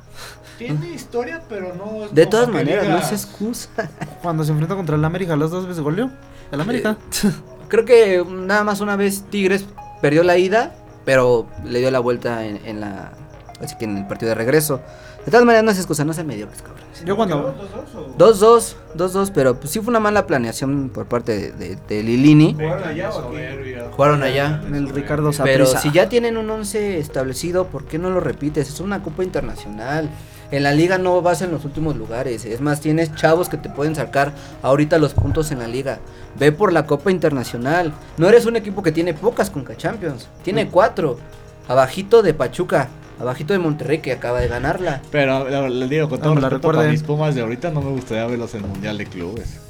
Tiene 0.56 0.90
historia, 0.90 1.42
pero 1.50 1.74
no 1.74 2.06
es 2.06 2.14
De 2.14 2.24
todas 2.24 2.48
maneras, 2.48 2.88
no 2.88 2.96
es 2.96 3.12
excusa. 3.12 3.68
Cuando 4.22 4.42
se 4.44 4.52
enfrentó 4.52 4.74
contra 4.76 4.96
el 4.96 5.04
América, 5.04 5.36
las 5.36 5.50
dos 5.50 5.66
veces 5.66 5.82
goleó. 5.82 6.10
El 6.50 6.60
América. 6.62 6.96
Creo 7.68 7.84
que 7.84 8.24
nada 8.26 8.64
más 8.64 8.80
una 8.80 8.96
vez 8.96 9.24
Tigres 9.28 9.66
perdió 10.00 10.22
la 10.22 10.36
ida 10.38 10.74
pero 11.04 11.46
le 11.64 11.78
dio 11.78 11.90
la 11.90 12.00
vuelta 12.00 12.44
en, 12.44 12.60
en 12.66 12.80
la 12.80 13.12
así 13.62 13.76
que 13.78 13.86
en 13.86 13.96
el 13.96 14.06
partido 14.06 14.28
de 14.28 14.34
regreso. 14.34 14.80
De 15.24 15.30
todas 15.30 15.46
maneras 15.46 15.64
no 15.64 15.70
es 15.70 15.78
excusa, 15.78 16.04
no 16.04 16.12
se 16.12 16.22
mediocres, 16.22 16.60
cabrones. 16.60 17.02
Yo 17.04 17.16
cuando... 17.16 17.54
2-2, 18.18 18.74
2-2, 18.94 19.30
pero 19.34 19.58
pues 19.58 19.70
sí 19.70 19.80
fue 19.80 19.88
una 19.88 20.00
mala 20.00 20.26
planeación 20.26 20.90
por 20.90 21.06
parte 21.06 21.52
de, 21.52 21.52
de, 21.52 21.78
de 21.88 22.02
Lilini. 22.02 22.52
¿Jugaron 22.54 22.84
allá 22.84 23.08
o? 23.08 23.12
Soberbia. 23.12 23.88
Jugaron 23.90 24.22
allá. 24.22 24.62
En 24.66 24.74
el 24.74 24.88
Ricardo 24.90 25.30
Pero 25.42 25.64
Saprissa. 25.66 25.80
si 25.80 25.92
ya 25.92 26.08
tienen 26.10 26.36
un 26.36 26.48
11 26.50 26.98
establecido, 26.98 27.66
¿por 27.66 27.84
qué 27.84 27.98
no 27.98 28.10
lo 28.10 28.20
repites? 28.20 28.68
Es 28.68 28.80
una 28.80 29.02
copa 29.02 29.24
internacional. 29.24 30.08
En 30.50 30.62
la 30.62 30.72
liga 30.72 30.96
no 30.96 31.20
vas 31.20 31.42
en 31.42 31.50
los 31.50 31.64
últimos 31.64 31.96
lugares. 31.96 32.44
Es 32.46 32.60
más, 32.60 32.80
tienes 32.80 33.14
chavos 33.14 33.48
que 33.48 33.58
te 33.58 33.68
pueden 33.68 33.94
sacar 33.94 34.32
ahorita 34.62 34.98
los 34.98 35.12
puntos 35.12 35.50
en 35.50 35.58
la 35.58 35.68
liga. 35.68 35.98
Ve 36.38 36.52
por 36.52 36.72
la 36.72 36.86
copa 36.86 37.10
internacional. 37.10 37.92
No 38.16 38.28
eres 38.28 38.46
un 38.46 38.56
equipo 38.56 38.82
que 38.82 38.92
tiene 38.92 39.12
pocas 39.12 39.50
Conca 39.50 39.76
Champions. 39.76 40.28
Tiene 40.42 40.68
cuatro. 40.68 41.18
Abajito 41.68 42.22
de 42.22 42.32
Pachuca. 42.32 42.88
Abajito 43.20 43.52
de 43.52 43.58
Monterrey 43.58 43.98
que 43.98 44.12
acaba 44.12 44.40
de 44.40 44.48
ganarla. 44.48 45.02
Pero 45.10 45.68
le, 45.68 45.88
digo, 45.88 46.08
con 46.08 46.20
todo 46.20 46.34
No 46.34 46.40
respeto 46.40 46.60
para 46.60 46.72
recuerden. 46.72 46.90
mis 46.92 47.02
Pumas 47.02 47.34
de 47.34 47.40
ahorita, 47.42 47.70
no 47.70 47.82
me 47.82 47.90
gustaría 47.90 48.24
verlos 48.26 48.54
en 48.54 48.64
el 48.64 48.70
Mundial 48.70 48.96
de 48.96 49.06
Clubes. 49.06 49.60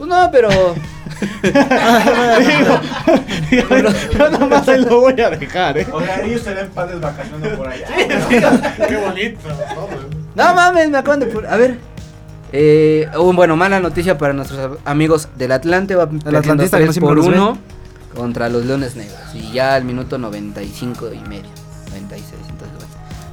Pues 0.00 0.08
no, 0.08 0.30
pero... 0.32 0.48
Digo, 2.40 2.80
yo 4.16 4.30
nomás 4.30 4.66
ahí 4.66 4.80
lo 4.80 5.02
voy 5.02 5.20
a 5.20 5.28
dejar, 5.28 5.76
¿eh? 5.76 5.86
O 5.92 6.00
sea, 6.00 6.22
ellos 6.22 6.42
tenían 6.42 6.70
padres 6.70 6.98
vacacionando 7.02 7.54
por 7.54 7.68
allá. 7.68 7.86
Qué 8.88 8.96
bonito. 8.96 9.40
No 10.34 10.54
mames, 10.54 10.88
me 10.88 10.96
acaban 10.96 11.20
de... 11.20 11.46
A 11.46 11.56
ver. 11.58 11.76
Eh, 12.50 13.10
oh, 13.14 13.30
bueno, 13.34 13.56
mala 13.56 13.78
noticia 13.78 14.16
para 14.16 14.32
nuestros 14.32 14.78
amigos 14.86 15.28
del 15.36 15.52
Atlante. 15.52 15.96
Va 15.96 16.08
perdiendo 16.08 16.38
atlantista 16.38 16.78
que 16.78 16.86
no 16.86 16.92
3 16.92 16.94
siempre 16.94 17.22
por 17.22 17.30
ve. 17.30 17.36
1 17.36 17.58
contra 18.16 18.48
los 18.48 18.64
Leones 18.64 18.96
Negros. 18.96 19.20
Y 19.34 19.52
ya 19.52 19.74
al 19.74 19.84
minuto 19.84 20.16
95 20.16 21.10
y 21.12 21.28
medio. 21.28 21.59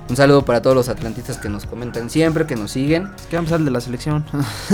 96. 0.08 0.10
Entonces, 0.10 0.10
bueno. 0.10 0.10
Un 0.10 0.16
saludo 0.16 0.46
para 0.46 0.62
todos 0.62 0.76
los 0.76 0.90
atlantistas 0.90 1.38
que 1.38 1.50
nos 1.50 1.66
comentan 1.66 2.10
siempre, 2.10 2.46
que 2.46 2.56
nos 2.56 2.72
siguen. 2.72 3.10
¿Qué 3.30 3.36
vamos 3.36 3.52
a 3.52 3.58
de 3.58 3.72
la 3.72 3.82
selección? 3.82 4.26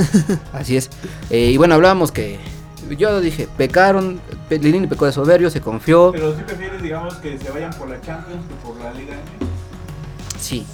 Así 0.53 0.77
es. 0.77 0.89
Eh, 1.29 1.51
y 1.51 1.57
bueno, 1.57 1.75
hablábamos 1.75 2.11
que... 2.11 2.39
Yo 2.97 3.21
dije, 3.21 3.47
pecaron, 3.57 4.19
Pe- 4.49 4.59
Lilini 4.59 4.87
pecó 4.87 5.05
de 5.05 5.13
soberbio, 5.13 5.49
se 5.49 5.61
confió. 5.61 6.11
Pero 6.11 6.35
si 6.35 6.43
prefieres, 6.43 6.81
digamos, 6.81 7.15
que 7.15 7.37
se 7.39 7.49
vayan 7.49 7.71
por 7.73 7.89
la 7.89 7.99
Champions 8.01 8.41
que 8.45 8.55
por 8.67 8.77
la 8.83 8.93
Liga 8.93 9.15
MX. 9.15 10.41
Sí. 10.43 10.65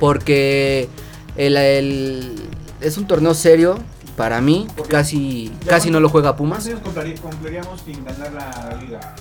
Porque 0.00 0.88
el, 1.36 1.56
el- 1.56 2.48
es 2.80 2.98
un 2.98 3.06
torneo 3.06 3.32
serio 3.32 3.78
para 4.16 4.40
mí. 4.40 4.66
Porque 4.76 4.90
Casi, 4.90 5.52
casi 5.66 5.90
no 5.90 6.00
lo 6.00 6.08
juega 6.08 6.36
¿Cuántos 6.36 6.64
Pumas. 6.64 6.66
años 6.66 6.80
cumpliri- 6.82 7.20
cumpliríamos 7.20 7.80
sin 7.82 8.04
ganar 8.04 8.32
la 8.32 8.76
Liga? 8.80 9.14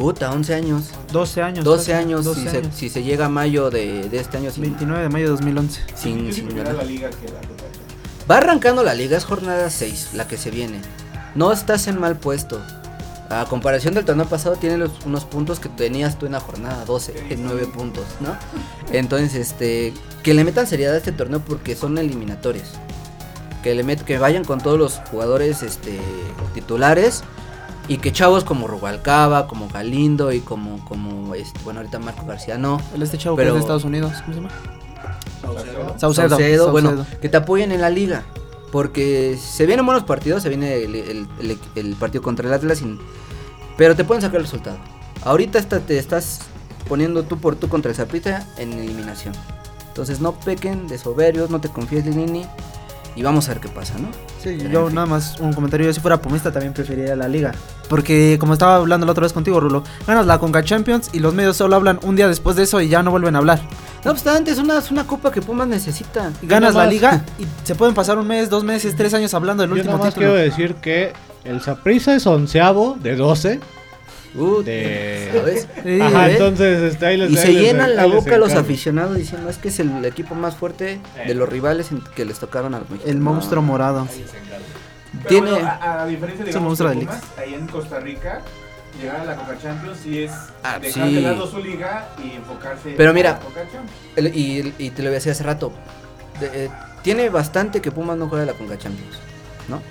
Puta, 0.00 0.32
11 0.32 0.54
años. 0.54 0.84
12 1.12 1.42
años. 1.42 1.62
12 1.62 1.92
casi, 1.92 1.92
años, 1.92 2.24
12 2.24 2.40
si, 2.40 2.48
Se, 2.48 2.56
años. 2.56 2.74
si 2.74 2.88
se 2.88 3.02
llega 3.02 3.26
a 3.26 3.28
mayo 3.28 3.68
de, 3.68 4.08
de 4.08 4.18
este 4.18 4.38
año 4.38 4.50
sin, 4.50 4.62
29 4.62 5.02
de 5.02 5.08
mayo 5.10 5.26
de 5.26 5.30
2011. 5.32 5.82
sin, 5.94 6.32
sin 6.32 6.64
la 6.64 6.82
Liga 6.82 7.10
que 7.10 7.26
la. 7.26 7.40
Va 8.28 8.38
arrancando 8.38 8.82
la 8.82 8.94
liga, 8.94 9.18
es 9.18 9.26
jornada 9.26 9.68
6, 9.68 10.10
la 10.14 10.26
que 10.26 10.38
se 10.38 10.50
viene. 10.50 10.80
No 11.34 11.52
estás 11.52 11.86
en 11.86 12.00
mal 12.00 12.16
puesto. 12.16 12.62
A 13.28 13.44
comparación 13.44 13.92
del 13.92 14.06
torneo 14.06 14.24
pasado, 14.24 14.56
tiene 14.56 14.78
los, 14.78 14.90
unos 15.04 15.26
puntos 15.26 15.60
que 15.60 15.68
tenías 15.68 16.18
tú 16.18 16.24
en 16.24 16.32
la 16.32 16.40
jornada 16.40 16.82
12, 16.86 17.26
en 17.28 17.44
9 17.44 17.66
puntos, 17.66 18.04
¿no? 18.20 18.34
Entonces, 18.92 19.34
este, 19.34 19.92
que 20.22 20.32
le 20.32 20.44
metan 20.44 20.66
seriedad 20.66 20.94
a 20.94 20.96
este 20.96 21.12
torneo 21.12 21.40
porque 21.40 21.76
son 21.76 21.98
eliminatorias. 21.98 22.70
Que 23.62 23.74
le 23.74 23.82
met, 23.82 24.00
que 24.02 24.16
vayan 24.18 24.44
con 24.44 24.62
todos 24.62 24.78
los 24.78 25.02
jugadores 25.10 25.62
este, 25.62 26.00
titulares 26.54 27.22
y 27.90 27.98
que 27.98 28.12
chavos 28.12 28.44
como 28.44 28.66
Rubalcaba, 28.68 29.46
como 29.48 29.68
Galindo 29.68 30.32
y 30.32 30.40
como, 30.40 30.82
como 30.84 31.34
este, 31.34 31.58
bueno, 31.64 31.80
ahorita 31.80 31.98
Marco 31.98 32.24
García 32.24 32.56
no. 32.56 32.80
El 32.94 33.02
este 33.02 33.18
chavo 33.18 33.36
Pero- 33.36 33.48
que 33.48 33.50
es 33.50 33.54
de 33.56 33.60
Estados 33.60 33.84
Unidos. 33.84 34.12
¿Cómo 34.24 34.32
se 34.34 34.40
llama? 34.40 34.50
Saucedo. 35.42 35.98
Saucedo. 35.98 36.28
Saucedo, 36.28 36.70
bueno, 36.70 36.90
Saucedo. 36.94 37.20
que 37.20 37.28
te 37.28 37.36
apoyen 37.36 37.72
en 37.72 37.80
la 37.80 37.90
liga. 37.90 38.22
Porque 38.72 39.36
se 39.42 39.66
vienen 39.66 39.84
buenos 39.84 40.04
partidos, 40.04 40.44
se 40.44 40.48
viene 40.48 40.76
el, 40.84 40.94
el- 40.94 41.28
el- 41.40 41.58
el 41.74 41.96
partido 41.96 42.22
contra 42.22 42.46
el 42.46 42.54
Atlas, 42.54 42.80
y- 42.82 42.98
pero 43.76 43.96
te 43.96 44.04
pueden 44.04 44.22
sacar 44.22 44.36
el 44.36 44.44
resultado. 44.44 44.78
Ahorita 45.24 45.58
está- 45.58 45.80
te 45.80 45.98
estás 45.98 46.42
poniendo 46.88 47.24
tú 47.24 47.38
por 47.38 47.56
tú 47.56 47.68
contra 47.68 47.90
el 47.90 47.96
Zaprita 47.96 48.46
en 48.58 48.72
eliminación. 48.74 49.34
Entonces 49.88 50.20
no 50.20 50.32
pequen 50.38 50.86
de 50.86 50.98
soberbios, 50.98 51.50
no 51.50 51.60
te 51.60 51.68
confíes 51.68 52.04
de 52.04 52.12
Nini 52.12 52.46
y 53.16 53.22
vamos 53.22 53.48
a 53.48 53.52
ver 53.52 53.60
qué 53.60 53.68
pasa, 53.68 53.94
¿no? 53.98 54.08
Sí, 54.42 54.56
Pero 54.58 54.70
yo 54.70 54.90
nada 54.90 55.06
más 55.06 55.38
un 55.40 55.52
comentario. 55.52 55.86
Yo 55.86 55.92
si 55.92 56.00
fuera 56.00 56.20
pumista 56.20 56.50
también 56.52 56.72
preferiría 56.72 57.16
la 57.16 57.28
liga. 57.28 57.52
Porque 57.88 58.36
como 58.38 58.52
estaba 58.52 58.76
hablando 58.76 59.04
la 59.06 59.12
otra 59.12 59.22
vez 59.22 59.32
contigo, 59.32 59.58
Rulo, 59.60 59.82
ganas 60.06 60.26
la 60.26 60.38
Conca 60.38 60.62
Champions 60.62 61.10
y 61.12 61.18
los 61.18 61.34
medios 61.34 61.56
solo 61.56 61.76
hablan 61.76 61.98
un 62.02 62.16
día 62.16 62.28
después 62.28 62.56
de 62.56 62.62
eso 62.62 62.80
y 62.80 62.88
ya 62.88 63.02
no 63.02 63.10
vuelven 63.10 63.34
a 63.34 63.38
hablar. 63.38 63.60
No 64.04 64.12
obstante, 64.12 64.50
es 64.50 64.58
una, 64.58 64.78
es 64.78 64.90
una 64.90 65.06
copa 65.06 65.30
que 65.32 65.42
Pumas 65.42 65.68
necesita. 65.68 66.30
Ganas 66.42 66.74
la 66.74 66.86
liga 66.86 67.24
y 67.38 67.46
se 67.66 67.74
pueden 67.74 67.94
pasar 67.94 68.16
un 68.18 68.26
mes, 68.26 68.48
dos 68.48 68.64
meses, 68.64 68.94
tres 68.96 69.12
años 69.12 69.34
hablando 69.34 69.62
del 69.62 69.70
Yo 69.70 69.76
último 69.76 69.92
nada 69.94 70.04
más 70.04 70.14
título. 70.14 70.32
quiero 70.32 70.50
decir 70.50 70.76
que 70.76 71.12
el 71.44 71.60
Saprissa 71.60 72.14
es 72.14 72.26
onceavo 72.26 72.96
de 73.00 73.16
12. 73.16 73.60
Uh, 74.34 74.62
De- 74.62 75.30
¿sabes? 75.34 75.68
Sí, 75.82 76.00
Ajá, 76.00 76.26
¿ves? 76.26 76.32
entonces 76.34 76.92
este, 76.92 77.06
ahí 77.06 77.16
les 77.16 77.30
Y 77.32 77.36
ahí 77.38 77.42
se 77.46 77.52
les- 77.52 77.62
llenan 77.62 77.96
la 77.96 78.02
ahí 78.02 78.10
les 78.10 78.24
boca 78.24 78.38
los 78.38 78.52
aficionados 78.54 79.16
diciendo 79.16 79.48
es 79.50 79.58
que 79.58 79.68
es 79.68 79.80
el 79.80 80.04
equipo 80.04 80.34
más 80.36 80.54
fuerte 80.56 81.00
de 81.26 81.34
los 81.34 81.48
rivales 81.48 81.90
en- 81.90 82.02
que 82.14 82.24
les 82.24 82.38
tocaron 82.38 82.74
a 82.74 82.78
mexicanos. 82.78 83.06
El 83.06 83.18
monstruo 83.20 83.60
morado. 83.62 84.06
Pero 85.12 85.28
Tiene- 85.28 85.50
bueno, 85.50 85.66
a, 85.68 86.02
a 86.02 86.06
diferencia 86.06 86.44
de 86.44 86.50
Es 86.50 86.56
un 86.56 86.62
monstruo 86.64 86.90
de 86.90 86.96
Pumas, 86.96 87.20
ahí 87.36 87.54
en 87.54 87.66
Costa 87.66 87.98
Rica, 87.98 88.42
llegar 89.00 89.20
a 89.20 89.24
la 89.24 89.34
Coca 89.36 89.58
Champions 89.60 89.98
sí 90.02 90.22
es 90.22 90.30
Ah, 90.62 90.78
dejar 90.78 91.08
sí. 91.08 91.14
de 91.16 91.20
lado 91.22 91.50
su 91.50 91.58
liga 91.58 92.08
y 92.24 92.36
enfocarse 92.36 92.94
Pero 92.96 93.10
en 93.10 93.14
mira, 93.16 93.30
la 93.32 93.38
Coca 93.40 93.62
Champions. 93.62 93.90
El- 94.14 94.36
y, 94.36 94.74
y 94.78 94.90
te 94.90 95.02
lo 95.02 95.10
decía 95.10 95.32
hace 95.32 95.42
rato. 95.42 95.72
de- 96.40 96.66
eh, 96.66 96.70
tiene 97.02 97.28
bastante 97.28 97.80
que 97.82 97.90
Pumas 97.90 98.16
no 98.16 98.28
juega 98.28 98.46
la 98.46 98.52
Conca 98.54 98.78
Champions, 98.78 99.16
¿no? 99.68 99.82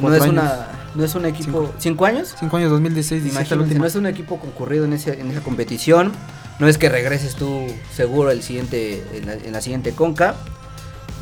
No 0.00 0.14
es, 0.14 0.22
años. 0.22 0.32
una, 0.32 0.66
no 0.94 1.04
es 1.04 1.14
un 1.14 1.26
equipo. 1.26 1.72
¿Cinco, 1.78 2.04
años? 2.06 2.34
Cinco 2.38 2.56
años, 2.56 2.70
2016, 2.70 3.22
17 3.24 3.54
el 3.54 3.60
Imagínate, 3.60 3.78
no 3.80 3.86
es 3.86 3.94
un 3.94 4.06
equipo 4.06 4.38
concurrido 4.40 4.84
en, 4.84 4.92
ese, 4.94 5.20
en 5.20 5.30
esa 5.30 5.40
competición. 5.40 6.12
No 6.58 6.68
es 6.68 6.78
que 6.78 6.88
regreses 6.88 7.34
tú 7.34 7.66
seguro 7.94 8.30
el 8.30 8.42
siguiente, 8.42 9.04
en, 9.14 9.26
la, 9.26 9.32
en 9.34 9.52
la 9.52 9.60
siguiente 9.60 9.92
Conca. 9.92 10.34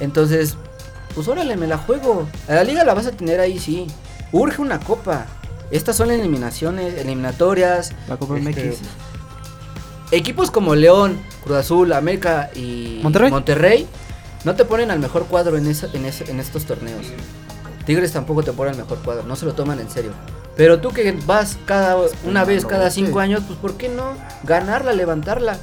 Entonces, 0.01 0.57
pues 1.15 1.29
órale, 1.29 1.57
me 1.57 1.67
la 1.67 1.79
juego. 1.79 2.29
A 2.49 2.55
la 2.55 2.65
liga 2.65 2.85
la 2.85 2.95
vas 2.95 3.07
a 3.07 3.13
tener 3.13 3.41
ahí, 3.41 3.59
sí. 3.59 3.87
Urge 4.33 4.61
una 4.63 4.81
copa. 4.81 5.27
Estas 5.71 5.97
son 5.97 6.11
eliminaciones, 6.11 6.95
eliminatorias. 6.99 7.93
La 8.09 8.17
Copa 8.17 8.37
Este, 8.39 8.51
MX. 8.71 8.79
Equipos 10.11 10.51
como 10.51 10.75
León, 10.75 11.19
Cruz 11.45 11.59
Azul, 11.59 11.93
América 11.93 12.51
y 12.55 12.99
Monterrey. 13.31 13.87
no 14.45 14.55
te 14.57 14.65
ponen 14.65 14.91
al 14.91 14.99
mejor 14.99 15.27
cuadro 15.27 15.57
en, 15.57 15.69
esa- 15.69 15.89
en, 15.93 16.05
ese- 16.07 16.29
en 16.31 16.41
estos 16.41 16.65
torneos. 16.65 17.07
Tigres 17.91 18.13
tampoco 18.13 18.45
te 18.45 18.53
ponen 18.53 18.75
al 18.75 18.81
mejor 18.83 18.99
cuadro, 18.99 19.25
no 19.25 19.35
se 19.35 19.47
lo 19.47 19.53
toman 19.55 19.81
en 19.81 19.91
serio. 19.91 20.13
Pero 20.57 20.81
tú 20.81 20.91
que 20.91 21.11
vas 21.27 21.59
cada 21.67 21.97
una 22.25 22.45
vez 22.45 22.65
cada 22.65 22.89
cinco 22.91 23.19
años, 23.19 23.43
pues 23.49 23.59
¿por 23.59 23.75
qué 23.77 23.89
no 23.89 24.13
ganarla, 24.45 24.93
levantarla? 24.93 25.57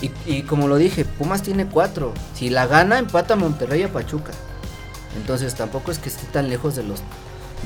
Y, 0.00 0.12
y 0.24 0.42
como 0.42 0.68
lo 0.68 0.76
dije, 0.76 1.04
Pumas 1.04 1.42
tiene 1.42 1.66
cuatro. 1.66 2.12
Si 2.36 2.48
la 2.50 2.68
gana, 2.68 2.98
empata 3.00 3.34
Monterrey 3.34 3.82
a 3.82 3.92
Pachuca. 3.92 4.30
Entonces 5.16 5.54
tampoco 5.56 5.90
es 5.90 5.98
que 5.98 6.10
esté 6.10 6.26
tan 6.32 6.48
lejos 6.48 6.76
de 6.76 6.84
los 6.84 7.00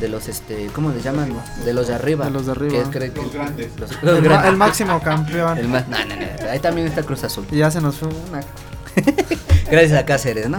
de 0.00 0.08
los 0.08 0.28
este, 0.28 0.68
¿cómo 0.74 0.90
les 0.90 1.02
llaman? 1.04 1.34
De 1.66 1.74
los 1.74 1.88
de 1.88 1.94
arriba. 1.94 2.24
De 2.26 2.30
los 2.30 2.46
de 2.46 2.52
arriba. 2.52 2.70
Que 2.72 2.80
es- 2.80 2.88
que- 3.12 3.20
Los 3.20 3.32
grandes. 3.34 3.70
los- 3.78 3.90
los 4.02 4.14
El, 4.16 4.22
ma- 4.22 4.28
grandes. 4.28 4.50
el 4.52 4.56
máximo 4.56 5.02
campeón. 5.02 5.58
El 5.58 5.68
más, 5.68 5.86
no, 5.88 5.98
no, 5.98 6.14
no, 6.16 6.50
ahí 6.50 6.60
también 6.60 6.86
está 6.86 7.02
Cruz 7.02 7.24
Azul. 7.24 7.44
Y 7.50 7.56
ya 7.58 7.70
se 7.70 7.80
nos 7.82 7.96
fue 7.96 8.08
una. 8.30 8.40
Gracias 9.70 9.98
a 9.98 10.06
Cáceres, 10.06 10.48
¿no? 10.48 10.58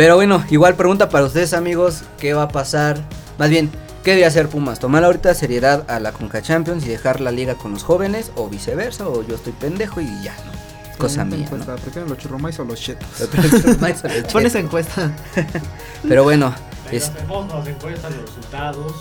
Pero 0.00 0.14
bueno, 0.14 0.42
igual 0.48 0.76
pregunta 0.76 1.10
para 1.10 1.26
ustedes, 1.26 1.52
amigos, 1.52 2.04
¿qué 2.18 2.32
va 2.32 2.44
a 2.44 2.48
pasar? 2.48 2.96
Más 3.36 3.50
bien, 3.50 3.70
¿qué 4.02 4.12
debe 4.12 4.24
hacer 4.24 4.48
Pumas? 4.48 4.78
¿Tomar 4.78 5.04
ahorita 5.04 5.34
seriedad 5.34 5.84
a 5.90 6.00
la 6.00 6.12
Conca 6.12 6.40
Champions 6.40 6.86
y 6.86 6.88
dejar 6.88 7.20
la 7.20 7.30
liga 7.30 7.56
con 7.56 7.72
los 7.72 7.82
jóvenes? 7.82 8.32
¿O 8.34 8.48
viceversa? 8.48 9.06
¿O 9.06 9.22
yo 9.22 9.34
estoy 9.34 9.52
pendejo 9.52 10.00
y 10.00 10.06
ya, 10.22 10.32
no? 10.46 10.96
Cosa 10.96 11.26
mía, 11.26 11.46
¿Prefieren 11.50 12.08
los 12.08 12.16
churrumais 12.16 12.58
o 12.60 12.64
los 12.64 12.80
chetos? 12.80 13.06
Pon 14.32 14.46
esa 14.46 14.58
encuesta. 14.58 15.10
Pero 16.08 16.24
bueno, 16.24 16.54
es, 16.90 17.10
Hacemos 17.10 17.52
las 17.52 17.66
encuestas, 17.66 18.10
los 18.16 18.22
resultados. 18.22 18.94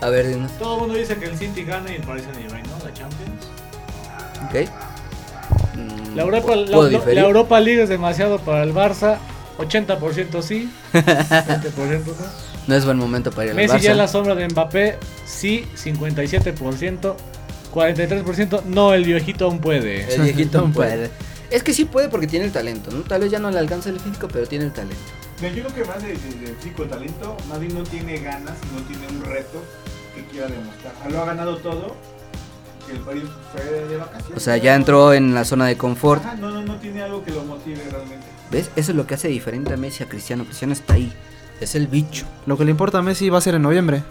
a 0.00 0.08
ver, 0.08 0.28
dinos, 0.28 0.52
Todo 0.56 0.74
el 0.74 0.80
mundo 0.82 0.94
dice 0.94 1.16
que 1.16 1.24
el 1.24 1.36
City 1.36 1.64
gana 1.64 1.90
y 1.90 1.96
el 1.96 2.02
Paris 2.02 2.22
Saint 2.22 2.38
Germain, 2.38 2.62
¿no? 2.70 2.78
La 2.84 2.94
Champions. 2.94 3.44
¿ok? 4.44 4.70
Mm, 5.74 6.14
La 6.14 6.22
Europa, 6.22 6.46
¿puedo 6.46 6.64
la, 6.64 6.78
la- 6.78 6.88
diferir? 6.90 7.14
la 7.16 7.26
Europa 7.26 7.58
League 7.58 7.82
es 7.82 7.88
demasiado 7.88 8.38
para 8.38 8.62
el 8.62 8.72
Barça. 8.72 9.18
80% 9.58 10.42
sí, 10.42 10.70
20% 10.92 12.04
no. 12.06 12.14
No 12.66 12.74
es 12.74 12.84
buen 12.86 12.96
momento 12.96 13.30
para 13.30 13.44
ir 13.44 13.50
al 13.50 13.56
Messi 13.56 13.78
ya 13.78 13.90
en 13.90 13.96
Barça. 13.96 13.98
la 13.98 14.08
sombra 14.08 14.34
de 14.34 14.48
Mbappé, 14.48 14.98
sí, 15.26 15.66
57%. 15.76 17.14
43% 17.74 18.62
no, 18.66 18.94
el 18.94 19.04
viejito 19.04 19.46
aún 19.46 19.58
puede. 19.58 20.14
El 20.14 20.22
viejito 20.22 20.60
No 20.60 20.72
puede. 20.72 21.10
Es 21.50 21.62
que 21.62 21.72
sí 21.74 21.84
puede 21.84 22.08
porque 22.08 22.26
tiene 22.26 22.46
el 22.46 22.52
talento, 22.52 22.90
¿no? 22.90 23.02
Tal 23.02 23.20
vez 23.20 23.30
ya 23.30 23.38
no 23.38 23.50
le 23.50 23.58
alcanza 23.58 23.90
el 23.90 24.00
físico, 24.00 24.26
pero 24.32 24.46
tiene 24.46 24.64
el 24.64 24.72
talento. 24.72 24.96
Mira, 25.40 25.54
Yo 25.54 25.62
creo 25.64 25.74
que 25.74 25.84
más 25.84 26.02
de, 26.02 26.08
de, 26.08 26.46
de 26.46 26.54
físico 26.54 26.84
talento, 26.84 27.36
bien 27.60 27.74
no 27.74 27.82
tiene 27.84 28.18
ganas 28.18 28.54
y 28.62 28.74
no 28.74 28.82
tiene 28.86 29.06
un 29.08 29.24
reto 29.24 29.62
que 30.16 30.24
quiera 30.24 30.48
demostrar. 30.48 30.94
Lo 31.10 31.22
ha 31.22 31.26
ganado 31.26 31.58
todo 31.58 31.94
que 32.86 32.92
el 32.92 32.98
París 32.98 33.24
fue 33.52 33.62
de 33.64 33.96
vacaciones. 33.96 34.36
O 34.36 34.40
sea, 34.40 34.56
ya 34.56 34.74
entró 34.74 35.12
en 35.12 35.34
la 35.34 35.44
zona 35.44 35.66
de 35.66 35.76
confort. 35.76 36.24
Ajá, 36.24 36.36
no, 36.36 36.50
no, 36.50 36.62
no 36.62 36.76
tiene 36.76 37.02
algo 37.02 37.24
que 37.24 37.30
lo 37.32 37.42
motive 37.44 37.82
realmente. 37.90 38.26
¿Ves? 38.50 38.70
Eso 38.76 38.92
es 38.92 38.96
lo 38.96 39.06
que 39.06 39.14
hace 39.14 39.28
diferente 39.28 39.72
a 39.72 39.76
Messi 39.76 40.02
a 40.04 40.08
Cristiano. 40.08 40.44
Cristiano 40.44 40.72
está 40.72 40.94
ahí. 40.94 41.12
Es 41.60 41.74
el 41.74 41.86
bicho. 41.86 42.26
Lo 42.46 42.56
que 42.58 42.64
le 42.64 42.70
importa 42.70 42.98
a 42.98 43.02
Messi 43.02 43.28
va 43.30 43.38
a 43.38 43.40
ser 43.40 43.54
en 43.54 43.62
noviembre. 43.62 44.02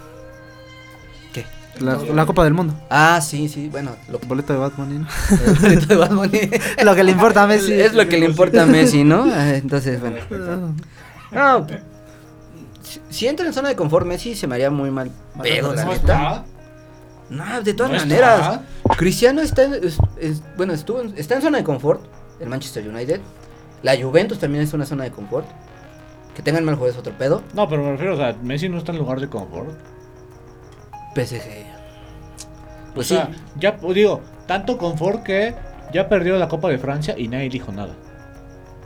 ¿Qué? 1.34 1.46
La, 1.80 1.96
la 1.98 2.26
Copa 2.26 2.44
del 2.44 2.54
Mundo. 2.54 2.74
Ah, 2.90 3.20
sí, 3.22 3.48
sí. 3.50 3.68
Bueno, 3.70 3.96
lo 4.10 4.20
que 4.20 4.28
Boleto 4.28 4.54
de 4.54 4.70
Bunny, 4.70 5.00
¿no? 5.00 5.08
el 5.48 5.56
boleto 5.60 5.88
de 5.88 6.16
Bunny. 6.16 6.40
Lo 6.84 6.96
que 6.96 7.04
le 7.04 7.12
importa 7.12 7.44
a 7.44 7.48
Messi. 7.48 7.74
Es 7.74 7.94
lo 7.94 8.08
que 8.08 8.18
le 8.18 8.26
importa 8.26 8.64
a 8.64 8.66
Messi, 8.66 9.04
¿no? 9.04 9.26
Ah, 9.34 9.56
Entonces, 9.56 10.00
bueno. 10.00 10.18
No, 11.32 11.68
si- 13.10 13.28
entra 13.28 13.46
en 13.48 13.54
zona 13.54 13.70
de 13.70 13.76
confort 13.76 14.06
Messi 14.06 14.36
se 14.36 14.46
me 14.48 14.56
haría 14.56 14.70
muy 14.70 14.92
mal. 14.92 15.10
Pero 15.42 15.74
la 15.74 15.86
No 15.86 15.92
neta. 15.94 16.46
No, 17.34 17.62
de 17.62 17.74
todas 17.74 17.92
No 17.92 17.98
maneras. 18.00 18.60
está. 18.84 18.96
Cristiano 18.96 19.42
está 19.42 19.64
en, 19.64 19.74
es- 19.76 19.98
es- 20.18 20.42
bueno, 20.56 20.74
estuvo 20.74 21.02
en- 21.02 21.14
está 21.18 21.36
en 21.36 21.42
zona 21.42 21.58
de 21.58 21.64
confort. 21.64 22.02
El 22.40 22.50
Manchester 22.50 22.88
United. 22.88 23.20
La 23.82 23.96
Juventus 24.02 24.40
también 24.40 24.64
es 24.64 24.74
una 24.74 24.86
zona 24.86 25.04
de 25.04 25.12
confort. 25.12 25.48
Que 26.36 26.42
tengan 26.42 26.64
mal 26.66 26.76
juego 26.76 26.92
es 26.92 26.98
otro 26.98 27.14
pedo. 27.18 27.44
No, 27.54 27.68
pero 27.70 27.84
me 27.84 27.92
refiero, 27.92 28.14
o 28.16 28.18
sea, 28.18 28.36
Messi 28.42 28.68
no 28.70 28.78
está 28.78 28.92
en 28.92 28.98
lugar 28.98 29.20
de 29.20 29.28
confort. 29.30 29.70
PSG. 31.16 31.66
Pues 32.96 33.12
o 33.12 33.16
sea, 33.16 33.28
sí. 33.32 33.40
ya 33.60 33.78
digo, 33.94 34.22
tanto 34.48 34.78
confort 34.78 35.24
que 35.24 35.56
ya 35.94 36.08
perdió 36.10 36.38
la 36.38 36.48
Copa 36.48 36.70
de 36.70 36.78
Francia 36.78 37.16
y 37.18 37.28
nadie 37.28 37.50
dijo 37.50 37.72
nada. 37.72 37.96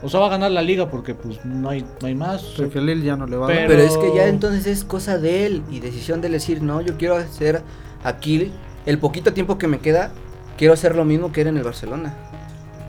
O 0.03 0.09
sea, 0.09 0.19
va 0.19 0.27
a 0.27 0.29
ganar 0.29 0.51
la 0.51 0.61
liga 0.61 0.89
porque 0.89 1.15
pues 1.15 1.43
no 1.43 1.69
hay, 1.69 1.81
no 2.01 2.07
hay 2.07 2.15
más. 2.15 2.43
Porque 2.55 2.79
ya 3.03 3.15
no 3.15 3.25
le 3.25 3.35
va 3.37 3.47
a 3.47 3.49
dar. 3.49 3.57
Pero- 3.57 3.69
Pero 3.69 3.81
es 3.83 3.97
que 3.97 4.15
ya 4.15 4.27
entonces 4.27 4.67
es 4.67 4.83
cosa 4.83 5.17
de 5.17 5.45
él 5.45 5.63
y 5.71 5.79
decisión 5.79 6.21
de 6.21 6.27
él 6.27 6.33
decir, 6.33 6.61
no, 6.61 6.81
yo 6.81 6.97
quiero 6.97 7.15
hacer 7.15 7.63
aquí 8.07 8.51
el 8.85 8.99
poquito 8.99 9.33
tiempo 9.33 9.57
que 9.57 9.67
me 9.67 9.79
queda, 9.79 10.11
quiero 10.57 10.73
hacer 10.73 10.95
lo 10.95 11.05
mismo 11.05 11.31
que 11.31 11.41
era 11.41 11.49
en 11.49 11.57
el 11.57 11.63
Barcelona. 11.63 12.13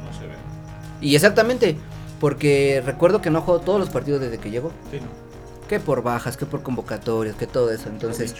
No 0.05 0.19
se 0.19 0.27
ve. 0.27 0.35
Y 1.01 1.15
exactamente, 1.15 1.77
porque 2.21 2.83
recuerdo 2.85 3.21
que 3.21 3.31
no 3.31 3.43
jugó 3.43 3.61
todos 3.61 3.81
los 3.81 3.91
partidos 3.91 4.21
desde 4.21 4.39
que 4.39 4.51
llegó. 4.51 4.71
Sí, 4.91 4.99
no. 5.01 5.29
Que 5.69 5.81
por 5.81 6.03
bajas, 6.03 6.37
que 6.39 6.47
por 6.47 6.63
convocatorias, 6.63 7.37
que 7.37 7.47
todo 7.47 7.71
eso. 7.71 7.91
Entonces, 7.91 8.35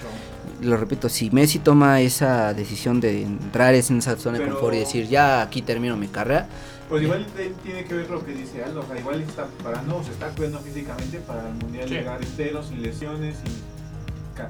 lo 0.63 0.77
repito, 0.79 1.11
si 1.11 1.31
Messi 1.31 1.59
toma 1.59 2.01
esa 2.01 2.55
decisión 2.55 3.01
de 3.01 3.23
entrar 3.23 3.75
en 3.75 3.99
esa 3.99 4.17
zona 4.17 4.39
de 4.39 4.49
confort 4.49 4.75
y 4.75 4.79
decir, 4.79 5.09
ya 5.09 5.43
aquí 5.43 5.61
termino 5.61 5.97
mi 5.97 6.09
carrera, 6.09 6.49
Pues 6.89 7.03
igual 7.03 7.27
él 7.39 7.55
tiene 7.63 7.85
que 7.85 7.93
ver 7.93 8.09
lo 8.09 8.25
que 8.25 8.33
dice 8.33 8.65
Aldo, 8.65 8.81
o 8.81 8.87
sea, 8.87 8.99
igual 8.99 9.21
está 9.21 9.45
preparando, 9.45 10.03
se 10.03 10.13
está 10.13 10.29
cuidando 10.29 10.59
físicamente 10.61 11.19
para 11.19 11.47
el 11.49 11.55
mundial 11.57 11.87
Sí. 11.87 11.95
llegar 11.97 12.23
entero, 12.23 12.63
sin 12.63 12.83
lesiones, 12.83 13.37
sin 13.45 13.53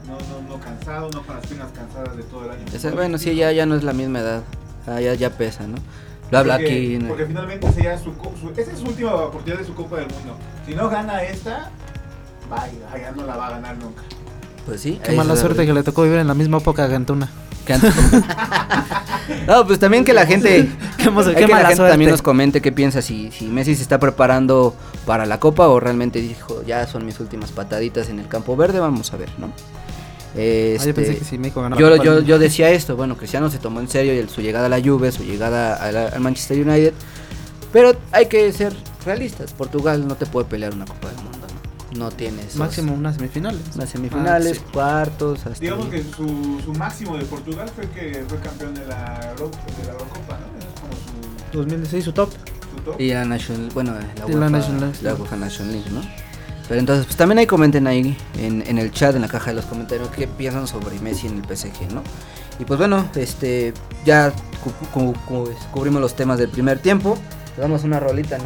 no, 0.06 0.14
no, 0.18 0.48
no 0.56 0.60
cansado, 0.60 1.10
no 1.10 1.22
con 1.22 1.36
las 1.36 1.46
piernas 1.46 1.68
cansadas 1.74 2.16
de 2.16 2.22
todo 2.24 2.44
el 2.44 2.50
año. 2.50 2.64
esa- 2.72 2.90
bueno, 2.92 3.18
sí, 3.18 3.34
ya, 3.34 3.52
ya 3.52 3.66
no 3.66 3.74
es 3.76 3.82
la 3.84 3.92
misma 3.92 4.20
edad. 4.20 4.42
Ah, 4.86 5.00
ya, 5.00 5.14
ya 5.14 5.30
pesa, 5.30 5.66
¿no? 5.66 5.76
Lo 6.30 6.38
habla 6.38 6.56
porque, 6.56 6.72
aquí. 6.96 7.04
Porque 7.06 7.26
finalmente 7.26 7.72
sería 7.72 7.96
su, 7.98 8.12
su- 8.40 8.52
esa 8.56 8.70
es 8.72 8.78
su 8.78 8.86
última 8.86 9.14
oportunidad 9.14 9.58
de 9.60 9.64
su 9.66 9.74
Copa 9.74 9.96
del 9.96 10.08
Mundo. 10.08 10.36
Si 10.66 10.74
no 10.74 10.88
gana 10.90 11.22
esta, 11.22 11.70
vaya, 12.50 12.72
ya 13.00 13.12
no 13.12 13.24
la 13.26 13.36
va 13.36 13.46
a 13.46 13.50
ganar 13.50 13.76
nunca. 13.78 14.02
Pues 14.66 14.80
sí. 14.82 15.00
Qué 15.02 15.12
mala 15.12 15.36
suerte 15.36 15.64
que 15.66 15.72
le 15.72 15.82
tocó 15.82 16.02
vivir 16.02 16.18
en 16.18 16.26
la 16.26 16.34
misma 16.34 16.58
época 16.58 16.86
que 16.88 16.94
Antuna. 16.94 17.28
Que 17.68 17.74
antes- 17.74 17.94
no, 19.46 19.66
pues 19.66 19.78
también 19.78 20.04
que 20.04 20.12
la 20.12 20.26
gente, 20.26 20.68
Qué, 20.96 21.04
que 21.04 21.46
la 21.46 21.66
gente 21.68 21.82
también 21.88 22.10
nos 22.10 22.22
comente 22.22 22.60
qué 22.62 22.72
piensa 22.72 23.02
si, 23.02 23.30
si 23.30 23.44
Messi 23.46 23.74
se 23.76 23.82
está 23.82 23.98
preparando 24.00 24.74
para 25.06 25.26
la 25.26 25.38
Copa 25.38 25.68
o 25.68 25.78
realmente 25.78 26.20
dijo 26.20 26.62
ya 26.66 26.86
son 26.86 27.04
mis 27.06 27.20
últimas 27.20 27.50
pataditas 27.52 28.08
en 28.08 28.18
el 28.18 28.26
campo 28.28 28.56
verde, 28.56 28.80
vamos 28.80 29.12
a 29.12 29.16
ver, 29.16 29.28
¿no? 29.38 29.46
Ah, 29.46 30.40
Este, 30.40 30.88
yo 30.88 30.94
pensé 30.94 31.16
que 31.18 31.24
si 31.24 31.38
México 31.38 31.62
ganaba 31.62 31.80
yo, 31.96 32.20
yo, 32.20 32.38
decía 32.38 32.70
esto, 32.70 32.96
bueno, 32.96 33.16
Cristiano 33.16 33.50
se 33.50 33.58
tomó 33.58 33.80
en 33.80 33.88
serio 33.88 34.12
el- 34.12 34.28
su 34.28 34.40
llegada 34.40 34.66
a 34.66 34.68
la 34.68 34.80
Juve, 34.80 35.10
su 35.12 35.24
llegada 35.24 35.74
a 35.76 35.90
la- 35.92 36.06
al 36.08 36.20
Manchester 36.20 36.66
United, 36.66 36.92
pero 37.72 37.92
hay 38.12 38.26
que 38.26 38.50
ser 38.52 38.72
realistas, 39.04 39.52
Portugal 39.52 40.06
no 40.08 40.14
te 40.16 40.26
puede 40.26 40.46
pelear 40.46 40.74
una 40.74 40.84
Copa 40.84 41.08
del 41.08 41.16
Mundo, 41.22 41.37
¿no? 41.98 42.08
Esos- 42.08 42.56
Máximo 42.56 42.94
unas 42.94 43.16
semifinales. 43.16 43.60
unas 43.74 43.88
semifinales, 43.88 44.58
Ah, 44.58 44.62
sí. 44.66 44.72
cuartos, 44.72 45.38
hasta 45.46 45.58
Digamos 45.60 45.86
ahí. 45.86 45.90
que 45.90 46.02
su, 46.04 46.60
su 46.64 46.72
máximo 46.74 47.16
de 47.16 47.24
Portugal 47.24 47.68
fue 47.74 47.88
que 47.90 48.24
fue 48.28 48.38
campeón 48.38 48.74
de 48.74 48.86
la, 48.86 49.20
Euro- 49.32 49.50
de 49.50 49.84
la 49.86 49.92
Eurocopa, 49.92 50.38
¿no? 50.38 50.58
Eso 50.58 50.68
es 50.74 50.80
como 50.80 50.92
su, 51.52 51.58
2016 51.58 52.04
su 52.04 52.12
top. 52.12 52.30
su 52.30 52.82
top. 52.82 53.00
Y 53.00 53.12
la 53.12 53.24
National, 53.24 53.68
bueno, 53.74 53.92
la 53.94 54.00
Y 54.00 54.18
la 54.18 54.26
UEFA, 54.26 54.50
National 54.50 54.92
la. 55.02 55.14
UEFA 55.14 55.36
National 55.36 55.72
League, 55.72 55.90
¿no? 55.90 56.00
Pero 56.68 56.80
entonces, 56.80 57.06
pues 57.06 57.16
también 57.16 57.38
ahí 57.38 57.46
comenten 57.46 57.86
ahí 57.86 58.14
en, 58.38 58.62
en 58.66 58.76
el 58.78 58.92
chat, 58.92 59.14
en 59.16 59.22
la 59.22 59.28
caja 59.28 59.50
de 59.50 59.56
los 59.56 59.64
comentarios, 59.64 60.08
qué 60.10 60.26
piensan 60.28 60.66
sobre 60.66 60.98
Messi 61.00 61.26
en 61.26 61.38
el 61.38 61.44
PSG, 61.56 61.92
¿no? 61.94 62.02
Y 62.58 62.64
pues 62.66 62.76
bueno, 62.78 63.08
este, 63.14 63.72
ya 64.04 64.32
cu- 64.62 64.72
cu- 64.92 65.14
cu- 65.26 65.50
cubrimos 65.72 66.00
los 66.02 66.14
temas 66.14 66.38
del 66.38 66.50
primer 66.50 66.78
tiempo. 66.80 67.16
Le 67.56 67.62
damos 67.62 67.84
una 67.84 67.98
rolita, 68.00 68.36
¿no? 68.36 68.44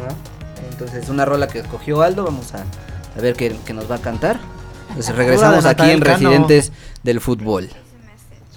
Entonces, 0.71 1.09
una 1.09 1.25
rola 1.25 1.47
que 1.49 1.59
escogió 1.59 2.01
Aldo, 2.01 2.23
vamos 2.23 2.53
a, 2.53 2.63
a 3.17 3.21
ver 3.21 3.35
qué, 3.35 3.55
qué 3.65 3.73
nos 3.73 3.89
va 3.89 3.95
a 3.95 4.01
cantar. 4.01 4.39
Entonces, 4.89 5.15
regresamos 5.15 5.65
aquí 5.65 5.89
en. 5.89 6.01
Residentes 6.01 6.71
del 7.03 7.19
Fútbol. 7.19 7.69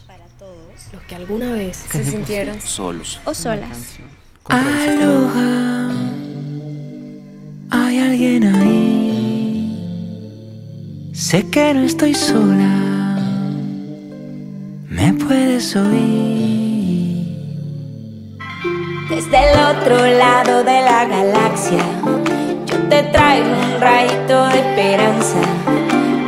para 0.07 0.25
todos 0.39 0.57
los 0.93 1.03
que 1.03 1.15
alguna 1.15 1.53
vez 1.53 1.85
se 1.91 2.05
sintieron 2.05 2.61
Solos. 2.61 3.21
o 3.25 3.33
solas. 3.35 3.97
Aloha, 4.45 5.91
hay 7.71 7.99
alguien 7.99 8.45
ahí. 8.45 8.83
Sé 11.13 11.49
que 11.49 11.75
no 11.75 11.81
estoy 11.83 12.15
sola, 12.15 13.19
me 14.89 15.13
puedes 15.15 15.75
oír. 15.75 16.47
Desde 19.09 19.53
el 19.53 19.59
otro 19.59 19.97
lado 20.07 20.63
de 20.63 20.81
la 20.83 21.07
galaxia, 21.07 21.85
traigo 23.27 23.49
un 23.51 23.81
rayito 23.81 24.47
de 24.49 24.59
esperanza. 24.59 25.41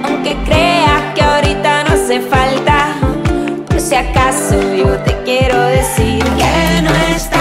Aunque 0.05 0.37
creas 0.45 1.03
que 1.15 1.23
ahorita 1.23 1.85
no 1.85 1.95
hace 1.95 2.21
falta, 2.21 2.95
por 3.69 3.81
si 3.81 3.95
acaso 3.95 4.57
yo 4.75 4.97
te 5.05 5.17
quiero 5.25 5.61
decir 5.63 6.25
que 6.25 6.83
no 6.83 6.91
estás 7.15 7.38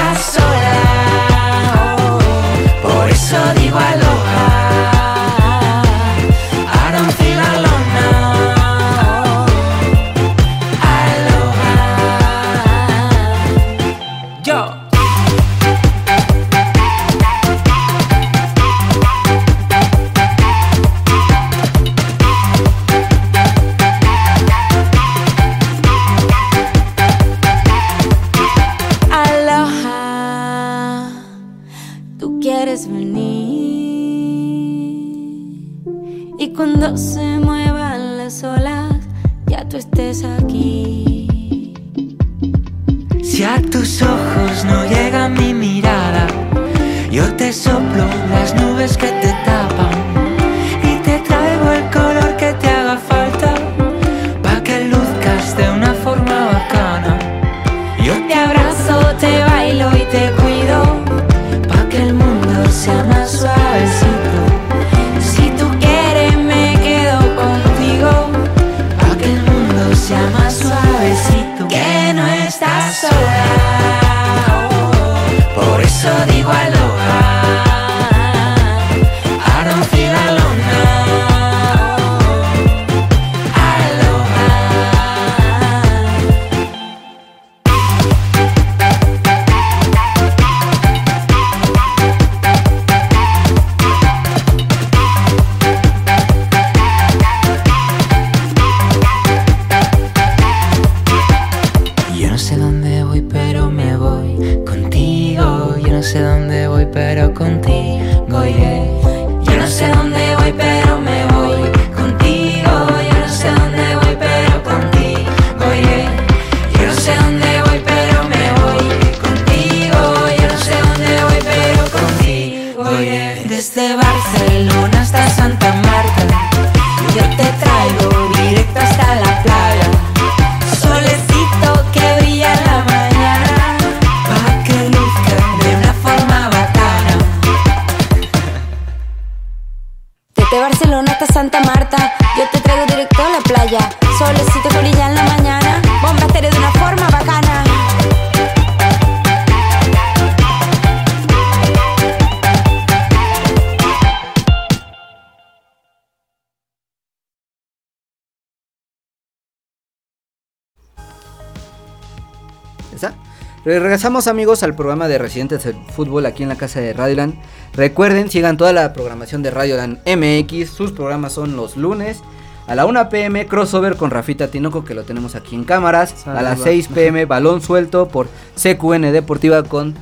Regresamos 163.67 164.27
amigos 164.27 164.63
al 164.63 164.75
programa 164.75 165.09
de 165.09 165.17
Residentes 165.17 165.65
del 165.65 165.75
Fútbol 165.93 166.25
aquí 166.25 166.41
en 166.41 166.47
la 166.47 166.55
casa 166.55 166.79
de 166.79 166.93
Radioland. 166.93 167.35
Recuerden, 167.73 168.31
sigan 168.31 168.55
toda 168.55 168.71
la 168.71 168.93
programación 168.93 169.43
de 169.43 169.51
Radioland 169.51 169.99
MX. 170.07 170.69
Sus 170.69 170.93
programas 170.93 171.33
son 171.33 171.57
los 171.57 171.75
lunes 171.75 172.21
a 172.65 172.75
la 172.75 172.85
1 172.85 173.09
pm 173.09 173.45
crossover 173.45 173.97
con 173.97 174.09
Rafita 174.09 174.47
Tinoco 174.47 174.85
que 174.85 174.93
lo 174.93 175.03
tenemos 175.03 175.35
aquí 175.35 175.53
en 175.53 175.65
cámaras. 175.65 176.25
A 176.25 176.35
las 176.35 176.59
Saluda. 176.59 176.63
6 176.63 176.87
pm 176.87 177.25
balón 177.25 177.59
suelto 177.59 178.07
por 178.07 178.29
CQN 178.55 179.11
Deportiva 179.11 179.61
con 179.63 179.95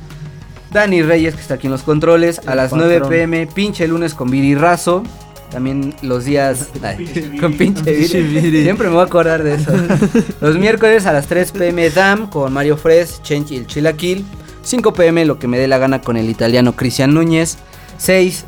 Dani 0.70 1.02
Reyes 1.02 1.34
que 1.34 1.40
está 1.40 1.54
aquí 1.54 1.66
en 1.66 1.72
los 1.72 1.82
controles. 1.82 2.40
A 2.46 2.54
las 2.54 2.72
9 2.72 3.00
patrón. 3.00 3.10
pm 3.10 3.48
pinche 3.48 3.88
lunes 3.88 4.14
con 4.14 4.30
Viri 4.30 4.54
Razo. 4.54 5.02
También 5.50 5.94
los 6.02 6.24
días 6.24 6.68
ay, 6.82 7.38
con 7.40 7.54
pinche 7.54 7.92
Viri. 7.92 8.62
Siempre 8.62 8.88
me 8.88 8.94
voy 8.94 9.02
a 9.02 9.06
acordar 9.06 9.42
de 9.42 9.54
eso. 9.54 9.72
Los 10.40 10.58
miércoles 10.58 11.06
a 11.06 11.12
las 11.12 11.26
3 11.26 11.52
pm 11.52 11.88
Dam 11.90 12.28
con 12.28 12.52
Mario 12.52 12.76
Fres, 12.76 13.22
Chench 13.22 13.52
y 13.52 13.56
el 13.56 13.66
Chilaquil. 13.66 14.24
5 14.62 14.92
pm 14.92 15.24
lo 15.24 15.38
que 15.38 15.46
me 15.46 15.58
dé 15.58 15.68
la 15.68 15.78
gana 15.78 16.00
con 16.00 16.16
el 16.16 16.28
italiano 16.28 16.74
Cristian 16.74 17.14
Núñez. 17.14 17.58
6, 17.98 18.44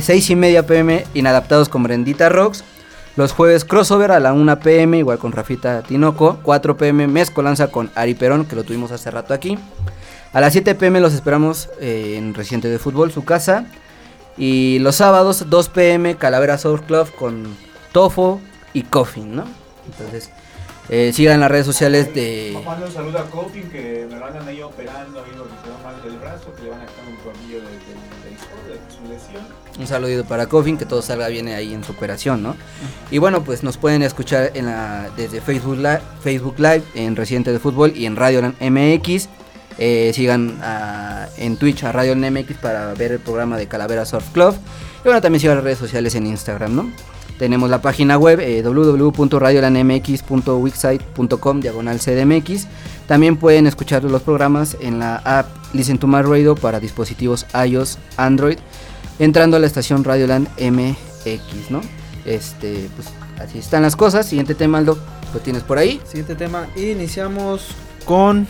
6 0.00 0.30
y 0.30 0.36
media 0.36 0.66
pm 0.66 1.04
Inadaptados 1.14 1.68
con 1.68 1.82
Brendita 1.82 2.28
Rocks. 2.28 2.64
Los 3.16 3.32
jueves 3.32 3.64
crossover 3.64 4.12
a 4.12 4.20
la 4.20 4.32
1 4.32 4.60
pm 4.60 4.98
igual 4.98 5.18
con 5.18 5.32
Rafita 5.32 5.82
Tinoco. 5.82 6.38
4 6.42 6.76
pm 6.76 7.08
Mezcolanza 7.08 7.68
con 7.68 7.90
Ari 7.94 8.14
Perón 8.14 8.44
que 8.44 8.56
lo 8.56 8.62
tuvimos 8.62 8.92
hace 8.92 9.10
rato 9.10 9.34
aquí. 9.34 9.58
A 10.32 10.40
las 10.40 10.52
7 10.52 10.74
pm 10.74 11.00
los 11.00 11.14
esperamos 11.14 11.70
eh, 11.80 12.14
en 12.18 12.34
Reciente 12.34 12.68
de 12.68 12.78
Fútbol, 12.78 13.10
su 13.10 13.24
casa. 13.24 13.66
Y 14.38 14.78
los 14.80 14.96
sábados 14.96 15.46
2 15.48 15.68
pm 15.70 16.16
Calavera 16.16 16.58
Surf 16.58 16.82
Club 16.82 17.10
con 17.14 17.56
Tofo 17.92 18.40
y 18.74 18.82
Coffin, 18.82 19.36
¿no? 19.36 19.44
Entonces, 19.86 20.30
eh, 20.88 21.12
sigan 21.14 21.40
las 21.40 21.50
redes 21.50 21.66
sociales 21.66 22.14
de... 22.14 22.54
Un 22.56 22.92
saludo 22.92 23.18
a 23.18 23.24
Coffin 23.24 23.68
que 23.70 24.06
me 24.10 24.18
lo 24.18 24.26
andan 24.26 24.46
ahí 24.46 24.60
operando 24.62 25.20
ahí 25.20 25.30
lo 25.36 25.44
que 25.44 25.54
quedó 25.64 25.78
mal 25.82 26.02
del 26.04 26.18
brazo, 26.18 26.52
que 26.54 26.64
le 26.64 26.70
van 26.70 26.80
a 26.82 26.86
quitar 26.86 27.04
un 27.08 27.16
tornillo 27.18 27.58
de, 27.58 27.64
de, 27.64 27.70
de, 27.70 28.74
de 28.74 28.90
su 28.90 29.08
lesión. 29.08 29.42
Un 29.78 29.86
saludito 29.86 30.24
para 30.24 30.46
Coffin, 30.46 30.76
que 30.78 30.86
todo 30.86 31.02
salga 31.02 31.28
bien 31.28 31.48
ahí 31.48 31.74
en 31.74 31.82
su 31.84 31.92
operación, 31.92 32.42
¿no? 32.42 32.56
Y 33.10 33.18
bueno, 33.18 33.42
pues 33.42 33.62
nos 33.62 33.76
pueden 33.78 34.02
escuchar 34.02 34.52
en 34.54 34.66
la, 34.66 35.10
desde 35.16 35.40
Facebook 35.40 35.76
Live, 35.76 36.02
Facebook 36.22 36.58
Live, 36.58 36.82
en 36.94 37.16
Residente 37.16 37.52
de 37.52 37.58
Fútbol 37.58 37.92
y 37.96 38.06
en 38.06 38.16
Radio 38.16 38.42
MX. 38.60 39.28
Eh, 39.78 40.12
sigan 40.14 40.58
a- 40.62 41.28
en 41.36 41.56
Twitch 41.56 41.84
a 41.84 41.92
Radio 41.92 42.14
MX 42.16 42.56
para 42.58 42.94
ver 42.94 43.12
el 43.12 43.18
programa 43.18 43.56
de 43.58 43.66
Calavera 43.68 44.04
Surf 44.06 44.28
Club. 44.32 44.54
Y 45.00 45.04
bueno, 45.04 45.20
también 45.20 45.40
sigan 45.40 45.56
las 45.56 45.64
redes 45.64 45.78
sociales 45.78 46.14
en 46.14 46.26
Instagram, 46.26 46.74
¿no? 46.74 46.90
Tenemos 47.38 47.68
la 47.68 47.82
página 47.82 48.16
web 48.16 48.40
eh, 48.40 48.62
diagonal 51.60 51.98
CDMX. 52.00 52.66
También 53.06 53.36
pueden 53.36 53.66
escuchar 53.66 54.02
los 54.04 54.22
programas 54.22 54.76
en 54.80 54.98
la 54.98 55.16
app 55.16 55.46
Listen 55.74 55.98
to 55.98 56.06
My 56.06 56.22
Radio 56.22 56.54
para 56.54 56.80
dispositivos 56.80 57.44
iOS, 57.66 57.98
Android, 58.16 58.58
entrando 59.18 59.58
a 59.58 59.60
la 59.60 59.66
estación 59.66 60.02
Radioland 60.04 60.48
MX, 60.58 61.70
¿no? 61.70 61.82
Este, 62.24 62.88
pues 62.96 63.08
así 63.38 63.58
están 63.58 63.82
las 63.82 63.94
cosas. 63.96 64.26
Siguiente 64.26 64.54
tema, 64.54 64.78
Aldo, 64.78 64.98
lo 65.34 65.40
tienes 65.40 65.62
por 65.62 65.76
ahí. 65.78 66.00
Siguiente 66.06 66.34
tema. 66.34 66.66
Iniciamos 66.76 67.66
con 68.06 68.46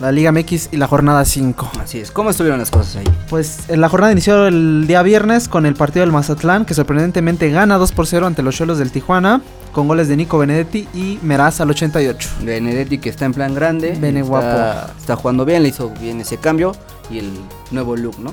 la 0.00 0.10
Liga 0.12 0.32
MX 0.32 0.70
y 0.72 0.76
la 0.78 0.86
jornada 0.86 1.24
5. 1.24 1.72
Así 1.80 1.98
es, 2.00 2.10
¿cómo 2.10 2.30
estuvieron 2.30 2.58
las 2.58 2.70
cosas 2.70 2.96
ahí? 2.96 3.04
Pues 3.28 3.68
en 3.68 3.80
la 3.80 3.88
jornada 3.88 4.12
inició 4.12 4.46
el 4.46 4.86
día 4.86 5.02
viernes 5.02 5.46
con 5.46 5.66
el 5.66 5.74
partido 5.74 6.04
del 6.04 6.12
Mazatlán, 6.12 6.64
que 6.64 6.74
sorprendentemente 6.74 7.50
gana 7.50 7.76
2 7.76 7.92
por 7.92 8.06
0 8.06 8.26
ante 8.26 8.42
los 8.42 8.56
Cholos 8.56 8.78
del 8.78 8.90
Tijuana, 8.90 9.42
con 9.72 9.88
goles 9.88 10.08
de 10.08 10.16
Nico 10.16 10.38
Benedetti 10.38 10.88
y 10.94 11.18
Meraz 11.22 11.60
al 11.60 11.70
88. 11.70 12.28
Benedetti 12.42 12.98
que 12.98 13.10
está 13.10 13.26
en 13.26 13.34
plan 13.34 13.54
grande. 13.54 13.96
Bene 14.00 14.20
está, 14.20 14.30
guapo. 14.30 14.92
Está 14.98 15.16
jugando 15.16 15.44
bien, 15.44 15.62
le 15.62 15.68
hizo 15.68 15.90
bien 15.90 16.20
ese 16.20 16.38
cambio 16.38 16.72
y 17.10 17.18
el 17.18 17.30
nuevo 17.70 17.96
look, 17.96 18.18
¿no? 18.18 18.32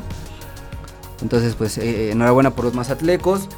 Entonces, 1.21 1.55
pues, 1.55 1.77
eh, 1.77 2.11
enhorabuena 2.11 2.51
por 2.51 2.65
los 2.65 2.73
mazatlecos. 2.73 3.49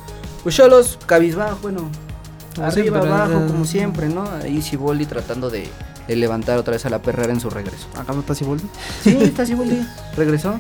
Pues 0.44 0.56
Cholos, 0.56 0.98
cabizbajo, 1.06 1.60
bueno, 1.62 1.90
Como 2.56 2.68
arriba, 2.68 3.02
siempre, 3.02 3.12
abajo, 3.12 3.34
eh. 3.34 3.48
como 3.48 3.66
siempre, 3.66 4.10
¿no? 4.10 4.24
Ahí 4.42 4.62
Siboldi 4.62 5.06
tratando 5.06 5.50
de, 5.50 5.70
de 6.10 6.16
levantar 6.16 6.58
otra 6.58 6.74
vez 6.74 6.86
a 6.86 6.90
la 6.90 7.02
perrera 7.02 7.32
en 7.32 7.40
su 7.40 7.50
regreso. 7.52 7.88
¿Acá 7.96 8.14
no 8.14 8.22
está 8.22 8.34
Siboldi? 8.34 8.66
Sí, 9.04 9.18
está 9.22 9.46
Siboldi, 9.46 9.86
regresó. 10.18 10.56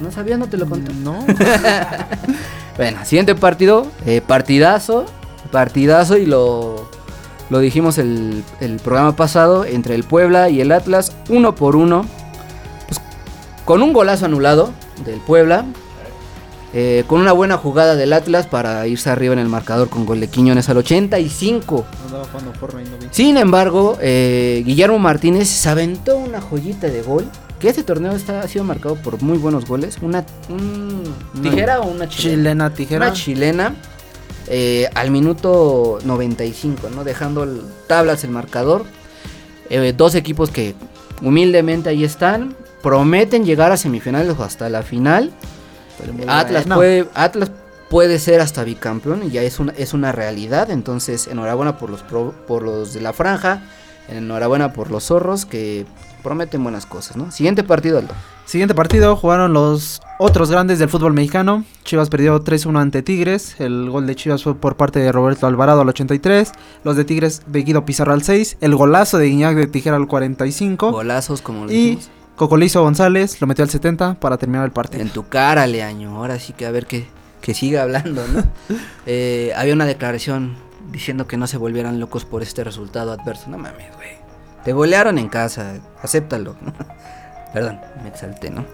No 0.00 0.12
sabía, 0.12 0.38
no 0.38 0.48
te 0.48 0.56
lo 0.56 0.68
conté. 0.68 0.92
No. 0.94 1.26
Bueno, 2.76 3.00
siguiente 3.04 3.34
partido, 3.34 3.88
eh, 4.06 4.20
partidazo, 4.24 5.04
partidazo 5.50 6.16
y 6.16 6.26
lo, 6.26 6.88
lo 7.50 7.58
dijimos 7.58 7.98
el, 7.98 8.44
el 8.60 8.76
programa 8.76 9.16
pasado 9.16 9.64
entre 9.64 9.96
el 9.96 10.04
Puebla 10.04 10.48
y 10.48 10.60
el 10.60 10.70
Atlas, 10.70 11.16
uno 11.28 11.56
por 11.56 11.74
uno, 11.74 12.06
pues, 12.86 13.00
con 13.64 13.82
un 13.82 13.92
golazo 13.92 14.26
anulado 14.26 14.70
del 15.04 15.18
Puebla, 15.18 15.64
eh, 16.74 17.04
con 17.06 17.20
una 17.20 17.32
buena 17.32 17.56
jugada 17.56 17.96
del 17.96 18.12
Atlas 18.12 18.46
para 18.46 18.86
irse 18.86 19.08
arriba 19.10 19.32
en 19.32 19.38
el 19.38 19.48
marcador 19.48 19.88
con 19.88 20.04
gol 20.06 20.20
de 20.20 20.28
Quiñones 20.28 20.68
al 20.68 20.76
85. 20.78 21.86
Andaba 22.06 22.24
jugando 22.26 22.52
porno 22.52 22.80
y 22.80 22.84
no 22.84 22.98
vi. 22.98 23.06
Sin 23.10 23.36
embargo, 23.38 23.96
eh, 24.00 24.62
Guillermo 24.66 24.98
Martínez 24.98 25.48
se 25.48 25.68
aventó 25.68 26.16
una 26.18 26.40
joyita 26.40 26.88
de 26.88 27.02
gol. 27.02 27.24
Que 27.58 27.68
este 27.70 27.82
torneo 27.82 28.12
está, 28.12 28.40
ha 28.42 28.46
sido 28.48 28.62
marcado 28.64 28.94
por 28.94 29.20
muy 29.20 29.36
buenos 29.36 29.66
goles. 29.66 29.96
Una 30.00 30.24
un 30.48 31.02
Una 31.34 31.42
tijera 31.42 31.80
o 31.80 31.88
una 31.90 32.08
chilena. 32.08 32.36
Chilena 32.36 32.70
tijera. 32.74 33.06
Una 33.06 33.12
chilena 33.14 33.74
eh, 34.46 34.88
al 34.94 35.10
minuto 35.10 35.98
95, 36.04 36.88
¿no? 36.94 37.02
Dejando 37.02 37.42
el- 37.42 37.62
tablas 37.88 38.22
el 38.22 38.30
marcador. 38.30 38.84
Eh, 39.70 39.92
dos 39.96 40.14
equipos 40.14 40.50
que 40.50 40.74
humildemente 41.20 41.88
ahí 41.88 42.04
están. 42.04 42.54
Prometen 42.82 43.44
llegar 43.44 43.72
a 43.72 43.76
semifinales 43.76 44.36
o 44.38 44.44
hasta 44.44 44.68
la 44.68 44.82
final. 44.82 45.32
Atlas, 46.28 46.64
bueno. 46.66 46.76
puede, 46.76 47.08
Atlas 47.14 47.50
puede 47.90 48.18
ser 48.18 48.40
hasta 48.40 48.64
bicampeón 48.64 49.22
y 49.24 49.30
ya 49.30 49.42
es 49.42 49.58
una, 49.60 49.72
es 49.76 49.94
una 49.94 50.12
realidad. 50.12 50.70
Entonces, 50.70 51.26
enhorabuena 51.26 51.78
por 51.78 51.90
los, 51.90 52.02
pro- 52.02 52.34
por 52.46 52.62
los 52.62 52.92
de 52.94 53.00
la 53.00 53.12
franja. 53.12 53.62
Enhorabuena 54.08 54.72
por 54.72 54.90
los 54.90 55.04
zorros 55.04 55.44
que 55.44 55.84
prometen 56.22 56.62
buenas 56.62 56.86
cosas, 56.86 57.16
¿no? 57.16 57.30
Siguiente 57.30 57.62
partido, 57.62 57.98
Aldo. 57.98 58.14
Siguiente 58.46 58.74
partido 58.74 59.14
jugaron 59.16 59.52
los 59.52 60.00
otros 60.18 60.50
grandes 60.50 60.78
del 60.78 60.88
fútbol 60.88 61.12
mexicano. 61.12 61.64
Chivas 61.84 62.08
perdió 62.08 62.42
3-1 62.42 62.80
ante 62.80 63.02
Tigres. 63.02 63.56
El 63.60 63.90
gol 63.90 64.06
de 64.06 64.16
Chivas 64.16 64.42
fue 64.42 64.54
por 64.54 64.76
parte 64.76 64.98
de 65.00 65.12
Roberto 65.12 65.46
Alvarado 65.46 65.82
al 65.82 65.88
83. 65.90 66.52
Los 66.84 66.96
de 66.96 67.04
Tigres 67.04 67.42
de 67.46 67.62
Guido 67.62 67.84
Pizarro 67.84 68.14
al 68.14 68.22
6. 68.22 68.56
El 68.62 68.74
golazo 68.74 69.18
de 69.18 69.26
Guiñac 69.26 69.54
de 69.54 69.66
Tijera 69.66 69.96
al 69.96 70.06
45. 70.06 70.90
Golazos, 70.92 71.42
como 71.42 71.66
lo 71.66 71.72
Y 71.72 71.74
dijimos. 71.74 72.10
Cocolizo 72.38 72.82
González 72.82 73.40
lo 73.40 73.48
metió 73.48 73.64
al 73.64 73.70
70 73.70 74.14
para 74.14 74.38
terminar 74.38 74.64
el 74.64 74.70
partido. 74.70 75.02
En 75.02 75.10
tu 75.10 75.28
cara, 75.28 75.66
Leaño. 75.66 76.16
Ahora 76.16 76.38
sí 76.38 76.52
que 76.52 76.66
a 76.66 76.70
ver 76.70 76.86
que, 76.86 77.04
que 77.40 77.52
siga 77.52 77.82
hablando, 77.82 78.24
¿no? 78.28 78.44
Eh, 79.06 79.52
había 79.56 79.72
una 79.72 79.86
declaración 79.86 80.54
diciendo 80.92 81.26
que 81.26 81.36
no 81.36 81.46
se 81.46 81.56
volvieran 81.56 81.98
locos 81.98 82.24
por 82.24 82.42
este 82.42 82.62
resultado 82.62 83.10
adverso. 83.10 83.48
No 83.48 83.58
mames, 83.58 83.92
güey. 83.96 84.10
Te 84.64 84.72
golearon 84.72 85.18
en 85.18 85.28
casa. 85.28 85.80
Acéptalo. 86.00 86.54
¿no? 86.60 86.72
Perdón, 87.52 87.80
me 88.02 88.08
exalté, 88.08 88.50
¿no? 88.50 88.64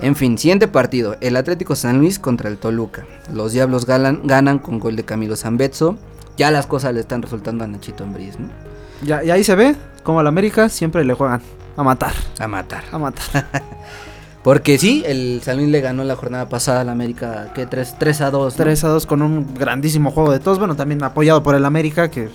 En 0.00 0.14
fin, 0.14 0.36
siguiente 0.36 0.68
partido. 0.68 1.16
El 1.20 1.36
Atlético 1.36 1.76
San 1.76 1.98
Luis 1.98 2.18
contra 2.18 2.50
el 2.50 2.58
Toluca. 2.58 3.06
Los 3.32 3.52
Diablos 3.52 3.86
ganan, 3.86 4.22
ganan 4.24 4.58
con 4.58 4.78
gol 4.78 4.96
de 4.96 5.04
Camilo 5.04 5.36
Zambetso. 5.36 5.96
Ya 6.36 6.50
las 6.50 6.66
cosas 6.66 6.92
le 6.92 7.00
están 7.00 7.22
resultando 7.22 7.64
a 7.64 7.66
Nachito 7.66 8.04
Ambriz, 8.04 8.38
¿no? 8.38 8.48
Ya, 9.02 9.24
y 9.24 9.30
ahí 9.30 9.42
se 9.44 9.54
ve 9.54 9.76
como 10.02 10.20
al 10.20 10.26
América 10.26 10.68
siempre 10.68 11.04
le 11.04 11.14
juegan 11.14 11.40
a 11.76 11.82
matar. 11.82 12.12
A 12.38 12.48
matar. 12.48 12.84
A 12.92 12.98
matar. 12.98 13.46
Porque 14.42 14.78
sí, 14.78 15.02
el 15.06 15.42
San 15.44 15.58
Luis 15.58 15.68
le 15.68 15.80
ganó 15.82 16.02
la 16.02 16.16
jornada 16.16 16.48
pasada 16.48 16.80
al 16.80 16.88
América, 16.88 17.52
que 17.54 17.66
3, 17.66 17.96
3 17.98 18.20
a 18.22 18.30
2. 18.30 18.54
¿no? 18.54 18.64
3 18.64 18.84
a 18.84 18.88
2 18.88 19.06
con 19.06 19.20
un 19.20 19.54
grandísimo 19.54 20.10
juego 20.10 20.32
de 20.32 20.40
todos. 20.40 20.58
Bueno, 20.58 20.76
también 20.76 21.02
apoyado 21.04 21.42
por 21.42 21.54
el 21.54 21.64
América, 21.64 22.10
que 22.10 22.30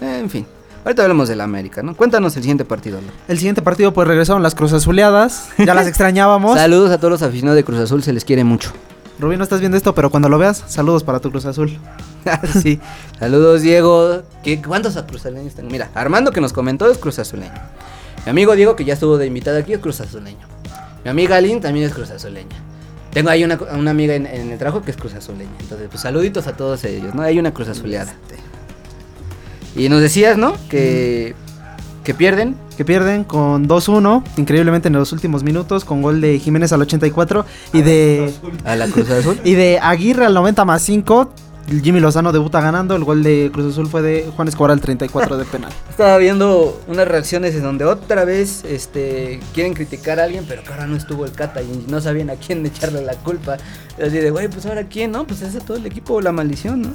Eh, 0.00 0.18
en 0.18 0.28
fin, 0.28 0.44
ahorita 0.84 1.02
hablamos 1.02 1.28
del 1.28 1.40
América, 1.40 1.82
¿no? 1.84 1.94
Cuéntanos 1.94 2.36
el 2.36 2.42
siguiente 2.42 2.64
partido. 2.64 3.00
¿no? 3.00 3.12
el 3.28 3.38
siguiente 3.38 3.62
partido 3.62 3.94
pues 3.94 4.08
regresaron 4.08 4.42
las 4.42 4.56
Cruz 4.56 4.72
Azuleadas. 4.72 5.50
Ya 5.58 5.74
las 5.74 5.86
extrañábamos. 5.86 6.58
Saludos 6.58 6.90
a 6.90 6.98
todos 6.98 7.12
los 7.12 7.22
aficionados 7.22 7.56
de 7.56 7.64
Cruz 7.64 7.78
Azul, 7.78 8.02
se 8.02 8.12
les 8.12 8.24
quiere 8.24 8.42
mucho. 8.42 8.72
Rubí, 9.20 9.36
no 9.36 9.44
estás 9.44 9.60
viendo 9.60 9.76
esto, 9.76 9.94
pero 9.94 10.10
cuando 10.10 10.28
lo 10.28 10.38
veas, 10.38 10.64
saludos 10.66 11.04
para 11.04 11.20
tu 11.20 11.30
Cruz 11.30 11.46
Azul. 11.46 11.78
sí. 12.60 12.80
Saludos, 13.20 13.62
Diego. 13.62 14.22
¿Qué, 14.42 14.60
¿Cuántos 14.60 14.96
cruzazuleños 14.96 15.54
tengo? 15.54 15.70
Mira, 15.70 15.90
Armando 15.94 16.32
que 16.32 16.40
nos 16.40 16.52
comentó 16.52 16.90
es 16.90 16.98
Cruz 16.98 17.20
Azuleño. 17.20 17.52
Mi 18.24 18.30
amigo 18.30 18.54
Diego, 18.56 18.76
que 18.76 18.84
ya 18.84 18.94
estuvo 18.94 19.18
de 19.18 19.26
invitado 19.26 19.58
aquí, 19.58 19.72
es 19.72 19.78
Cruz 19.80 20.00
Azuleño. 20.00 20.46
Mi 21.04 21.10
amiga 21.10 21.40
Lynn 21.40 21.60
también 21.60 21.86
es 21.86 21.92
Cruz 21.92 22.10
Azuleña. 22.10 22.56
Tengo 23.12 23.30
ahí 23.30 23.44
una, 23.44 23.58
una 23.72 23.90
amiga 23.90 24.14
en, 24.14 24.26
en 24.26 24.50
el 24.50 24.58
trabajo 24.58 24.82
que 24.82 24.90
es 24.90 24.96
Cruz 24.96 25.14
Azuleña. 25.14 25.52
Entonces, 25.60 25.88
pues 25.90 26.00
saluditos 26.00 26.46
a 26.46 26.56
todos 26.56 26.82
ellos, 26.84 27.14
¿no? 27.14 27.22
Hay 27.22 27.38
una 27.38 27.52
Cruz 27.52 27.68
Azuleada. 27.68 28.14
Y 29.76 29.88
nos 29.88 30.00
decías, 30.00 30.38
¿no? 30.38 30.54
Que, 30.68 31.34
que 32.02 32.14
pierden. 32.14 32.56
Que 32.76 32.84
pierden 32.84 33.24
con 33.24 33.68
2-1, 33.68 34.24
increíblemente 34.36 34.88
en 34.88 34.94
los 34.94 35.12
últimos 35.12 35.42
minutos, 35.42 35.84
con 35.84 36.02
gol 36.02 36.20
de 36.20 36.38
Jiménez 36.38 36.72
al 36.72 36.82
84 36.82 37.44
y 37.72 37.82
de, 37.82 38.32
A 38.64 38.74
la 38.76 38.88
Cruz 38.88 39.10
Azul. 39.10 39.40
y 39.44 39.54
de 39.54 39.78
Aguirre 39.80 40.26
al 40.26 40.34
90 40.34 40.64
más 40.64 40.82
5. 40.82 41.30
Jimmy 41.82 41.98
Lozano 42.00 42.30
debuta 42.32 42.60
ganando, 42.60 42.94
el 42.94 43.04
gol 43.04 43.22
de 43.22 43.50
Cruz 43.52 43.72
Azul 43.72 43.88
fue 43.88 44.02
de 44.02 44.30
Juan 44.36 44.48
Escobar 44.48 44.70
al 44.70 44.80
34 44.80 45.36
de 45.38 45.44
penal. 45.46 45.72
Estaba 45.90 46.16
viendo 46.18 46.80
unas 46.88 47.08
reacciones 47.08 47.54
en 47.54 47.62
donde 47.62 47.84
otra 47.86 48.24
vez 48.24 48.64
este, 48.64 49.40
quieren 49.54 49.72
criticar 49.74 50.20
a 50.20 50.24
alguien, 50.24 50.44
pero 50.46 50.62
que 50.62 50.68
ahora 50.70 50.86
no 50.86 50.96
estuvo 50.96 51.24
el 51.24 51.32
Cata 51.32 51.62
y 51.62 51.86
no 51.88 52.00
sabían 52.00 52.28
a 52.30 52.34
quién 52.34 52.64
echarle 52.66 53.02
la 53.02 53.14
culpa. 53.14 53.56
Así 53.94 54.18
de, 54.18 54.30
güey, 54.30 54.48
pues 54.48 54.66
ahora 54.66 54.84
quién, 54.84 55.12
¿no? 55.12 55.26
Pues 55.26 55.40
es 55.42 55.54
de 55.54 55.60
todo 55.60 55.76
el 55.78 55.86
equipo 55.86 56.20
la 56.20 56.32
maldición, 56.32 56.82
¿no? 56.82 56.94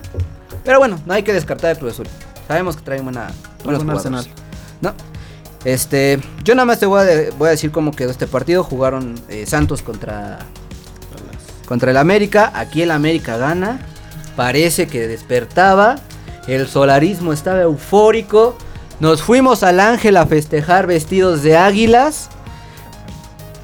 Pero 0.64 0.78
bueno, 0.80 1.00
no 1.06 1.14
hay 1.14 1.24
que 1.24 1.34
descartar 1.34 1.72
el 1.72 1.78
Cruz 1.80 1.94
Azul. 1.94 2.08
Sabemos 2.48 2.76
que 2.76 2.84
traen 2.84 3.04
buena, 3.04 3.32
buenos. 3.64 3.84
Arsenal. 3.88 4.26
No. 4.82 4.94
Este, 5.66 6.20
yo 6.44 6.56
nada 6.56 6.66
más 6.66 6.80
te 6.80 6.86
voy 6.86 7.02
a, 7.02 7.04
de- 7.04 7.32
voy 7.32 7.48
a 7.48 7.52
decir 7.52 7.72
cómo 7.72 7.92
quedó 7.92 8.12
este 8.12 8.28
partido. 8.28 8.64
Jugaron 8.64 9.16
eh, 9.30 9.46
Santos 9.46 9.82
contra 9.82 10.40
contra 11.68 11.92
el 11.92 11.98
América. 11.98 12.52
Aquí 12.56 12.82
el 12.82 12.92
América 12.92 13.38
gana. 13.38 13.80
Parece 14.40 14.88
que 14.88 15.06
despertaba. 15.06 15.98
El 16.48 16.66
solarismo 16.70 17.34
estaba 17.34 17.60
eufórico. 17.60 18.58
Nos 19.02 19.22
fuimos 19.22 19.64
al 19.64 19.82
Ángel 19.82 20.16
a 20.16 20.26
festejar 20.28 20.88
vestidos 20.88 21.44
de 21.44 21.58
águilas. 21.58 22.30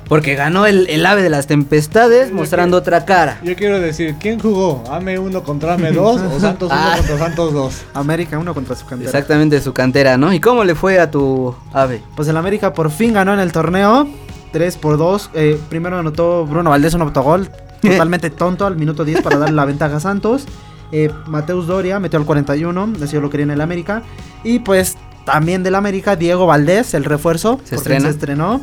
Porque 0.09 0.35
ganó 0.35 0.65
el, 0.65 0.89
el 0.89 1.05
ave 1.05 1.21
de 1.23 1.29
las 1.29 1.47
tempestades, 1.47 2.33
mostrando 2.33 2.75
otra 2.75 3.05
cara. 3.05 3.39
Yo 3.41 3.55
quiero 3.55 3.79
decir, 3.79 4.15
¿quién 4.19 4.37
jugó? 4.37 4.83
¿AME 4.91 5.17
1 5.17 5.43
contra 5.45 5.75
AME 5.75 5.91
2 5.93 6.21
o 6.23 6.39
Santos 6.41 6.69
1 6.69 6.77
Ah. 6.77 6.95
contra 6.97 7.17
Santos 7.19 7.53
2? 7.53 7.81
América 7.93 8.37
1 8.37 8.53
contra 8.53 8.75
su 8.75 8.85
cantera. 8.85 9.09
Exactamente 9.09 9.61
su 9.61 9.71
cantera, 9.71 10.17
¿no? 10.17 10.33
¿Y 10.33 10.41
cómo 10.41 10.65
le 10.65 10.75
fue 10.75 10.99
a 10.99 11.09
tu 11.09 11.55
ave? 11.71 12.01
Pues 12.17 12.27
el 12.27 12.35
América 12.35 12.73
por 12.73 12.91
fin 12.91 13.13
ganó 13.13 13.33
en 13.33 13.39
el 13.39 13.53
torneo. 13.53 14.09
3 14.51 14.75
por 14.75 14.97
2. 14.97 15.29
Eh, 15.35 15.57
primero 15.69 15.97
anotó 15.97 16.45
Bruno 16.45 16.69
Valdés 16.71 16.93
un 16.95 17.01
autogol. 17.01 17.49
Totalmente 17.91 18.29
tonto 18.29 18.65
al 18.65 18.75
minuto 18.75 19.05
10 19.05 19.21
para 19.21 19.37
darle 19.37 19.55
la 19.55 19.65
ventaja 19.65 19.97
a 19.97 19.99
Santos. 19.99 20.45
Eh, 20.91 21.11
Mateus 21.27 21.67
Doria 21.67 21.99
metió 21.99 22.19
al 22.19 22.25
41. 22.25 22.87
Decidió 22.99 23.21
lo 23.21 23.29
quería 23.29 23.45
en 23.45 23.51
el 23.51 23.61
América. 23.61 24.03
Y 24.43 24.59
pues 24.59 24.97
también 25.25 25.63
del 25.63 25.75
América, 25.75 26.15
Diego 26.15 26.45
Valdés, 26.45 26.93
el 26.93 27.03
refuerzo. 27.03 27.59
Se 27.63 27.75
estrena. 27.75 28.05
Se 28.05 28.11
estrenó. 28.11 28.61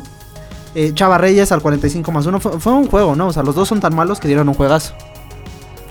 Eh, 0.75 0.91
Chava 0.93 1.17
Reyes 1.17 1.51
al 1.51 1.61
45 1.61 2.11
más 2.11 2.25
1. 2.25 2.39
Fue, 2.39 2.59
fue 2.59 2.73
un 2.73 2.87
juego, 2.87 3.15
¿no? 3.15 3.27
O 3.27 3.33
sea, 3.33 3.43
los 3.43 3.55
dos 3.55 3.67
son 3.67 3.79
tan 3.79 3.95
malos 3.95 4.19
que 4.19 4.27
dieron 4.27 4.47
un 4.49 4.55
juegazo. 4.55 4.93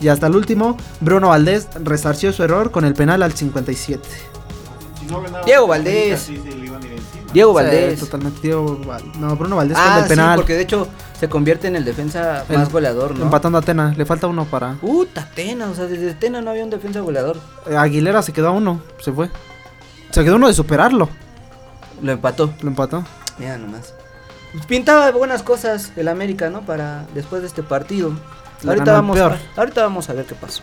Y 0.00 0.08
hasta 0.08 0.26
el 0.26 0.34
último, 0.34 0.76
Bruno 1.00 1.28
Valdés 1.28 1.68
resarció 1.84 2.32
su 2.32 2.42
error 2.42 2.72
con 2.72 2.84
el 2.84 2.94
penal 2.94 3.22
al 3.22 3.32
57. 3.32 4.02
Si 4.98 5.06
no 5.06 5.22
Diego 5.44 5.64
América, 5.64 5.66
Valdés. 5.68 6.20
sí 6.20 6.61
Diego 7.32 7.50
Sí, 7.50 7.54
Valdés. 7.64 8.00
totalmente. 8.00 8.40
Diego 8.42 8.78
Val- 8.86 9.02
No, 9.18 9.36
Bruno 9.36 9.56
Valdés 9.56 9.76
con 9.78 9.86
ah, 9.86 9.98
el 10.00 10.06
penal. 10.08 10.32
sí, 10.34 10.36
porque 10.36 10.54
de 10.54 10.62
hecho 10.62 10.88
se 11.18 11.28
convierte 11.28 11.68
en 11.68 11.76
el 11.76 11.84
defensa 11.84 12.44
El- 12.48 12.58
más 12.58 12.70
goleador, 12.70 13.16
¿no? 13.16 13.24
Empatando 13.24 13.58
a 13.58 13.62
Tena. 13.62 13.94
Le 13.96 14.04
falta 14.06 14.26
uno 14.26 14.44
para. 14.44 14.74
Puta, 14.74 15.28
Tena, 15.34 15.68
o 15.70 15.74
sea, 15.74 15.86
desde 15.86 16.14
Tena 16.14 16.40
no 16.40 16.50
había 16.50 16.64
un 16.64 16.70
defensa 16.70 17.00
goleador. 17.00 17.36
Eh, 17.68 17.76
Aguilera 17.76 18.22
se 18.22 18.32
quedó 18.32 18.48
a 18.48 18.52
uno, 18.52 18.80
se 19.00 19.12
fue. 19.12 19.30
Se 20.10 20.22
quedó 20.24 20.36
uno 20.36 20.48
de 20.48 20.54
superarlo, 20.54 21.08
Lo 22.02 22.12
empató. 22.12 22.52
lo 22.60 22.68
empató. 22.68 23.04
Mira 23.38 23.56
nomás. 23.56 23.94
Pues 24.52 24.66
Pintaba 24.66 25.10
buenas 25.12 25.42
cosas 25.42 25.92
el 25.96 26.08
América, 26.08 26.50
¿no? 26.50 26.60
Para 26.62 27.06
después 27.14 27.40
de 27.40 27.48
este 27.48 27.62
partido. 27.62 28.12
Le 28.62 28.68
Ahorita 28.70 28.92
vamos, 28.92 29.16
peor. 29.16 29.32
a, 29.32 29.60
ahorita 29.60 29.82
vamos 29.82 30.10
a 30.10 30.12
ver 30.12 30.26
qué 30.26 30.34
pasó. 30.34 30.62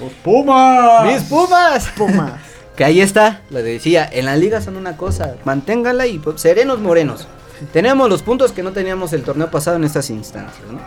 ¡Los 0.00 0.12
Pumas! 0.14 1.04
¡Mis 1.04 1.22
Pumas! 1.24 1.88
Pumas. 1.96 2.32
Que 2.78 2.84
ahí 2.84 3.00
está, 3.00 3.40
lo 3.50 3.60
decía, 3.60 4.08
en 4.10 4.24
la 4.24 4.36
liga 4.36 4.60
son 4.60 4.76
una 4.76 4.96
cosa, 4.96 5.34
manténganla 5.44 6.06
y 6.06 6.20
pues, 6.20 6.40
serenos 6.40 6.78
morenos. 6.78 7.26
Tenemos 7.72 8.08
los 8.08 8.22
puntos 8.22 8.52
que 8.52 8.62
no 8.62 8.70
teníamos 8.70 9.12
el 9.12 9.24
torneo 9.24 9.50
pasado 9.50 9.78
en 9.78 9.82
estas 9.82 10.10
instancias. 10.10 10.64
¿no? 10.70 10.78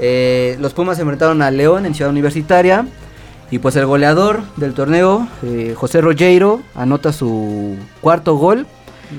Eh, 0.00 0.56
los 0.58 0.74
Pumas 0.74 0.96
se 0.96 1.02
enfrentaron 1.02 1.40
a 1.40 1.52
León 1.52 1.86
en 1.86 1.94
Ciudad 1.94 2.10
Universitaria 2.10 2.84
y 3.48 3.60
pues 3.60 3.76
el 3.76 3.86
goleador 3.86 4.42
del 4.56 4.74
torneo, 4.74 5.28
eh, 5.44 5.74
José 5.76 6.00
Rogueiro, 6.00 6.62
anota 6.74 7.12
su 7.12 7.76
cuarto 8.00 8.34
gol. 8.34 8.66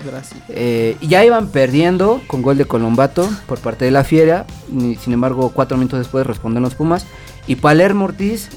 Gracias. 0.06 0.42
Eh, 0.50 0.98
y 1.00 1.08
ya 1.08 1.24
iban 1.24 1.48
perdiendo 1.48 2.22
con 2.28 2.42
gol 2.42 2.58
de 2.58 2.66
Colombato 2.66 3.30
por 3.48 3.60
parte 3.60 3.86
de 3.86 3.92
la 3.92 4.04
Fiera. 4.04 4.46
y, 4.70 4.96
sin 4.96 5.14
embargo, 5.14 5.54
cuatro 5.56 5.78
minutos 5.78 6.00
después 6.00 6.28
responden 6.28 6.62
los 6.62 6.76
Pumas. 6.76 7.06
Y 7.48 7.56
Palermo 7.56 8.04
Ortiz 8.04 8.50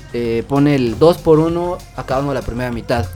pone 0.48 0.74
el 0.74 0.98
2 0.98 1.18
por 1.18 1.38
1 1.38 1.78
acabando 1.94 2.34
la 2.34 2.42
primera 2.42 2.72
mitad. 2.72 3.06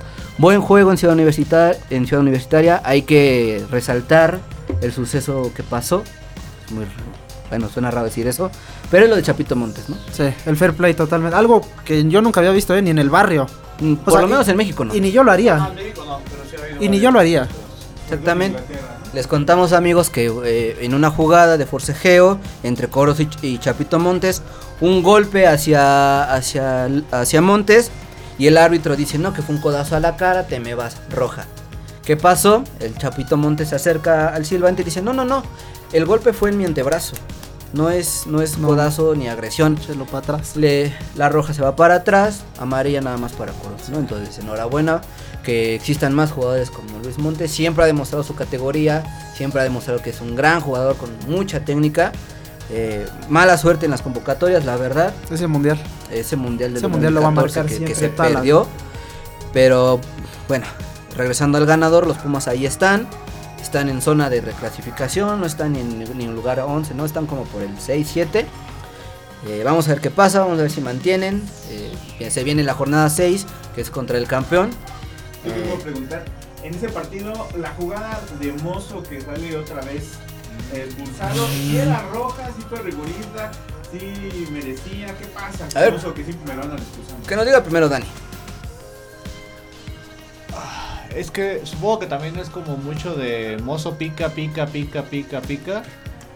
Buen 0.43 0.61
juego 0.61 0.91
en 0.91 0.99
Ciudad, 0.99 1.15
Universita- 1.15 1.71
en 1.89 2.05
Ciudad 2.05 2.21
Universitaria. 2.21 2.83
Hay 2.85 3.03
que 3.03 3.65
resaltar 3.71 4.41
el 4.81 4.93
suceso 4.93 5.53
que 5.55 5.63
pasó. 5.63 6.03
Es 6.67 6.73
muy- 6.73 6.85
bueno, 7.49 7.69
suena 7.73 7.93
raro 7.93 8.07
decir 8.07 8.27
eso. 8.27 8.51
Pero 8.91 9.05
es 9.05 9.11
lo 9.11 9.15
de 9.15 9.23
Chapito 9.23 9.55
Montes, 9.55 9.89
¿no? 9.89 9.95
Sí, 10.11 10.25
el 10.47 10.57
fair 10.57 10.73
play 10.75 10.95
totalmente. 10.95 11.37
Algo 11.37 11.61
que 11.85 12.03
yo 12.09 12.21
nunca 12.23 12.41
había 12.41 12.51
visto, 12.51 12.75
eh, 12.75 12.83
ni 12.83 12.91
en 12.91 12.99
el 12.99 13.09
barrio. 13.09 13.47
Mm, 13.79 13.93
O 13.93 13.97
Por 13.99 14.15
sea, 14.15 14.23
lo 14.23 14.27
menos 14.27 14.49
en 14.49 14.57
México, 14.57 14.85
¿no? 14.85 14.93
Y 14.93 15.01
ni 15.01 15.13
yo 15.13 15.23
lo 15.23 15.31
haría. 15.31 15.71
Y 16.81 16.89
ni 16.89 16.99
yo 16.99 17.13
lo 17.13 17.21
haría. 17.21 17.47
Exactamente. 18.07 18.59
Les 19.13 19.29
contamos 19.29 19.73
amigos 19.73 20.11
que 20.11 20.27
eh, 20.45 20.79
en 20.81 20.95
una 20.95 21.11
jugada 21.11 21.57
de 21.57 21.67
forcejeo 21.67 22.41
entre 22.65 22.89
Coros 22.89 23.21
y, 23.21 23.29
y 23.43 23.59
Chapito 23.59 24.01
Montes, 24.01 24.43
un 24.81 25.05
golpe 25.05 25.47
hacia, 25.47 26.35
hacia, 26.35 26.89
hacia 27.13 27.41
Montes 27.43 27.93
y 28.43 28.49
el 28.49 28.59
árbitro 28.59 28.97
dice, 28.97 29.19
no, 29.19 29.33
que 29.33 29.41
fue 29.43 29.55
un 29.55 29.61
codazo 29.61 29.95
a 29.95 30.01
la 30.01 30.17
cara, 30.17 30.47
te 30.49 30.59
me 30.59 30.75
vas, 30.75 30.97
roja. 31.11 31.45
¿Qué 32.05 32.17
pasó? 32.17 32.65
El 32.81 32.99
Chapito 32.99 33.37
Montes 33.37 33.69
se 33.69 33.77
acerca 33.77 34.35
al 34.35 34.45
silbante 34.45 34.83
y 34.83 34.85
dice, 34.85 35.01
no, 35.01 35.13
no, 35.13 35.25
no, 35.25 35.45
el 35.93 36.05
golpe 36.07 36.33
fue 36.33 36.51
en 36.51 36.59
mi 36.59 36.65
antebrazo. 36.65 37.15
No 37.73 37.89
es, 37.91 38.27
no 38.27 38.43
es 38.43 38.59
No. 38.59 38.67
codazo 38.69 39.15
ni 39.15 39.29
agresión. 39.29 39.79
Échelo 39.81 40.05
para 40.07 40.19
atrás. 40.19 40.57
Le- 40.57 40.93
la 41.15 41.29
roja 41.29 41.55
se 41.55 41.63
va 41.63 41.77
para 41.77 41.95
atrás, 41.95 42.43
amarilla 42.59 43.01
nada 43.01 43.17
más 43.17 43.33
para 43.33 43.53
Coros, 43.53 43.89
¿no? 43.91 43.99
Entonces, 43.99 44.37
enhorabuena 44.41 45.01
que 45.45 45.75
existan 45.77 46.13
más 46.13 46.33
jugadores 46.33 46.69
como 46.71 46.99
Luis 46.99 47.19
Montes. 47.19 47.51
Siempre 47.53 47.85
ha 47.85 47.87
demostrado 47.87 48.25
su 48.25 48.35
categoría, 48.35 49.05
siempre 49.37 49.61
ha 49.61 49.65
demostrado 49.65 50.03
que 50.03 50.11
es 50.11 50.21
un 50.21 50.35
gran 50.37 50.61
jugador 50.61 50.97
con 50.97 51.11
mucha 51.29 51.65
técnica. 51.65 52.13
Eh, 52.71 53.07
mala 53.29 53.59
suerte 53.59 53.87
en 53.87 53.91
las 53.91 54.03
convocatorias, 54.03 54.65
la 54.65 54.77
verdad. 54.77 55.13
Ese 55.31 55.47
mundial. 55.47 55.79
Ese 56.11 56.37
mundial 56.37 56.71
del 56.71 56.79
Ese 56.79 56.89
mundial 56.89 57.15
lo 57.15 57.23
va 57.23 57.29
a 57.29 57.33
2014 57.33 57.81
marcar 57.81 57.89
que, 57.89 57.95
se 57.95 58.09
perdió. 58.09 58.67
Pero 59.53 60.01
bueno, 60.49 60.67
regresando 61.17 61.59
al 61.59 61.67
ganador, 61.67 62.07
los 62.07 62.19
Pumas 62.19 62.49
ahí 62.49 62.67
están. 62.67 63.07
Están 63.61 63.89
en 63.89 64.03
zona 64.03 64.29
de 64.29 64.41
reclasificación, 64.41 65.41
no 65.41 65.47
están 65.47 65.75
ni 65.75 65.81
en, 65.81 66.19
ni 66.19 66.25
en 66.25 66.35
lugar 66.35 66.59
11, 66.61 66.95
no 66.95 67.05
están 67.05 67.27
como 67.27 67.45
por 67.45 67.63
el 67.63 67.77
6-7. 67.79 68.45
Eh, 69.47 69.63
vamos 69.65 69.87
a 69.89 69.93
ver 69.93 70.01
qué 70.01 70.11
pasa, 70.11 70.41
vamos 70.41 70.59
a 70.59 70.63
ver 70.63 70.71
si 70.71 70.81
mantienen. 70.81 71.43
Eh, 71.69 72.31
se 72.31 72.45
viene 72.45 72.63
la 72.63 72.75
jornada 72.75 73.09
6, 73.11 73.47
que 73.75 73.81
es 73.81 73.91
contra 73.91 74.19
el 74.19 74.27
campeón. 74.27 74.71
Yo 75.45 75.53
te 75.53 75.61
puedo 75.61 75.79
preguntar, 75.79 76.25
en 76.63 76.75
ese 76.75 76.89
partido, 76.89 77.49
la 77.59 77.71
jugada 77.71 78.21
de 78.41 78.53
Mozo 78.53 79.03
que 79.03 79.21
sale 79.21 79.57
otra 79.57 79.81
vez 79.83 80.13
expulsado, 80.81 81.47
si 81.49 81.77
era 81.79 82.03
roja, 82.13 82.49
si 82.57 82.63
fue 82.63 82.79
rigurista, 82.81 83.51
si 83.91 84.47
merecía, 84.51 85.17
¿qué 85.19 85.27
pasa? 85.27 85.69
A 85.75 85.81
ver. 85.83 85.93
Mozo 85.93 86.15
que 86.15 86.25
sí 86.25 86.35
me 86.47 86.55
lo 86.55 86.63
andan 86.63 86.79
expulsando. 86.79 87.27
Que 87.27 87.37
nos 87.37 87.45
diga 87.47 87.63
primero 87.63 87.89
Dani. 87.89 88.07
Es 91.15 91.31
que 91.31 91.61
supongo 91.65 91.99
que 92.01 92.07
también 92.07 92.39
es 92.39 92.49
como 92.49 92.77
mucho 92.79 93.15
de 93.15 93.59
mozo 93.63 93.99
pica, 93.99 94.31
pica, 94.31 94.67
pica, 94.67 95.03
pica, 95.03 95.41
pica. 95.43 95.83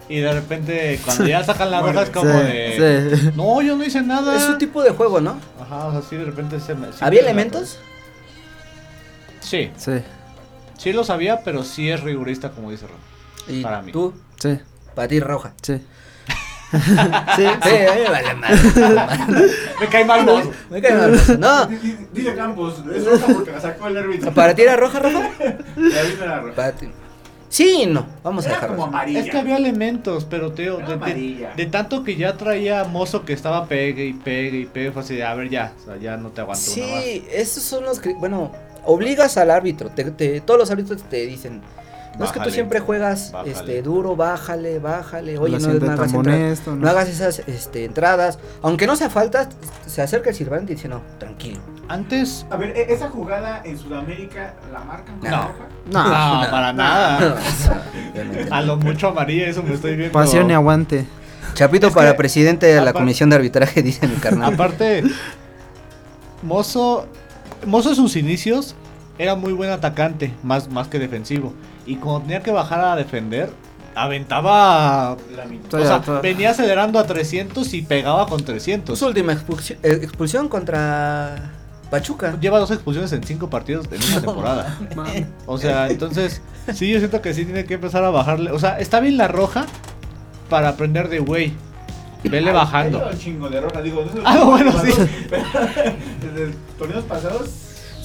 Y 0.09 0.19
de 0.21 0.33
repente 0.33 1.01
cuando 1.05 1.27
ya 1.27 1.43
sacan 1.43 1.71
la 1.71 1.81
roja 1.81 2.03
es 2.03 2.11
como 2.11 2.31
Sí, 2.31 2.37
de... 2.47 3.17
sí. 3.19 3.31
No, 3.35 3.61
yo 3.63 3.75
no 3.77 3.85
hice 3.85 4.03
nada. 4.03 4.37
Es 4.37 4.43
su 4.45 4.59
tipo 4.59 4.83
de 4.83 4.91
juego, 4.91 5.21
¿no? 5.21 5.41
Ajá, 5.61 5.87
o 5.87 5.93
sea, 5.93 6.03
sí 6.03 6.17
de 6.17 6.25
repente 6.27 6.61
se 6.61 6.75
me... 6.75 6.89
sí 6.93 6.99
¿Había 7.01 7.23
me- 7.23 7.29
elementos? 7.31 7.79
Sí, 9.41 9.71
Sí, 9.77 9.93
sí 10.79 10.93
lo 10.93 11.05
sabía, 11.05 11.41
pero 11.43 11.65
sí 11.65 11.89
es 11.91 12.03
rigurista 12.03 12.51
como 12.51 12.71
dice 12.71 12.87
Ron. 12.87 12.99
Y 13.57 13.63
Para 13.63 13.81
mí. 13.83 13.93
tú, 13.93 14.13
sí. 14.41 14.59
Para 14.95 15.09
ti 15.09 15.21
roja. 15.21 15.53
Sí. 15.63 15.75
Sí, 16.73 16.79
sí, 17.37 17.47
a 17.47 17.95
mí 17.95 18.01
me 18.03 18.11
vale 18.11 18.35
madre. 18.35 19.51
Me 19.81 19.87
cae 19.87 20.05
mal 20.05 20.25
mozo. 20.27 20.51
Me 20.71 20.83
cae 20.83 20.95
mal 20.95 21.13
mozo. 21.13 21.39
No, 21.39 21.67
Di- 21.69 21.77
di- 21.77 21.97
Dice 22.13 22.35
Campos, 22.35 22.83
es 22.93 23.05
roja 23.05 23.27
porque 23.33 23.53
la 23.53 23.61
sacó 23.61 23.87
el 23.87 23.97
árbitro. 23.97 24.35
¿para 24.35 24.53
ti 24.55 24.63
era 24.63 24.77
roja, 24.77 24.99
árbitro 24.99 26.25
era 26.25 26.41
roja. 26.41 26.55
Para 26.57 26.73
ti. 26.73 26.89
Sí 27.49 27.83
y 27.83 27.87
no. 27.87 28.05
Vamos 28.25 28.45
a 28.47 28.51
dejarlo. 28.51 28.75
como 28.77 28.89
amarilla. 28.89 29.21
Es 29.21 29.31
que 29.31 29.39
había 29.39 29.57
elementos, 29.57 30.27
pero 30.29 30.53
Teo, 30.53 30.79
de, 30.79 30.87
de- 30.87 30.93
amarilla. 30.95 31.53
de 31.57 31.67
tanto 31.67 32.03
que 32.03 32.17
ya 32.17 32.37
traía 32.37 32.83
mozo 32.85 33.25
que 33.25 33.33
estaba 33.33 33.67
pegue 33.67 34.05
y 34.05 34.13
pegue 34.13 34.59
y 34.59 34.67
pegue, 34.67 34.91
fue 34.91 35.03
así 35.03 35.15
de, 35.15 35.25
a 35.25 35.35
ver 35.35 35.49
ya, 35.49 35.73
o 35.81 35.85
sea, 35.87 35.97
ya 35.99 36.17
no 36.17 36.31
te 36.31 36.41
aguanto 36.41 36.73
una 36.75 36.87
más. 36.95 37.05
Sí, 37.05 37.25
esos 37.31 37.63
son 37.63 37.85
los 37.85 38.01
que, 38.01 38.13
bueno, 38.15 38.51
obligas 38.85 39.37
al 39.37 39.53
árbitro, 39.53 39.89
te, 39.91 40.05
te- 40.11 40.41
todos 40.41 40.59
los 40.59 40.71
árbitros 40.71 41.01
te 41.05 41.25
dicen, 41.27 41.63
no 42.19 42.25
es 42.25 42.33
que 42.33 42.41
tú 42.41 42.51
siempre 42.51 42.81
juegas 42.81 43.31
bájale. 43.33 43.53
este 43.53 43.83
duro, 43.83 44.17
bájale, 44.17 44.79
bájale, 44.79 45.39
oye, 45.39 45.59
no, 45.59 45.69
no 45.75 45.93
hagas, 45.93 46.15
honesto, 46.15 46.71
no 46.71 46.77
¿no? 46.77 46.89
hagas 46.89 47.09
esas 47.09 47.41
este, 47.47 47.85
entradas, 47.85 48.39
aunque 48.63 48.87
no 48.87 48.97
sea 48.97 49.11
falta, 49.11 49.49
se 49.87 50.03
acerca 50.03 50.31
el 50.31 50.37
sirvante 50.37 50.73
y 50.73 50.77
dice, 50.77 50.89
no, 50.89 51.03
tranquilo. 51.19 51.59
Antes, 51.89 52.47
A 52.51 52.57
ver, 52.57 52.77
e- 52.77 52.93
esa 52.93 53.09
jugada 53.11 53.63
en 53.65 53.79
Sudamérica, 53.79 54.55
¿la 54.73 54.81
marcan 54.81 55.19
como 55.19 55.31
No. 55.31 55.43
roja? 55.43 55.67
No. 55.87 56.03
no, 56.45 56.51
para 56.51 56.73
nada. 56.73 57.37
A 58.51 58.61
lo 58.63 58.77
mucho 58.77 59.09
amarilla, 59.09 59.47
eso 59.47 59.63
me 59.63 59.75
estoy 59.75 59.95
viendo. 59.95 60.13
Pasión 60.13 60.51
y 60.51 60.53
aguante. 60.55 61.07
Chapito 61.55 61.87
Es 61.87 61.95
para 61.95 62.11
que, 62.11 62.17
presidente 62.19 62.67
de 62.67 62.81
la 62.85 62.93
comisión 62.93 63.31
de 63.31 63.37
arbitraje, 63.37 63.83
dice 63.85 64.07
mi 64.09 64.17
carnal. 64.17 64.53
Aparte, 64.55 65.05
Mozo, 66.43 67.07
Mozo 67.67 67.91
en 67.91 67.97
sus 67.97 68.17
inicios 68.17 68.75
era 69.19 69.35
muy 69.35 69.53
buen 69.53 69.71
atacante, 69.71 70.33
más, 70.43 70.69
más 70.69 70.89
que 70.89 70.99
defensivo. 70.99 71.53
Y 71.87 71.97
cuando 71.97 72.23
tenía 72.23 72.43
que 72.43 72.51
bajar 72.51 72.81
a 72.81 72.97
defender, 72.97 73.51
aventaba... 73.95 75.17
La 75.37 75.45
mitad. 75.47 75.81
O 75.81 75.85
sea, 75.85 76.01
toda- 76.01 76.21
venía 76.21 76.51
acelerando 76.51 76.99
a 76.99 77.05
300 77.07 77.73
y 77.75 77.83
pegaba 77.83 78.27
con 78.27 78.45
300. 78.45 78.99
Su 78.99 79.07
última 79.07 79.33
expulsión, 79.33 79.79
eh, 79.83 80.01
expulsión 80.03 80.49
contra 80.49 81.53
Pachuca. 81.91 82.37
Lleva 82.41 82.59
dos 82.59 82.71
expulsiones 82.71 83.13
en 83.13 83.23
cinco 83.23 83.49
partidos 83.49 83.87
en 83.91 84.03
una 84.13 84.21
temporada. 84.21 84.79
O 85.47 85.59
sea, 85.59 85.89
entonces, 85.89 86.43
sí, 86.75 86.91
yo 86.93 86.99
siento 86.99 87.23
que 87.23 87.33
sí 87.35 87.45
tiene 87.45 87.65
que 87.65 87.75
empezar 87.75 88.05
a 88.05 88.11
bajarle. 88.11 88.51
O 88.51 88.59
sea, 88.59 88.79
está 88.81 89.01
bien 89.01 89.17
la 89.17 89.29
roja 89.29 89.67
para 90.51 90.69
aprender 90.71 91.09
de 91.09 91.21
güey. 91.21 91.53
Vele 92.25 92.51
bajando. 92.51 93.05
hay 93.07 93.13
un 93.13 93.19
chingo 93.21 93.49
de 93.49 93.61
roja, 93.61 93.81
digo, 93.83 94.05
no 94.05 94.13
sé 94.13 94.19
Ah, 94.25 94.43
bueno, 94.45 94.73
sí. 94.73 94.91
Desde 94.91 96.53
torneos 96.79 97.05
pasados, 97.05 97.51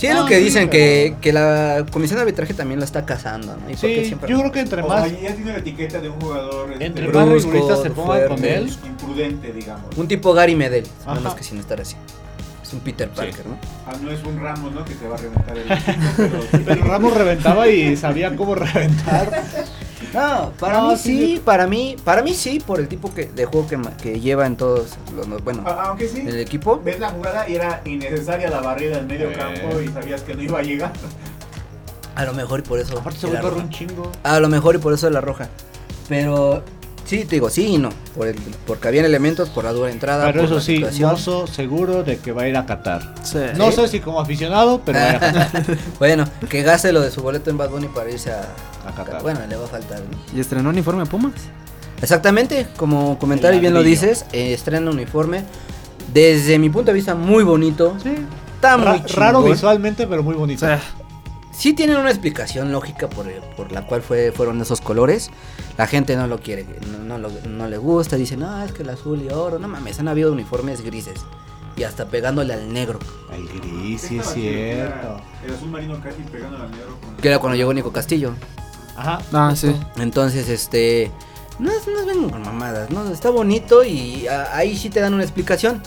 Sí, 0.02 0.08
es 0.08 0.16
lo 0.16 0.26
que 0.26 0.38
sí, 0.40 0.44
dicen, 0.46 0.62
pero- 0.68 0.72
que, 0.72 1.16
que 1.22 1.32
la 1.32 1.86
comisión 1.92 2.18
de 2.18 2.22
arbitraje 2.22 2.56
también 2.56 2.80
la 2.80 2.86
está 2.86 3.06
cazando, 3.06 3.56
¿no? 3.56 3.70
¿Y 3.70 3.76
por 3.76 3.82
qué 3.82 4.00
Sí, 4.02 4.06
siempre- 4.08 4.30
yo 4.32 4.40
creo 4.40 4.52
que 4.52 4.60
entre 4.62 4.82
o 4.82 4.88
más, 4.88 5.08
sea, 5.08 5.20
ya 5.22 5.36
tiene 5.36 5.52
la 5.54 5.60
etiqueta 5.60 6.00
de 6.00 6.10
un 6.10 6.20
jugador 6.20 6.72
este, 6.74 6.86
entre 6.86 7.08
Brusco, 7.08 7.20
más 7.28 7.44
riguristas 7.44 7.82
se 7.84 7.90
pongan 7.92 8.28
con 8.28 8.44
él, 8.44 8.70
imprudente, 8.84 9.54
digamos. 9.54 9.96
Un 9.96 10.08
tipo 10.08 10.34
Gary 10.34 10.56
Medel, 10.56 10.88
más 11.24 11.36
que 11.36 11.44
sin 11.44 11.60
estar 11.60 11.80
así. 11.80 11.96
Es 12.72 12.76
un 12.76 12.80
Peter 12.80 13.10
Parker, 13.10 13.46
¿no? 13.48 13.58
Ah, 13.86 13.92
no 14.02 14.10
es 14.12 14.24
un 14.24 14.40
Ramos, 14.40 14.72
¿no? 14.72 14.86
Que 14.86 14.96
te 14.96 15.06
va 15.06 15.16
a 15.16 15.18
reventar 15.18 15.58
el 15.58 15.70
equipo, 15.70 15.92
pero, 16.18 16.64
pero 16.66 16.84
Ramos 16.86 17.14
reventaba 17.18 17.68
y 17.68 17.98
sabía 17.98 18.34
cómo 18.36 18.56
reventar. 18.56 19.44
No, 20.14 20.52
para 20.60 20.74
No, 20.82 20.90
mí 20.92 20.98
sí, 20.98 21.18
sí, 21.36 21.42
para 21.46 21.68
mí, 21.68 21.96
para 22.04 22.22
mí 22.22 22.34
sí, 22.34 22.60
por 22.60 22.82
el 22.82 22.90
tipo 22.90 23.14
que, 23.14 23.28
de 23.28 23.46
juego 23.46 23.66
que, 23.68 23.80
que 24.02 24.20
lleva 24.20 24.46
en 24.46 24.58
todos 24.58 24.98
los, 25.16 25.42
bueno, 25.42 25.64
A- 25.66 25.84
aunque 25.90 26.10
sí, 26.10 26.22
el 26.28 26.38
equipo. 26.40 26.82
ves 26.84 27.00
la 27.00 27.12
jugada 27.12 27.48
y 27.48 27.56
era 27.56 27.82
innecesaria 27.86 28.50
la 28.50 28.60
barrera 28.60 28.98
en 28.98 29.08
medio 29.08 29.30
Eh. 29.30 29.34
campo 29.34 29.80
y 29.80 29.88
sabías 29.90 30.22
que 30.24 30.34
no 30.36 30.42
iba 30.42 30.60
a 30.60 30.64
llegar. 30.64 30.92
A 32.16 32.26
lo 32.26 32.34
mejor 32.34 32.60
y 32.60 32.64
por 32.64 32.78
eso. 32.80 33.00
Aparte 33.00 33.20
se 33.20 33.28
un 33.28 33.70
chingo. 33.70 34.12
A 34.24 34.40
lo 34.42 34.50
mejor 34.50 34.76
y 34.76 34.80
por 34.80 34.92
eso 34.94 35.08
es 35.08 35.14
la 35.14 35.22
roja. 35.22 35.48
Pero 36.10 36.62
sí, 37.12 37.26
te 37.26 37.36
digo, 37.36 37.50
sí 37.50 37.66
y 37.76 37.78
no. 37.78 37.90
Por 38.16 38.28
el, 38.28 38.36
porque 38.66 38.88
habían 38.88 39.04
elementos, 39.06 39.50
por 39.50 39.64
la 39.66 39.74
dura 39.74 39.92
entrada. 39.92 40.26
Pero 40.28 40.40
por 40.48 40.58
eso 40.60 40.80
la 40.80 40.92
sí. 40.92 41.02
Mozo 41.04 41.46
seguro 41.46 42.04
de 42.04 42.18
que 42.18 42.32
va 42.32 42.44
a 42.44 42.48
ir 42.48 42.56
a 42.56 42.66
Qatar. 42.66 43.14
Sí. 43.24 43.38
No 43.58 43.72
sé 43.72 43.88
si 43.90 44.00
como 44.00 44.20
aficionado, 44.22 44.82
pero 44.86 44.98
va 45.00 45.06
a 45.06 45.10
ir 45.10 45.16
a 45.16 45.20
Qatar. 45.20 45.78
Bueno, 46.00 46.26
que 46.50 46.64
gaste 46.64 46.92
lo 46.94 47.02
de 47.02 47.12
su 47.12 47.22
boleto 47.22 47.50
en 47.50 47.58
Bad 47.58 47.70
Bunny 47.70 47.88
para 47.88 48.10
irse 48.10 48.32
a, 48.32 48.42
A 48.88 48.96
Qatar. 48.96 49.22
Bueno, 49.22 49.42
le 49.48 49.56
va 49.58 49.66
a 49.66 49.68
faltar, 49.68 50.00
¿no? 50.00 50.18
Y 50.38 50.40
estrenó 50.40 50.70
uniforme 50.70 51.06
Pumas. 51.06 51.34
Exactamente, 52.02 52.66
como 52.78 53.20
comentario 53.20 53.60
bien 53.60 53.74
lo 53.74 53.84
dices, 53.84 54.26
eh, 54.32 54.54
estrena 54.54 54.90
uniforme. 54.90 55.44
Desde 56.14 56.58
mi 56.60 56.70
punto 56.70 56.92
de 56.92 56.96
vista, 56.96 57.14
muy 57.14 57.44
bonito. 57.44 57.96
Sí. 58.02 58.16
Está 58.56 58.78
muy 58.78 58.86
Ra- 58.86 59.04
raro 59.16 59.44
visualmente, 59.44 60.08
pero 60.08 60.24
muy 60.24 60.36
bonito. 60.36 60.66
Sí 61.52 61.74
tienen 61.74 61.98
una 61.98 62.10
explicación 62.10 62.72
lógica 62.72 63.10
por, 63.10 63.28
por 63.58 63.72
la 63.72 63.86
cual 63.86 64.02
fue, 64.02 64.32
fueron 64.32 64.60
esos 64.62 64.82
colores. 64.82 65.30
La 65.78 65.86
gente 65.88 66.16
no 66.16 66.28
lo 66.28 66.40
quiere, 66.40 66.66
no, 66.92 67.00
no, 67.00 67.18
lo- 67.18 67.32
no 67.48 67.68
le 67.68 67.78
gusta, 67.78 68.16
dice, 68.16 68.38
no, 68.38 68.64
es 68.64 68.72
que 68.72 68.84
el 68.84 68.90
azul 68.90 69.22
y 69.22 69.30
oro, 69.34 69.60
no 69.60 69.68
mames, 69.68 70.00
han 70.00 70.08
habido 70.08 70.32
uniformes 70.32 70.82
grises. 70.82 71.20
Y 71.76 71.84
hasta 71.84 72.06
pegándole 72.06 72.54
al 72.54 72.72
negro, 72.72 73.00
El 73.34 73.48
gris, 73.48 74.02
sí 74.02 74.18
es 74.20 74.28
cierto. 74.34 75.22
El 75.46 75.54
azul 75.54 75.70
marino 75.70 76.00
casi 76.02 76.22
pegando 76.24 76.58
al 76.58 76.72
negro. 76.72 76.98
con- 77.02 77.16
que 77.18 77.28
era 77.28 77.40
cuando 77.40 77.56
llegó 77.58 77.74
Nico 77.74 77.92
Castillo. 77.92 78.34
Ajá. 78.96 79.22
Ah, 79.32 79.54
sí. 79.56 79.74
Entonces, 79.98 80.50
este, 80.50 81.12
no, 81.60 81.72
es- 81.72 81.88
no 81.88 82.06
vengan 82.06 82.30
con 82.30 82.42
mamadas, 82.44 82.90
¿no? 82.92 83.10
Está 83.10 83.30
bonito 83.30 83.84
y 83.84 84.28
a- 84.28 84.56
ahí 84.56 84.78
sí 84.78 84.90
te 84.90 85.00
dan 85.00 85.14
una 85.14 85.24
explicación. 85.24 85.82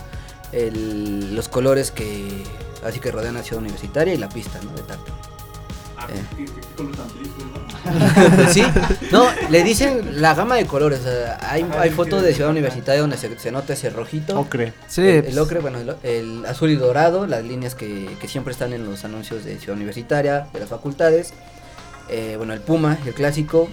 El- 0.52 1.34
los 1.34 1.48
colores 1.48 1.90
que, 1.90 2.42
así 2.86 2.98
que 3.00 3.10
rodean 3.10 3.34
la 3.34 3.42
ciudad 3.42 3.60
universitaria 3.62 4.14
y 4.14 4.18
la 4.18 4.28
pista, 4.28 4.58
¿no? 4.62 4.70
De 4.72 4.82
tarta. 4.82 5.12
Ah, 6.04 6.12
Eh. 6.12 6.46
qué, 6.46 6.76
color 6.76 6.96
tan 6.96 7.08
triste, 7.08 7.42
¿no? 7.44 8.34
Pues 8.36 8.52
sí, 8.52 8.62
no, 9.12 9.26
le 9.50 9.62
dicen 9.62 10.20
la 10.22 10.34
gama 10.34 10.56
de 10.56 10.66
colores. 10.66 11.00
o 11.00 11.02
sea, 11.04 11.38
hay, 11.42 11.62
Ajá, 11.62 11.82
hay 11.82 11.90
sí, 11.90 11.96
fotos 11.96 12.22
de. 12.22 12.34
Ciudad 12.34 12.50
Universitaria 12.50 13.00
donde 13.00 13.16
se, 13.16 13.38
se 13.38 13.50
nota 13.52 13.72
ese 13.74 13.90
rojito. 13.90 14.38
Ocre. 14.40 14.72
Sí. 14.88 15.02
El, 15.02 15.26
el 15.26 15.38
ocre, 15.38 15.60
bueno, 15.60 15.78
el, 15.78 15.94
el 16.02 16.46
azul 16.46 16.70
y 16.70 16.76
dorado, 16.76 17.26
las 17.26 17.44
líneas 17.44 17.74
que, 17.74 18.16
que 18.20 18.28
siempre 18.28 18.52
están 18.52 18.72
en 18.72 18.84
los 18.84 19.04
anuncios 19.04 19.44
de 19.44 19.58
Ciudad 19.58 19.76
Universitaria, 19.76 20.46
de 20.52 20.60
las 20.60 20.68
facultades. 20.68 21.32
Eh, 22.08 22.34
bueno, 22.36 22.52
el 22.52 22.60
puma, 22.60 22.98
el 23.06 23.14
clásico 23.14 23.68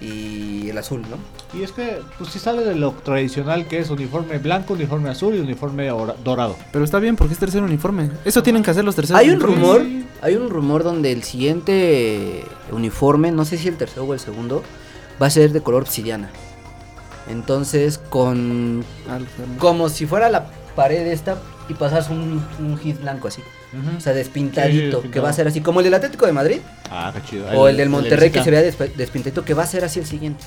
y 0.00 0.68
el 0.70 0.78
azul, 0.78 1.02
¿no? 1.02 1.16
Y 1.58 1.62
es 1.62 1.72
que, 1.72 2.00
pues 2.18 2.30
si 2.30 2.38
sale 2.38 2.62
de 2.64 2.74
lo 2.74 2.92
tradicional 2.92 3.66
que 3.66 3.78
es 3.80 3.90
uniforme 3.90 4.38
blanco, 4.38 4.74
uniforme 4.74 5.10
azul 5.10 5.34
y 5.34 5.38
uniforme 5.40 5.90
ora- 5.90 6.14
dorado. 6.22 6.56
Pero 6.72 6.84
está 6.84 6.98
bien 6.98 7.16
porque 7.16 7.34
es 7.34 7.40
tercer 7.40 7.62
uniforme. 7.62 8.10
Eso 8.24 8.42
tienen 8.42 8.62
que 8.62 8.70
hacer 8.70 8.84
los 8.84 8.94
terceros. 8.94 9.20
Hay 9.20 9.28
un 9.30 9.36
uniformes. 9.42 9.58
rumor, 9.60 9.82
hay 10.22 10.36
un 10.36 10.50
rumor 10.50 10.84
donde 10.84 11.10
el 11.12 11.22
siguiente 11.24 12.44
uniforme, 12.70 13.32
no 13.32 13.44
sé 13.44 13.58
si 13.58 13.68
el 13.68 13.76
tercero 13.76 14.04
o 14.04 14.14
el 14.14 14.20
segundo, 14.20 14.62
va 15.20 15.26
a 15.26 15.30
ser 15.30 15.52
de 15.52 15.60
color 15.62 15.82
obsidiana. 15.82 16.30
Entonces, 17.30 17.98
con 17.98 18.84
como 19.58 19.88
si 19.88 20.06
fuera 20.06 20.30
la 20.30 20.46
pared 20.74 21.06
esta 21.08 21.36
y 21.68 21.74
pasas 21.74 22.08
un, 22.08 22.42
un 22.58 22.78
hit 22.78 23.00
blanco 23.00 23.28
así. 23.28 23.42
O 23.96 24.00
sea, 24.00 24.14
despintadito, 24.14 25.02
Sí, 25.02 25.08
que 25.08 25.20
va 25.20 25.28
a 25.28 25.32
ser 25.32 25.46
así, 25.48 25.60
como 25.60 25.80
el 25.80 25.84
del 25.84 25.94
Atlético 25.94 26.24
de 26.26 26.32
Madrid 26.32 26.60
Ah, 26.90 27.12
qué 27.14 27.22
chido. 27.28 27.46
o 27.50 27.68
el 27.68 27.76
del 27.76 27.90
Monterrey 27.90 28.30
que 28.30 28.42
se 28.42 28.50
vea 28.50 28.62
despe- 28.62 28.92
despintadito, 28.94 29.44
que 29.44 29.52
va 29.54 29.64
a 29.64 29.66
ser 29.66 29.84
así 29.84 30.00
el 30.00 30.06
siguiente. 30.06 30.44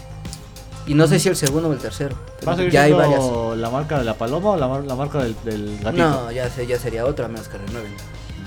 Y 0.87 0.95
no 0.95 1.05
sé 1.07 1.19
si 1.19 1.29
el 1.29 1.35
segundo 1.35 1.69
o 1.69 1.73
el 1.73 1.77
tercero. 1.79 2.15
¿Va 2.47 2.53
a 2.53 2.55
seguir 2.55 2.71
ya 2.71 2.83
hay 2.83 2.91
varias. 2.93 3.21
la 3.57 3.69
marca 3.69 3.99
de 3.99 4.05
la 4.05 4.15
paloma 4.15 4.49
o 4.51 4.57
la, 4.57 4.67
mar- 4.67 4.83
la 4.83 4.95
marca 4.95 5.21
del, 5.21 5.35
del 5.45 5.77
gatito? 5.79 6.09
No, 6.09 6.31
ya, 6.31 6.49
sé, 6.49 6.65
ya 6.65 6.79
sería 6.79 7.05
otra, 7.05 7.27
menos 7.27 7.47
que 7.47 7.59
renueven. 7.59 7.91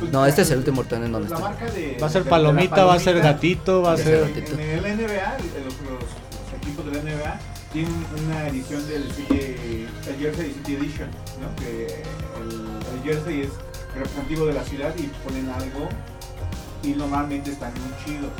Pues, 0.00 0.10
No, 0.10 0.26
este 0.26 0.42
es 0.42 0.50
el 0.50 0.58
último 0.58 0.82
torneo 0.82 1.06
en 1.06 1.12
donde 1.12 1.28
la 1.30 1.36
está. 1.36 1.48
marca 1.48 1.66
de- 1.66 1.96
Va 2.02 2.06
a 2.08 2.10
ser 2.10 2.22
de- 2.22 2.24
de 2.24 2.30
la 2.30 2.36
palomita, 2.36 2.84
va 2.84 2.94
a 2.94 2.98
ser 2.98 3.20
gatito, 3.20 3.82
va 3.82 3.92
a 3.92 3.96
ser... 3.96 4.24
En, 4.24 4.60
en 4.60 4.84
el 4.84 4.98
NBA, 4.98 5.36
los, 5.38 5.76
los- 5.84 6.02
los 6.02 6.60
equipos 6.60 6.84
de 6.86 6.92
la 6.92 6.98
NBA 7.02 7.40
tienen 7.72 7.94
una 8.26 8.48
edición 8.48 8.84
del 8.88 9.02
el 9.04 10.16
Jersey 10.18 10.52
City 10.54 10.74
Edition, 10.74 11.08
¿no? 11.40 11.54
Que 11.62 12.02
el, 12.42 12.50
el 12.98 13.02
jersey 13.14 13.42
es 13.42 13.48
representativo 13.94 14.46
de 14.46 14.52
la 14.54 14.64
ciudad 14.64 14.92
y 14.98 15.02
ponen 15.26 15.48
algo 15.50 15.88
y 16.82 16.88
normalmente 16.90 17.50
están 17.52 17.72
muy 17.74 18.04
chidos. 18.04 18.30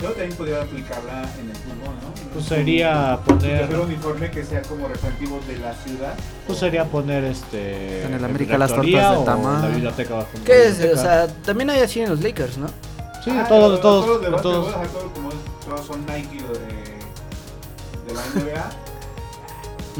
Yo 0.00 0.10
también 0.10 0.32
podría 0.36 0.60
aplicarla 0.62 1.22
en 1.40 1.50
el 1.50 1.56
fútbol, 1.56 1.94
¿no? 2.02 2.32
Pues 2.32 2.44
sería 2.46 3.18
poner- 3.24 3.62
Hacer 3.64 3.76
un 3.78 3.86
uniforme 3.86 4.30
que 4.30 4.44
sea 4.44 4.60
como 4.62 4.88
representativo 4.88 5.40
de 5.46 5.58
la 5.58 5.72
ciudad. 5.74 6.14
Pues 6.46 6.58
sería 6.58 6.84
poner 6.84 7.24
este... 7.24 8.02
En 8.04 8.14
el 8.14 8.24
América 8.24 8.58
las 8.58 8.70
tortas 8.74 8.90
de 9.12 9.16
o 9.16 9.22
tamal. 9.24 9.62
La 9.62 9.68
biblioteca 9.68 10.16
la 10.18 10.26
¿Qué 10.44 10.66
es? 10.66 10.84
O 10.92 11.00
sea, 11.00 11.28
también 11.28 11.70
hay 11.70 11.80
así 11.80 12.00
en 12.00 12.10
los 12.10 12.20
Lakers, 12.20 12.58
¿no? 12.58 12.66
Sí, 13.24 13.30
Ah, 13.30 13.46
todos, 13.48 13.80
todos, 13.80 14.04
todos 14.04 14.20
de 14.20 14.42
todos, 14.42 14.74
como 15.14 15.28
es- 15.30 15.36
todos 15.66 15.86
son 15.86 16.04
Nike 16.06 16.44
o 16.44 16.52
de, 16.52 18.08
de 18.08 18.14
la 18.14 18.22
NBA. 18.34 18.70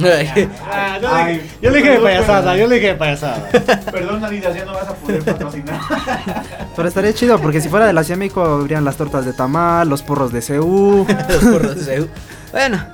Ah, 0.02 0.98
yo, 1.00 1.08
Ay, 1.12 1.36
le, 1.36 1.42
yo 1.62 1.70
le 1.70 1.76
dije 1.78 1.90
de 1.90 1.96
perdón, 1.96 2.02
payasada, 2.04 2.40
perdón. 2.40 2.58
yo 2.58 2.66
le 2.66 2.74
dije 2.74 2.86
de 2.88 2.94
payasada. 2.96 3.48
Perdón, 3.92 4.24
Adidas, 4.24 4.54
ya 4.56 4.64
no 4.64 4.72
vas 4.74 4.88
a 4.88 4.94
poder 4.94 5.22
patrocinar. 5.22 5.80
Pero 6.76 6.88
estaría 6.88 7.12
chido 7.14 7.38
porque 7.38 7.60
si 7.60 7.68
fuera 7.68 7.86
de 7.86 7.92
la 7.92 8.02
Ciudad 8.02 8.16
de 8.16 8.24
México 8.24 8.42
habrían 8.44 8.84
las 8.84 8.96
tortas 8.96 9.24
de 9.24 9.32
tamal, 9.32 9.88
los 9.88 10.02
porros 10.02 10.32
de 10.32 10.40
CU. 10.42 11.06
Los 11.28 11.44
porros 11.44 11.76
de 11.76 11.82
CEU. 11.84 12.08
Bueno, 12.50 12.84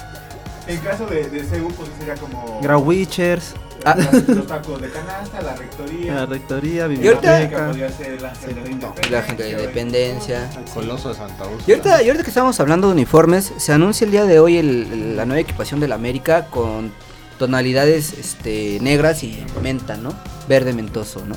En 0.67 0.79
caso 0.81 1.07
de, 1.07 1.29
de 1.31 1.43
CEU, 1.45 1.69
pues 1.69 1.89
sería 1.99 2.15
como. 2.17 2.61
Grau 2.63 2.81
Witchers, 2.83 3.55
Ah. 3.85 3.97
Los 4.29 4.47
tacos 4.47 4.81
de 4.81 4.91
canasta, 4.91 5.41
la 5.41 5.55
rectoría. 5.57 6.15
la 6.15 6.27
rectoría, 6.27 6.87
biblioteca. 6.87 7.67
podría 7.67 7.91
ser 7.91 8.21
la 8.21 8.29
Ángel 8.31 8.55
de 9.03 9.11
la 9.11 9.23
gente 9.23 9.43
de 9.43 9.51
Independencia. 9.53 10.51
Coloso 10.75 11.09
de 11.11 11.15
Santa 11.15 11.45
Úrsula. 11.45 11.65
Y 11.67 11.71
ahorita, 11.73 12.03
y 12.03 12.07
ahorita 12.09 12.23
que 12.25 12.31
estamos 12.31 12.61
hablando 12.61 12.89
de 12.89 12.93
uniformes, 12.95 13.53
se 13.57 13.73
anuncia 13.73 14.05
el 14.05 14.11
día 14.11 14.25
de 14.25 14.39
hoy 14.39 14.59
el- 14.59 15.17
la 15.17 15.25
nueva 15.25 15.41
equipación 15.41 15.81
del 15.81 15.93
América 15.93 16.47
con 16.47 16.93
tonalidades 17.39 18.13
este, 18.13 18.79
negras 18.83 19.23
y 19.25 19.45
menta, 19.63 19.97
¿no? 19.97 20.13
Verde 20.49 20.73
mentoso, 20.75 21.25
¿no? 21.27 21.37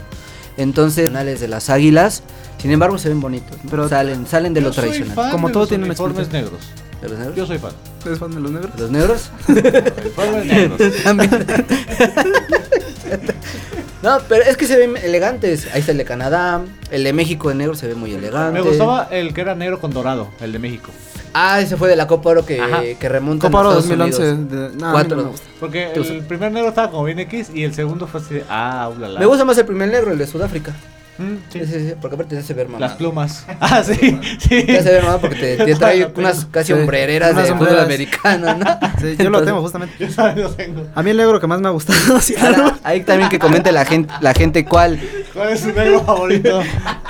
Entonces, 0.58 1.08
canales 1.10 1.40
de 1.40 1.48
las 1.48 1.70
águilas, 1.70 2.24
sin 2.58 2.72
embargo, 2.72 2.98
se 2.98 3.10
ven 3.10 3.22
bonitos, 3.22 3.58
¿no? 3.64 3.70
Pero- 3.72 3.88
salen, 3.90 4.28
salen 4.28 4.54
de 4.54 4.62
lo 4.62 4.72
tradicional. 4.72 5.32
Como 5.32 5.50
todo 5.50 5.66
tiene 5.66 5.86
uniformes 5.86 6.28
explicación. 6.28 6.52
negros. 6.60 7.02
¿De 7.02 7.10
los 7.10 7.18
negros? 7.18 7.36
Yo 7.38 7.46
soy 7.46 7.58
fan. 7.58 7.72
¿Eres 8.06 8.20
fan 8.20 8.32
de 8.32 8.42
los 8.42 8.52
negros? 8.52 8.76
¿De 8.76 8.82
los 8.82 8.92
negros? 8.92 9.32
No, 14.02 14.18
pero 14.28 14.44
es 14.44 14.58
que 14.58 14.68
se 14.68 14.76
ven 14.78 14.98
elegantes. 14.98 15.66
Ahí 15.74 15.80
está 15.80 15.94
el 15.94 15.98
de 15.98 16.04
Canadá, 16.04 16.62
el 16.92 17.06
de 17.06 17.14
México 17.14 17.48
de 17.48 17.56
negro 17.56 17.74
se 17.74 17.88
ve 17.88 17.96
muy 17.96 18.14
elegante. 18.14 18.52
Me 18.60 18.62
gustaba 18.62 19.08
el 19.12 19.34
que 19.34 19.40
era 19.40 19.56
negro 19.56 19.80
con 19.80 19.92
dorado, 19.94 20.28
el 20.42 20.52
de 20.52 20.60
México. 20.60 20.92
Ah, 21.34 21.62
ese 21.62 21.78
fue 21.78 21.88
de 21.88 21.96
la 21.96 22.06
Copa 22.06 22.32
Oro 22.32 22.46
que, 22.46 22.98
que 23.00 23.10
remonta 23.10 23.48
Copa 23.48 23.60
Oro 23.62 23.70
a 23.70 23.80
Estados 23.80 23.98
2011. 23.98 24.32
Unidos. 24.34 24.72
de- 24.74 24.78
no, 24.78 24.92
Cuatro. 24.92 25.16
no 25.18 25.24
me 25.24 25.30
gusta. 25.30 25.48
Porque 25.58 25.94
el 25.94 26.26
primer 26.26 26.52
negro 26.52 26.68
estaba 26.70 26.92
como 26.92 27.06
bien 27.06 27.18
X 27.20 27.50
y 27.54 27.64
el 27.64 27.74
segundo 27.74 28.06
fue 28.06 28.20
así 28.20 28.34
de, 28.36 28.44
ah, 28.50 28.92
ulala. 28.94 29.20
Me 29.22 29.26
gusta 29.26 29.46
más 29.46 29.58
el 29.58 29.66
primer 29.66 29.90
negro, 29.90 30.12
el 30.12 30.18
de 30.18 30.28
Sudáfrica. 30.28 30.74
Mm, 31.18 31.36
sí. 31.50 31.60
Sí, 31.60 31.66
sí, 31.68 31.80
sí, 31.90 31.94
porque 32.02 32.16
aparte 32.16 32.36
te 32.36 32.42
hace 32.42 32.54
ver 32.56 32.68
mamá. 32.68 32.80
Las 32.80 32.94
plumas. 32.98 33.46
Ah, 33.60 33.84
sí, 33.84 33.94
sí. 34.40 34.64
Te 34.64 34.80
hace 34.80 34.92
ver 34.92 35.04
mamá 35.04 35.20
porque 35.20 35.36
te, 35.36 35.58
te 35.66 35.76
trae 35.76 36.12
unas 36.16 36.46
casi 36.46 36.74
hombrereras 36.74 37.34
unas 37.34 37.48
de 37.48 37.54
fútbol 37.56 37.80
americano, 37.80 38.56
¿no? 38.56 38.66
Sí, 39.00 39.16
yo 39.18 39.30
lo 39.30 39.44
tengo 39.44 39.62
justamente. 39.62 39.96
Yo 40.00 40.14
también 40.14 40.48
lo 40.48 40.54
tengo. 40.54 40.88
A 40.96 41.04
mí 41.04 41.12
el 41.12 41.18
negro 41.18 41.40
que 41.40 41.48
más 41.48 41.62
me 41.62 41.68
ha 41.68 41.72
gustado. 41.72 42.20
sí, 42.22 42.34
ahora, 42.42 42.78
ahí 42.84 43.02
también 43.04 43.30
que 43.30 43.38
comente 43.40 43.72
la 43.72 43.86
gente, 43.86 44.12
la 44.22 44.34
gente 44.34 44.66
cuál, 44.66 45.00
¿Cuál 45.34 45.50
es 45.50 45.60
su 45.62 45.72
negro 45.72 46.04
favorito? 46.04 46.62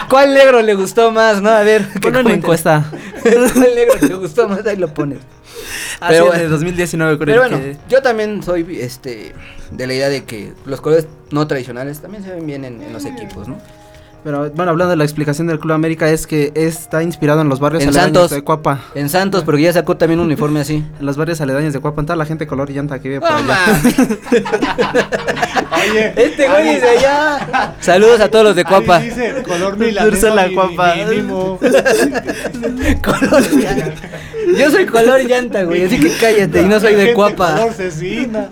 cuál 0.09 0.33
negro 0.33 0.61
le 0.61 0.73
gustó 0.75 1.11
más, 1.11 1.41
¿no? 1.41 1.49
A 1.49 1.61
ver, 1.61 1.87
en 1.95 2.01
comenten. 2.01 2.33
encuesta. 2.35 2.85
¿Cuál 3.21 3.75
negro 3.75 3.95
le 4.01 4.15
gustó 4.15 4.49
más? 4.49 4.65
Ahí 4.65 4.75
lo 4.77 4.93
pones. 4.93 5.19
Así 5.99 6.13
Pero 6.13 6.23
en 6.25 6.29
bueno. 6.29 6.43
el 6.43 6.49
2019 6.49 7.17
creo 7.19 7.25
Pero 7.25 7.41
bueno, 7.41 7.57
que... 7.57 7.77
yo 7.87 8.01
también 8.01 8.43
soy 8.43 8.65
este 8.81 9.33
de 9.71 9.87
la 9.87 9.93
idea 9.93 10.09
de 10.09 10.23
que 10.25 10.51
los 10.65 10.81
colores 10.81 11.07
no 11.31 11.47
tradicionales 11.47 11.99
también 12.01 12.23
se 12.23 12.31
ven 12.31 12.45
bien 12.45 12.65
en, 12.65 12.81
en 12.81 12.91
los 12.91 13.05
equipos, 13.05 13.47
¿no? 13.47 13.57
Pero 14.23 14.49
bueno, 14.51 14.71
hablando 14.71 14.91
de 14.91 14.95
la 14.95 15.03
explicación 15.03 15.47
del 15.47 15.59
Club 15.59 15.73
América 15.73 16.09
es 16.09 16.25
que 16.27 16.53
está 16.55 17.03
inspirado 17.03 17.41
en 17.41 17.49
los 17.49 17.59
barrios 17.59 17.83
En 17.83 17.89
aledaños 17.89 18.13
Santos. 18.13 18.31
de 18.31 18.41
Cuapa. 18.41 18.79
En 18.95 19.09
Santos, 19.09 19.43
porque 19.43 19.63
ya 19.63 19.73
sacó 19.73 19.97
también 19.97 20.19
un 20.21 20.27
uniforme 20.27 20.61
así. 20.61 20.83
En 20.99 21.05
los 21.05 21.17
barrios 21.17 21.41
aledaños 21.41 21.73
de 21.73 21.79
Cuapa, 21.81 22.01
en 22.01 22.05
toda 22.05 22.15
la 22.15 22.25
gente 22.25 22.47
color 22.47 22.69
y 22.69 22.73
llanta 22.73 22.99
que 22.99 23.09
vive 23.09 23.19
por 23.21 23.31
¡No 23.31 23.37
allá. 23.37 23.81
Oye. 25.83 26.13
Este 26.15 26.47
güey 26.47 26.79
de 26.79 26.89
allá. 26.89 27.75
Saludos 27.81 28.21
a 28.21 28.29
todos 28.29 28.45
los 28.45 28.55
de 28.55 28.63
Cuapa. 28.63 28.99
dice 28.99 29.43
color 29.43 29.77
la 29.77 30.49
Cuapa. 30.53 30.95
mínimo. 30.95 31.59
Color 33.03 33.41
llanta. 33.51 33.93
Yo 34.57 34.71
soy 34.71 34.85
color 34.85 35.21
llanta, 35.25 35.63
güey, 35.63 35.85
así 35.85 35.99
que 35.99 36.11
cállate 36.19 36.61
y 36.61 36.65
no 36.65 36.79
soy 36.79 36.95
de 36.95 37.13
Cuapa. 37.13 37.55
Color 37.55 37.73
cecina. 37.73 38.49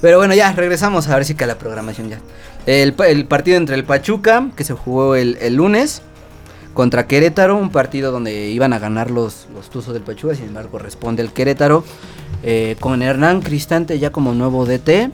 Pero 0.00 0.18
bueno, 0.18 0.34
ya, 0.34 0.52
regresamos 0.52 1.08
a 1.08 1.14
ver 1.16 1.24
si 1.24 1.34
que 1.34 1.44
a 1.44 1.46
la 1.46 1.56
programación 1.58 2.08
ya. 2.08 2.18
El, 2.66 2.92
pa- 2.92 3.08
el 3.08 3.24
partido 3.26 3.56
entre 3.56 3.74
el 3.76 3.84
Pachuca, 3.84 4.50
que 4.56 4.64
se 4.64 4.74
jugó 4.74 5.14
el, 5.16 5.38
el 5.40 5.54
lunes, 5.54 6.02
contra 6.74 7.06
Querétaro, 7.06 7.56
un 7.56 7.70
partido 7.70 8.12
donde 8.12 8.48
iban 8.50 8.72
a 8.72 8.78
ganar 8.78 9.10
los, 9.10 9.48
los 9.54 9.70
Tuzos 9.70 9.92
del 9.94 10.02
Pachuca, 10.02 10.34
sin 10.34 10.46
embargo 10.46 10.78
responde 10.78 11.22
el 11.22 11.32
Querétaro, 11.32 11.84
eh, 12.42 12.76
con 12.80 13.02
Hernán 13.02 13.40
Cristante 13.40 13.98
ya 13.98 14.10
como 14.12 14.32
nuevo 14.34 14.66
DT, 14.66 15.10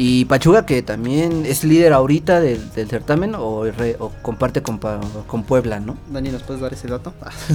y 0.00 0.24
Pachuca 0.26 0.64
que 0.64 0.80
también 0.82 1.44
es 1.44 1.64
líder 1.64 1.92
ahorita 1.92 2.40
del, 2.40 2.72
del 2.72 2.88
certamen 2.88 3.34
o, 3.36 3.64
re- 3.64 3.96
o 3.98 4.12
comparte 4.22 4.62
con, 4.62 4.78
con 5.26 5.42
Puebla, 5.42 5.80
¿no? 5.80 5.98
Dani, 6.10 6.30
¿nos 6.30 6.44
puedes 6.44 6.62
dar 6.62 6.72
ese 6.72 6.86
dato? 6.86 7.12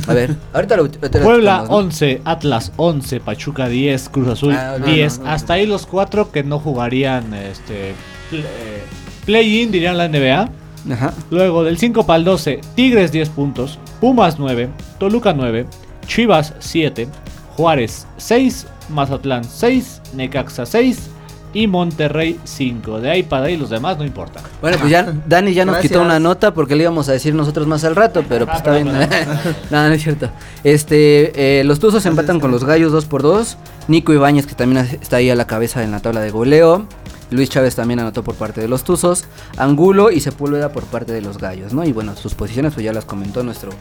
A 0.08 0.14
ver, 0.14 0.36
ahorita 0.52 0.76
lo... 0.76 0.84
ahorita 0.84 1.20
lo 1.20 1.24
Puebla 1.24 1.64
¿no? 1.68 1.74
11, 1.78 2.22
Atlas 2.26 2.74
11, 2.76 3.22
Pachuca 3.22 3.70
10, 3.70 4.10
Cruz 4.10 4.28
Azul 4.28 4.54
Ah, 4.54 4.76
no, 4.78 4.86
10. 4.86 5.20
no, 5.20 5.24
no. 5.26 5.32
Hasta 5.32 5.54
ahí 5.54 5.66
los 5.66 5.86
cuatro 5.86 6.32
que 6.34 6.44
no 6.44 6.60
jugarían 6.60 7.34
este 7.34 7.92
eh, 8.34 8.84
play-in, 9.26 9.72
dirían 9.72 9.98
la 9.98 10.08
NBA. 10.08 10.50
Ajá. 10.92 11.14
Luego 11.32 11.64
del 11.64 11.78
5 11.78 12.06
para 12.06 12.18
el 12.18 12.26
12, 12.26 12.60
Tigres 12.76 13.12
10 13.12 13.30
puntos, 13.30 13.80
Pumas 14.02 14.38
9, 14.38 14.70
Toluca 15.00 15.34
9, 15.34 15.66
Chivas 16.08 16.54
7, 16.60 17.08
Juárez 17.56 18.06
6, 18.18 18.68
Mazatlán 18.90 19.44
6, 19.46 20.02
Necaxa 20.16 20.66
6 20.66 21.10
y 21.54 21.68
Monterrey 21.68 22.38
5. 22.44 23.00
De 23.00 23.12
ahí 23.12 23.24
para 23.24 23.46
ahí 23.46 23.56
los 23.56 23.70
demás 23.70 23.98
no 23.98 24.04
importa. 24.04 24.42
Bueno, 24.60 24.78
pues 24.78 24.90
ya 24.92 25.14
Dani 25.26 25.54
ya 25.54 25.64
nos 25.66 25.76
Gracias. 25.76 25.92
quitó 25.92 26.02
una 26.02 26.20
nota 26.20 26.54
porque 26.54 26.76
le 26.76 26.84
íbamos 26.84 27.08
a 27.08 27.14
decir 27.14 27.34
nosotros 27.34 27.66
más 27.68 27.84
al 27.86 27.96
rato, 27.96 28.26
pero 28.28 28.46
pues 28.46 28.56
Ah, 28.56 28.58
está 28.58 28.72
bien. 28.74 28.88
no, 29.72 29.88
no 29.88 29.94
es 29.94 30.04
cierto. 30.04 30.30
Este, 30.66 31.60
eh, 31.60 31.64
los 31.64 31.80
Tuzos 31.80 32.06
empatan 32.08 32.40
con 32.42 32.52
los 32.52 32.66
Gallos 32.66 32.92
2 32.92 33.06
por 33.06 33.22
2 33.22 33.58
Nico 33.88 34.12
Ibáñez, 34.14 34.48
que 34.48 34.56
también 34.56 34.86
está 35.00 35.18
ahí 35.18 35.30
a 35.30 35.36
la 35.36 35.46
cabeza 35.48 35.84
en 35.84 35.92
la 35.92 36.00
tabla 36.02 36.20
de 36.22 36.32
goleo. 36.32 36.88
Luis 37.34 37.50
Chávez 37.50 37.76
también 37.76 38.00
anotó 38.00 38.24
por 38.24 38.36
parte 38.36 38.62
de 38.62 38.68
los 38.68 38.84
Tuzos. 38.84 39.26
Angulo 39.58 40.12
y 40.12 40.20
Sepúlveda 40.20 40.72
por 40.72 40.84
parte 40.84 41.12
de 41.14 41.22
los 41.22 41.38
Gallos, 41.38 41.74
¿no? 41.74 41.84
Y 41.84 41.92
bueno, 41.92 42.16
sus 42.16 42.34
posiciones 42.36 42.74
pues 42.74 42.86
ya 42.86 42.94
las 42.94 43.06
comentó 43.06 43.44
nuestro 43.44 43.72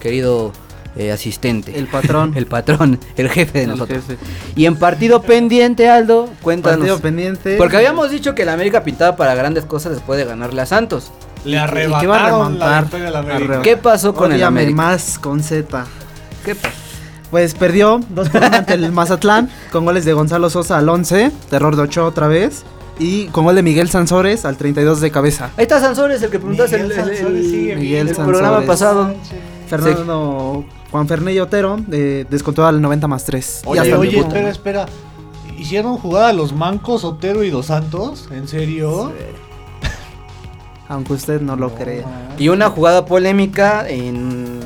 querido 0.00 0.52
eh, 0.96 1.12
asistente. 1.12 1.78
El 1.78 1.86
patrón. 1.86 2.32
El 2.36 2.46
patrón, 2.46 2.98
el 3.16 3.28
jefe 3.28 3.58
de 3.58 3.64
El 3.64 3.70
nosotros. 3.70 4.04
jefe. 4.06 4.18
Y 4.56 4.66
en 4.66 4.76
partido 4.76 5.22
pendiente, 5.22 5.88
Aldo, 5.88 6.28
cuéntanos. 6.42 6.78
Partido 6.78 6.98
pendiente. 7.00 7.56
Porque 7.56 7.76
habíamos 7.76 8.10
dicho 8.10 8.34
que 8.34 8.44
la 8.44 8.52
América 8.52 8.82
pintaba 8.84 9.16
para 9.16 9.34
grandes 9.34 9.64
cosas 9.64 9.92
después 9.92 10.18
de 10.18 10.24
ganarle 10.24 10.60
a 10.62 10.66
Santos. 10.66 11.10
Le 11.44 11.52
que 11.52 11.54
iba 11.54 11.60
a 11.60 11.64
arrebataron 11.64 12.20
la 12.20 12.26
remontar. 12.28 12.82
victoria 12.82 13.06
de 13.06 13.12
la 13.12 13.18
América. 13.20 13.62
¿Qué 13.62 13.76
pasó 13.76 14.14
con 14.14 14.32
el 14.32 14.42
América? 14.42 14.76
más 14.76 15.18
con 15.18 15.42
Z. 15.42 15.86
¿Qué 16.44 16.54
pasó? 16.54 16.74
Pues 17.30 17.54
perdió 17.54 18.00
2 18.08 18.28
por 18.30 18.42
1 18.42 18.56
ante 18.56 18.74
el 18.74 18.90
Mazatlán 18.90 19.50
con 19.70 19.84
goles 19.84 20.04
de 20.06 20.14
Gonzalo 20.14 20.48
Sosa 20.48 20.78
al 20.78 20.88
11, 20.88 21.30
terror 21.50 21.76
de 21.76 21.82
Ochoa 21.82 22.06
otra 22.06 22.26
vez 22.26 22.64
y 22.98 23.26
con 23.26 23.44
gol 23.44 23.54
de 23.54 23.62
Miguel 23.62 23.88
Sansores 23.88 24.44
al 24.44 24.56
32 24.56 25.00
de 25.00 25.10
cabeza. 25.10 25.50
Ahí 25.56 25.62
está 25.62 25.80
Sansores, 25.80 26.22
el 26.22 26.30
que 26.30 26.38
preguntaste 26.38 26.76
el, 26.76 26.88
Miguel 26.88 27.08
el- 27.08 27.78
el- 27.92 28.08
el 28.08 28.14
programa 28.14 28.62
pasado. 28.62 29.14
Fernando 29.68 30.64
Juan 30.90 31.06
Ferney 31.06 31.38
Otero 31.38 31.78
eh, 31.92 32.24
descontó 32.30 32.66
al 32.66 32.80
90 32.80 33.06
más 33.06 33.24
3. 33.24 33.62
Oye, 33.66 33.94
oye, 33.94 34.18
espera, 34.20 34.48
espera. 34.50 34.86
¿Hicieron 35.58 35.98
jugada 35.98 36.32
los 36.32 36.52
mancos 36.54 37.04
Otero 37.04 37.42
y 37.44 37.50
Dos 37.50 37.66
Santos? 37.66 38.28
¿En 38.30 38.48
serio? 38.48 39.12
Aunque 40.88 41.12
usted 41.12 41.40
no 41.42 41.56
lo 41.56 41.74
crea. 41.74 42.04
Y 42.38 42.48
una 42.48 42.70
jugada 42.70 43.04
polémica 43.04 43.86
en 43.88 44.58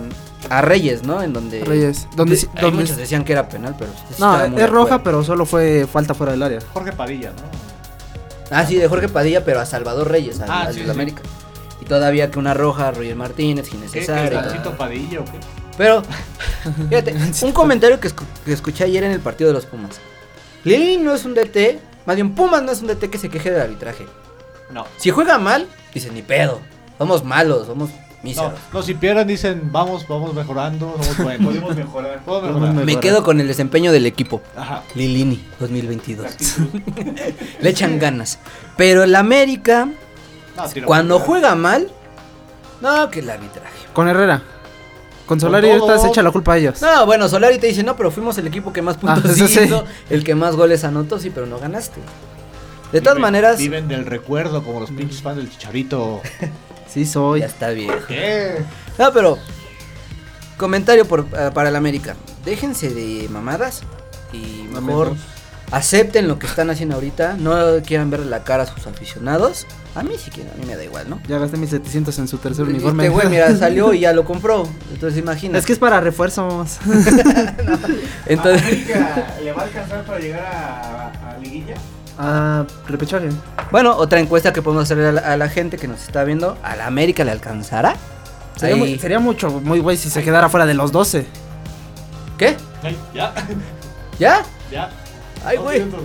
a 0.50 0.60
Reyes, 0.60 1.02
¿no? 1.04 1.22
En 1.22 1.32
donde 1.32 1.64
Reyes, 1.64 2.06
donde 2.14 2.36
sí- 2.36 2.46
Hay 2.54 2.62
donde- 2.62 2.82
muchos 2.82 2.96
decían 2.96 3.24
que 3.24 3.32
era 3.32 3.48
penal, 3.48 3.74
pero 3.78 3.90
sí 3.92 4.14
No, 4.20 4.40
es 4.44 4.70
roja, 4.70 5.02
pero 5.02 5.24
solo 5.24 5.46
fue 5.46 5.86
falta 5.90 6.14
fuera 6.14 6.32
del 6.32 6.42
área. 6.42 6.58
Jorge 6.72 6.92
Padilla, 6.92 7.30
¿no? 7.30 7.71
Ah, 8.52 8.66
sí, 8.66 8.76
de 8.76 8.86
Jorge 8.88 9.08
Padilla, 9.08 9.44
pero 9.44 9.60
a 9.60 9.66
Salvador 9.66 10.10
Reyes, 10.10 10.40
al, 10.40 10.50
Ah, 10.50 10.60
al 10.62 10.74
sí, 10.74 10.80
de 10.80 10.84
sí. 10.86 10.90
América. 10.90 11.22
Y 11.80 11.84
todavía 11.84 12.30
que 12.30 12.38
una 12.38 12.54
roja 12.54 12.88
a 12.88 12.90
Roger 12.92 13.16
Martínez, 13.16 13.68
todo. 13.68 14.50
¿Gancito 14.50 14.76
Padilla 14.76 15.20
o 15.20 15.24
qué? 15.24 15.32
Pero, 15.76 16.02
fíjate, 16.88 17.14
un 17.42 17.52
comentario 17.52 17.98
que, 17.98 18.08
escu- 18.08 18.24
que 18.44 18.52
escuché 18.52 18.84
ayer 18.84 19.02
en 19.04 19.12
el 19.12 19.20
partido 19.20 19.48
de 19.48 19.54
los 19.54 19.66
Pumas. 19.66 20.00
Lili 20.64 20.98
no 20.98 21.12
es 21.14 21.24
un 21.24 21.34
DT, 21.34 21.80
más 22.06 22.14
bien 22.16 22.34
Pumas 22.34 22.62
no 22.62 22.70
es 22.70 22.80
un 22.82 22.88
DT 22.88 23.10
que 23.10 23.18
se 23.18 23.28
queje 23.30 23.50
del 23.50 23.62
arbitraje. 23.62 24.06
No. 24.70 24.86
Si 24.96 25.10
juega 25.10 25.38
mal, 25.38 25.66
dicen, 25.92 26.14
ni 26.14 26.22
pedo. 26.22 26.60
Somos 26.98 27.24
malos, 27.24 27.66
somos 27.66 27.90
No, 28.24 28.52
no, 28.72 28.82
si 28.82 28.94
pierdan 28.94 29.26
dicen, 29.26 29.70
vamos, 29.72 30.06
vamos 30.06 30.32
mejorando, 30.34 30.94
somos 31.00 31.16
buenos. 31.24 31.46
Podemos 31.46 31.76
mejorar. 31.76 32.20
Podemos 32.24 32.60
mejorar. 32.60 32.84
Me 32.84 33.00
quedo 33.00 33.22
con 33.24 33.40
el 33.40 33.48
desempeño 33.48 33.90
del 33.90 34.06
equipo. 34.06 34.40
Ajá. 34.56 34.82
Lilini 34.94 35.44
2022. 35.58 36.26
Le 37.60 37.68
echan 37.68 37.98
ganas. 37.98 38.38
Pero 38.76 39.02
el 39.02 39.14
América, 39.16 39.88
No, 40.56 40.84
cuando 40.86 41.18
juega 41.18 41.54
mal, 41.56 41.90
no, 42.80 43.10
que 43.10 43.20
el 43.20 43.30
arbitraje. 43.30 43.86
Con 43.92 44.06
Herrera. 44.08 44.42
Con 45.26 45.40
Solari 45.40 45.68
Con 45.70 45.80
ahorita 45.80 45.98
se 45.98 46.08
echa 46.08 46.22
la 46.22 46.30
culpa 46.30 46.54
a 46.54 46.58
ellos. 46.58 46.80
No, 46.82 47.06
bueno, 47.06 47.28
Solari 47.28 47.58
te 47.58 47.66
dice, 47.68 47.82
no, 47.82 47.96
pero 47.96 48.10
fuimos 48.10 48.36
el 48.38 48.46
equipo 48.46 48.72
que 48.72 48.82
más 48.82 48.96
puntos 48.98 49.24
Ah, 49.24 49.32
eso 49.32 49.48
sí. 49.48 49.60
hizo, 49.64 49.84
el 50.10 50.24
que 50.24 50.34
más 50.34 50.56
goles 50.56 50.84
anotó, 50.84 51.18
sí, 51.18 51.30
pero 51.30 51.46
no 51.46 51.58
ganaste. 51.58 52.00
De 52.92 53.00
todas 53.00 53.16
Viven- 53.16 53.20
maneras, 53.22 53.58
Viven 53.58 53.88
del 53.88 54.04
recuerdo, 54.04 54.62
como 54.62 54.80
los 54.80 54.90
pinches 54.90 55.22
fans 55.22 55.38
del 55.38 55.50
chicharito. 55.50 56.20
Sí 56.92 57.06
soy. 57.06 57.40
ya 57.40 57.46
está 57.46 57.70
viejo. 57.70 57.94
¿Qué? 58.08 58.58
No, 58.98 59.12
pero 59.12 59.38
comentario 60.56 61.06
por, 61.06 61.26
eh, 61.36 61.50
para 61.54 61.68
el 61.70 61.76
América. 61.76 62.14
Déjense 62.44 62.90
de 62.90 63.28
mamadas 63.30 63.82
y 64.32 64.68
mejor 64.72 65.14
acepten 65.70 66.28
lo 66.28 66.38
que 66.38 66.46
están 66.46 66.68
haciendo 66.70 66.96
ahorita. 66.96 67.36
No 67.38 67.54
quieran 67.86 68.10
ver 68.10 68.20
la 68.20 68.44
cara 68.44 68.64
a 68.64 68.66
sus 68.66 68.86
aficionados 68.86 69.66
A 69.94 70.02
mí 70.02 70.16
sí 70.22 70.30
que 70.30 70.42
a 70.42 70.54
mí 70.58 70.66
me 70.66 70.76
da 70.76 70.84
igual, 70.84 71.08
¿no? 71.08 71.20
Ya 71.28 71.38
gasté 71.38 71.56
mis 71.56 71.70
700 71.70 72.18
en 72.18 72.28
su 72.28 72.38
tercer 72.38 72.64
Este 72.66 72.74
uniforme. 72.74 73.08
güey, 73.08 73.28
mira, 73.28 73.54
salió 73.58 73.92
y 73.94 74.00
ya 74.00 74.12
lo 74.12 74.24
compró. 74.24 74.68
Entonces 74.92 75.18
imagina. 75.18 75.58
Es 75.58 75.64
que 75.66 75.72
es 75.72 75.78
para 75.78 76.00
refuerzos. 76.00 76.78
Entonces, 78.26 78.62
¿América 78.62 79.34
le 79.42 79.52
va 79.52 79.62
a 79.62 79.64
alcanzar 79.64 80.04
para 80.04 80.18
llegar 80.18 80.44
a, 80.44 81.30
a 81.32 81.38
liguilla? 81.38 81.74
Ah, 82.18 82.64
repechaje. 82.88 83.28
bueno, 83.70 83.96
otra 83.96 84.20
encuesta 84.20 84.52
que 84.52 84.62
podemos 84.62 84.84
hacer 84.84 84.98
a 85.04 85.12
la, 85.12 85.20
a 85.20 85.36
la 85.36 85.48
gente 85.48 85.78
que 85.78 85.88
nos 85.88 86.02
está 86.02 86.24
viendo. 86.24 86.56
¿A 86.62 86.76
la 86.76 86.86
América 86.86 87.24
le 87.24 87.30
alcanzará? 87.32 87.96
Sería, 88.56 88.74
Ahí- 88.74 88.80
muy- 88.80 88.98
sería 88.98 89.18
mucho, 89.18 89.50
muy 89.60 89.80
güey 89.80 89.96
si 89.96 90.10
se 90.10 90.22
quedara 90.22 90.48
fuera 90.48 90.66
de 90.66 90.74
los 90.74 90.92
12. 90.92 91.26
¿Qué? 92.38 92.56
Ay, 92.82 92.96
ya, 93.14 93.32
¿Ya? 94.18 94.42
ya. 94.70 94.90
Ay, 95.44 95.56
güey. 95.58 95.80
no. 95.80 95.96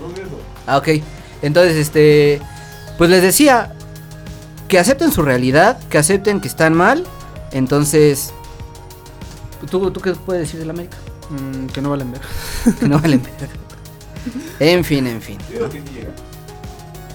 Ah, 0.66 0.78
ok. 0.78 0.88
Entonces, 1.42 1.76
este. 1.78 2.42
Pues 2.98 3.10
les 3.10 3.22
decía. 3.22 3.74
Que 4.68 4.80
acepten 4.80 5.12
su 5.12 5.22
realidad. 5.22 5.78
Que 5.90 5.98
acepten 5.98 6.42
que 6.42 6.48
están 6.48 6.74
mal. 6.74 7.06
Entonces. 7.52 8.34
¿Tú, 9.70 9.92
tú 9.92 10.00
qué 10.02 10.14
puedes 10.14 10.44
decir 10.44 10.60
de 10.60 10.66
la 10.66 10.74
América? 10.74 10.98
Mm, 11.30 11.68
que 11.68 11.82
no 11.82 11.90
valen 11.92 12.12
ver. 12.12 12.22
Que 12.80 12.88
no 12.88 13.00
valen 13.00 13.22
verga. 13.40 13.54
En 14.60 14.84
fin, 14.84 15.08
en 15.08 15.22
fin. 15.22 15.38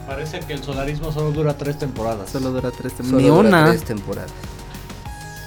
Parece 0.06 0.40
que 0.40 0.52
el 0.52 0.62
solarismo 0.62 1.12
solo 1.12 1.30
dura 1.30 1.56
tres 1.56 1.78
temporadas. 1.78 2.30
Solo 2.30 2.50
dura 2.50 2.70
tres 2.70 2.92
Solo 2.96 3.18
Ni 3.18 3.26
dura 3.28 3.48
una. 3.48 3.66
tres 3.70 3.84
temporadas. 3.84 4.30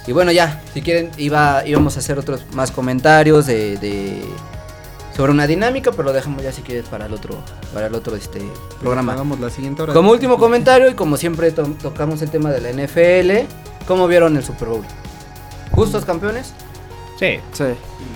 Y 0.08 0.12
bueno, 0.12 0.32
ya, 0.32 0.62
si 0.74 0.82
quieren, 0.82 1.12
iba, 1.18 1.66
íbamos 1.66 1.96
a 1.98 2.00
hacer 2.00 2.18
otros 2.20 2.46
más 2.54 2.72
comentarios 2.72 3.46
de, 3.48 3.78
de- 3.78 4.24
sobre 5.16 5.32
una 5.32 5.48
dinámica, 5.48 5.92
pero 5.92 6.04
lo 6.04 6.14
dejamos 6.14 6.44
ya 6.44 6.52
si 6.52 6.62
quieres 6.62 6.86
para 6.86 7.06
el 7.08 7.14
otro, 7.14 7.38
para 7.74 7.88
el 7.88 7.96
otro 7.96 8.16
este 8.16 8.42
programa. 8.82 9.14
Hagamos 9.14 9.40
la 9.40 9.50
siguiente 9.50 9.82
hora. 9.82 9.94
Como 9.94 10.12
último 10.12 10.38
comentario, 10.38 10.90
y 10.90 10.94
como 10.94 11.18
siempre 11.18 11.52
to- 11.52 11.76
tocamos 11.82 12.22
el 12.22 12.30
tema 12.30 12.52
de 12.52 12.62
la 12.62 12.70
NFL, 12.70 13.48
¿cómo 13.88 14.08
vieron 14.08 14.36
el 14.38 14.44
Super 14.44 14.68
Bowl? 14.70 14.84
¿Justos 15.72 16.06
campeones? 16.06 16.54
Sí, 17.20 17.40
Sí. 17.54 17.64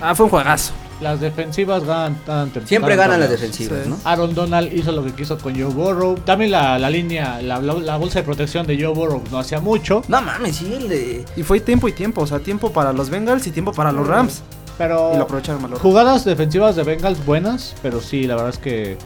Ah, 0.02 0.14
fue 0.14 0.26
un 0.26 0.30
juegazo. 0.30 0.74
Las 1.02 1.22
defensivas 1.22 1.84
ganan 1.86 2.18
Siempre 2.66 2.96
ganan 2.98 3.20
las 3.22 3.30
defensivas, 3.30 3.84
Sí. 3.84 3.90
¿no? 3.90 3.98
Aaron 4.04 4.36
Donald 4.36 4.74
hizo 4.74 4.92
lo 4.92 5.04
que 5.04 5.14
quiso 5.14 5.38
con 5.38 5.54
Joe 5.56 5.74
Burrow. 5.74 6.16
También 6.16 6.52
la, 6.52 6.78
la 6.78 6.90
línea, 6.90 7.42
la, 7.42 7.60
la- 7.62 7.74
la 7.76 7.96
bolsa 7.98 8.20
de 8.20 8.26
protección 8.26 8.68
de 8.68 8.76
Joe 8.82 8.94
Burrow 8.94 9.24
no 9.32 9.40
hacía 9.40 9.60
mucho. 9.62 10.02
No 10.10 10.22
mames, 10.22 10.58
sí, 10.58 10.74
el 10.74 10.90
de... 10.90 11.26
Y 11.38 11.44
fue 11.44 11.60
tiempo 11.62 11.88
y 11.88 11.94
tiempo. 11.94 12.22
O 12.22 12.28
sea, 12.28 12.40
tiempo 12.40 12.72
para 12.74 12.92
los 12.92 13.10
Bengals 13.10 13.48
y 13.48 13.52
tiempo 13.52 13.72
para 13.72 13.92
los 13.94 14.06
Rams. 14.08 14.42
Pero 14.78 15.12
Y 15.14 15.18
lo 15.18 15.24
aprovecharon 15.24 15.62
mal. 15.62 15.74
jugadas 15.76 16.24
defensivas 16.26 16.76
de 16.76 16.84
Bengals 16.84 17.26
buenas, 17.26 17.76
pero 17.82 18.02
sí, 18.02 18.24
la 18.28 18.36
verdad 18.36 18.52
es 18.52 18.58
que 18.60 18.98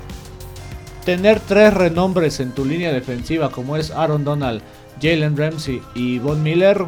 tener 1.05 1.39
tres 1.39 1.73
renombres 1.73 2.39
en 2.39 2.51
tu 2.51 2.63
línea 2.65 2.91
defensiva 2.93 3.49
como 3.51 3.75
es 3.75 3.91
Aaron 3.91 4.23
Donald, 4.23 4.61
Jalen 5.01 5.35
Ramsey 5.35 5.81
y 5.95 6.19
Von 6.19 6.41
Miller 6.43 6.85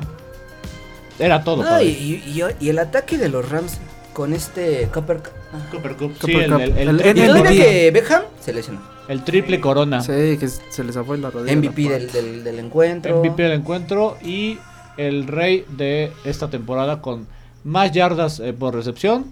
era 1.20 1.43
todo. 1.43 1.64
No, 1.64 1.82
y 1.82 2.41
el 2.62 2.80
ataque 2.80 3.18
de 3.18 3.30
los 3.30 3.49
Rams 3.49 3.80
con 4.16 4.34
este 4.34 4.88
Copper... 4.93 5.22
ah. 5.53 5.68
Cooper 5.72 5.95
Cup, 5.97 6.13
sí, 6.13 6.20
Cooper 6.22 6.43
el, 6.43 6.51
Cup. 6.51 6.61
el- 6.61 6.78
el 6.78 7.01
El 7.01 7.18
Y 7.18 7.28
todavía 7.28 7.63
que 7.66 7.91
Beckham 7.91 8.22
se 8.39 8.53
lesionó. 8.53 8.80
el 9.09 9.24
triple 9.26 9.59
corona. 9.59 10.01
Sí, 10.01 10.38
que 10.39 10.47
se 10.47 10.84
les 10.86 10.95
zafó 10.95 11.16
la 11.18 11.30
rodilla. 11.30 11.55
MVP 11.55 11.84
la 11.84 11.89
del, 11.97 12.11
del, 12.11 12.43
del 12.45 12.59
encuentro. 12.59 13.20
MVP 13.20 13.43
del 13.43 13.51
encuentro 13.51 14.18
y 14.24 14.57
el 14.97 15.28
rey 15.28 15.66
de 15.78 16.13
esta 16.24 16.49
temporada 16.49 17.01
con 17.01 17.28
más 17.66 17.91
yardas 17.91 18.39
eh, 18.39 18.53
por 18.53 18.74
recepción, 18.74 19.26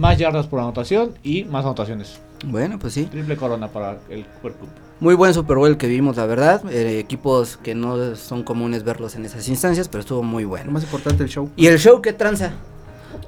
más 0.00 0.16
yardas 0.18 0.46
por 0.46 0.60
anotación 0.60 1.12
y 1.22 1.44
más 1.44 1.64
anotaciones. 1.66 2.18
Bueno, 2.46 2.78
pues 2.78 2.94
sí. 2.94 3.04
Triple 3.04 3.36
corona 3.36 3.68
para 3.68 3.98
el 4.08 4.24
Cooper 4.24 4.52
Cup. 4.52 4.68
Muy 5.00 5.14
buen 5.14 5.34
Super 5.34 5.58
Bowl 5.58 5.76
que 5.76 5.88
vimos, 5.88 6.16
la 6.16 6.24
verdad. 6.26 6.62
Eh, 6.70 6.98
equipos 6.98 7.58
que 7.58 7.74
no 7.74 8.16
son 8.16 8.44
comunes 8.44 8.82
verlos 8.82 9.14
en 9.16 9.26
esas 9.26 9.46
instancias, 9.48 9.88
pero 9.88 10.00
estuvo 10.00 10.22
muy 10.22 10.44
Lo 10.44 10.48
bueno. 10.50 10.70
más 10.72 10.84
importante 10.84 11.22
el 11.22 11.28
show. 11.28 11.50
¿Y 11.56 11.66
el 11.66 11.78
show 11.78 12.00
qué 12.00 12.12
tranza? 12.14 12.52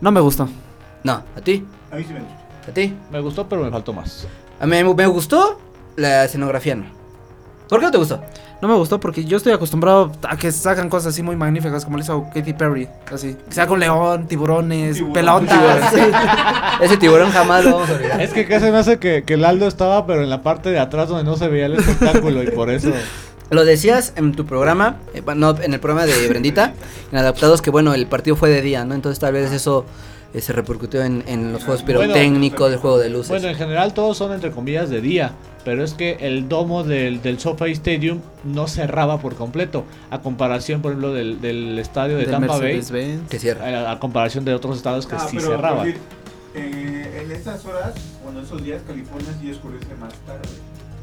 No 0.01 0.11
me 0.11 0.21
gustó. 0.21 0.49
No, 1.05 1.13
a 1.37 1.41
ti, 1.43 1.65
A 1.93 1.97
mí 1.97 2.05
sí 2.05 2.13
me 2.13 2.21
gusta. 2.21 2.71
a 2.71 2.75
ti. 2.75 2.95
Me 3.13 3.21
gustó, 3.21 3.49
pero 3.49 3.63
me 3.63 3.71
faltó 3.71 3.93
más. 3.93 4.27
A 4.59 4.67
mí 4.67 4.83
me 4.83 5.07
gustó 5.07 5.61
la 5.97 6.25
escenografía, 6.25 6.75
¿no? 6.75 6.87
¿Por 7.69 7.79
qué 7.81 7.87
no 7.87 7.93
te 7.93 7.99
gustó? 7.99 8.21
No 8.63 8.69
me 8.69 8.75
gustó 8.75 8.99
porque 9.01 9.25
yo 9.25 9.37
estoy 9.37 9.53
acostumbrado 9.53 10.13
a 10.23 10.37
que 10.37 10.51
sacan 10.51 10.89
cosas 10.89 11.13
así 11.13 11.23
muy 11.23 11.37
magníficas 11.37 11.85
como 11.85 11.99
lo 11.99 12.03
hizo 12.03 12.27
Katy 12.33 12.55
Perry. 12.55 12.89
Así. 13.13 13.37
Que 13.49 13.55
saca 13.55 13.73
un 13.73 13.81
león, 13.81 14.27
tiburones, 14.27 14.95
Tiburón. 14.97 15.13
pelotas. 15.13 15.93
Ese 16.81 16.97
tiburón 16.97 17.31
jamás 17.31 17.65
lo 17.65 17.73
vamos 17.73 17.91
a 17.91 17.93
olvidar. 17.95 18.21
Es 18.23 18.33
que 18.33 18.47
casi 18.47 18.71
me 18.71 18.79
hace 18.79 18.99
que, 18.99 19.25
que 19.25 19.35
el 19.35 19.45
Aldo 19.45 19.67
estaba, 19.67 20.07
pero 20.07 20.23
en 20.23 20.31
la 20.31 20.43
parte 20.43 20.71
de 20.71 20.79
atrás 20.79 21.09
donde 21.09 21.25
no 21.25 21.37
se 21.37 21.49
veía 21.49 21.67
el 21.67 21.75
espectáculo 21.75 22.43
y 22.43 22.51
por 22.51 22.71
eso. 22.71 22.91
Lo 23.51 23.65
decías 23.67 24.15
en 24.17 24.33
tu 24.35 24.47
programa, 24.47 24.97
eh, 25.13 25.23
no, 25.37 25.59
en 25.61 25.75
el 25.75 25.81
programa 25.81 26.07
de 26.07 26.29
Brendita, 26.29 26.73
en 27.13 27.19
Adaptados, 27.19 27.61
que 27.61 27.71
bueno, 27.71 27.93
el 27.93 28.07
partido 28.07 28.37
fue 28.37 28.49
de 28.49 28.63
día, 28.63 28.85
¿no? 28.87 28.95
Entonces 28.95 29.19
tal 29.21 29.35
vez 29.35 29.53
eso 29.53 29.85
eh, 30.35 30.41
se 30.41 30.53
repercutió 30.53 31.03
en, 31.03 31.23
en 31.27 31.53
los 31.53 31.65
juegos 31.65 31.85
Bueno, 31.85 32.01
pirotécnicos, 32.01 32.73
el 32.73 32.79
juego 32.79 32.99
de 32.99 33.09
luces. 33.09 33.29
Bueno, 33.31 33.49
en 33.49 33.55
general 33.55 33.95
todos 33.95 34.17
son 34.19 34.33
entre 34.33 34.51
comillas 34.51 34.91
de 34.91 35.01
día, 35.01 35.33
pero 35.65 35.83
es 35.85 35.95
que 35.95 36.19
el 36.21 36.49
domo 36.49 36.83
del, 36.85 37.23
del 37.23 37.39
SoFi 37.39 37.71
Stadium 37.73 38.21
no 38.45 38.67
cerraba 38.69 39.19
por 39.21 39.35
completo, 39.37 39.85
a 40.11 40.21
comparación, 40.21 40.83
por 40.83 40.91
ejemplo, 40.93 41.13
del, 41.15 41.41
del 41.41 41.79
estadio 41.79 42.17
de 42.17 42.23
Del 42.23 42.31
Tampa 42.33 42.59
Bay, 42.59 42.81
que 43.31 43.39
cierra. 43.39 43.89
a, 43.89 43.93
a 43.93 43.99
comparación 44.01 44.45
de 44.45 44.53
otros 44.55 44.77
estados 44.77 45.07
que 45.07 45.15
Ah, 45.17 45.27
sí 45.31 45.39
cerraban. 45.41 45.89
eh, 45.89 47.21
en 47.25 47.31
estas 47.33 47.65
horas, 47.65 47.95
bueno, 48.25 48.41
esos 48.41 48.63
días, 48.63 48.83
California 48.87 49.31
sí 49.41 49.51
oscurece 49.51 49.87
más 50.01 50.13
tarde. 50.27 50.49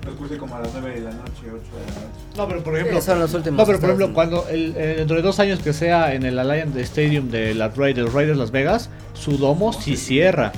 Oscurece 0.08 0.38
como 0.38 0.56
a 0.56 0.62
las 0.62 0.70
9 0.74 0.92
de 0.96 1.02
la 1.02 1.12
noche, 1.12 1.32
8 1.44 1.48
de 1.52 1.52
la 1.54 2.02
noche. 2.02 2.38
No, 2.38 2.48
pero 2.48 2.64
por 2.64 2.74
Sí, 2.74 2.80
ejemplo, 2.80 3.02
son 3.02 3.20
los 3.20 3.34
últimos 3.34 3.58
no, 3.60 3.66
pero 3.66 3.80
por 3.80 3.90
ejemplo, 3.90 4.14
cuando 4.14 4.48
el, 4.50 4.74
eh, 4.76 4.96
dentro 4.98 5.16
de 5.16 5.22
dos 5.22 5.40
años 5.40 5.60
que 5.60 5.74
sea 5.74 6.14
en 6.14 6.24
el 6.24 6.40
Allianz 6.40 6.76
Stadium 6.76 7.30
de 7.30 7.54
las 7.54 7.76
Raiders, 7.78 8.12
Raiders 8.14 8.38
Las 8.38 8.52
Vegas, 8.52 8.90
su 9.14 9.38
domo 9.38 9.74
sí 9.74 9.96
cierra. 9.98 10.52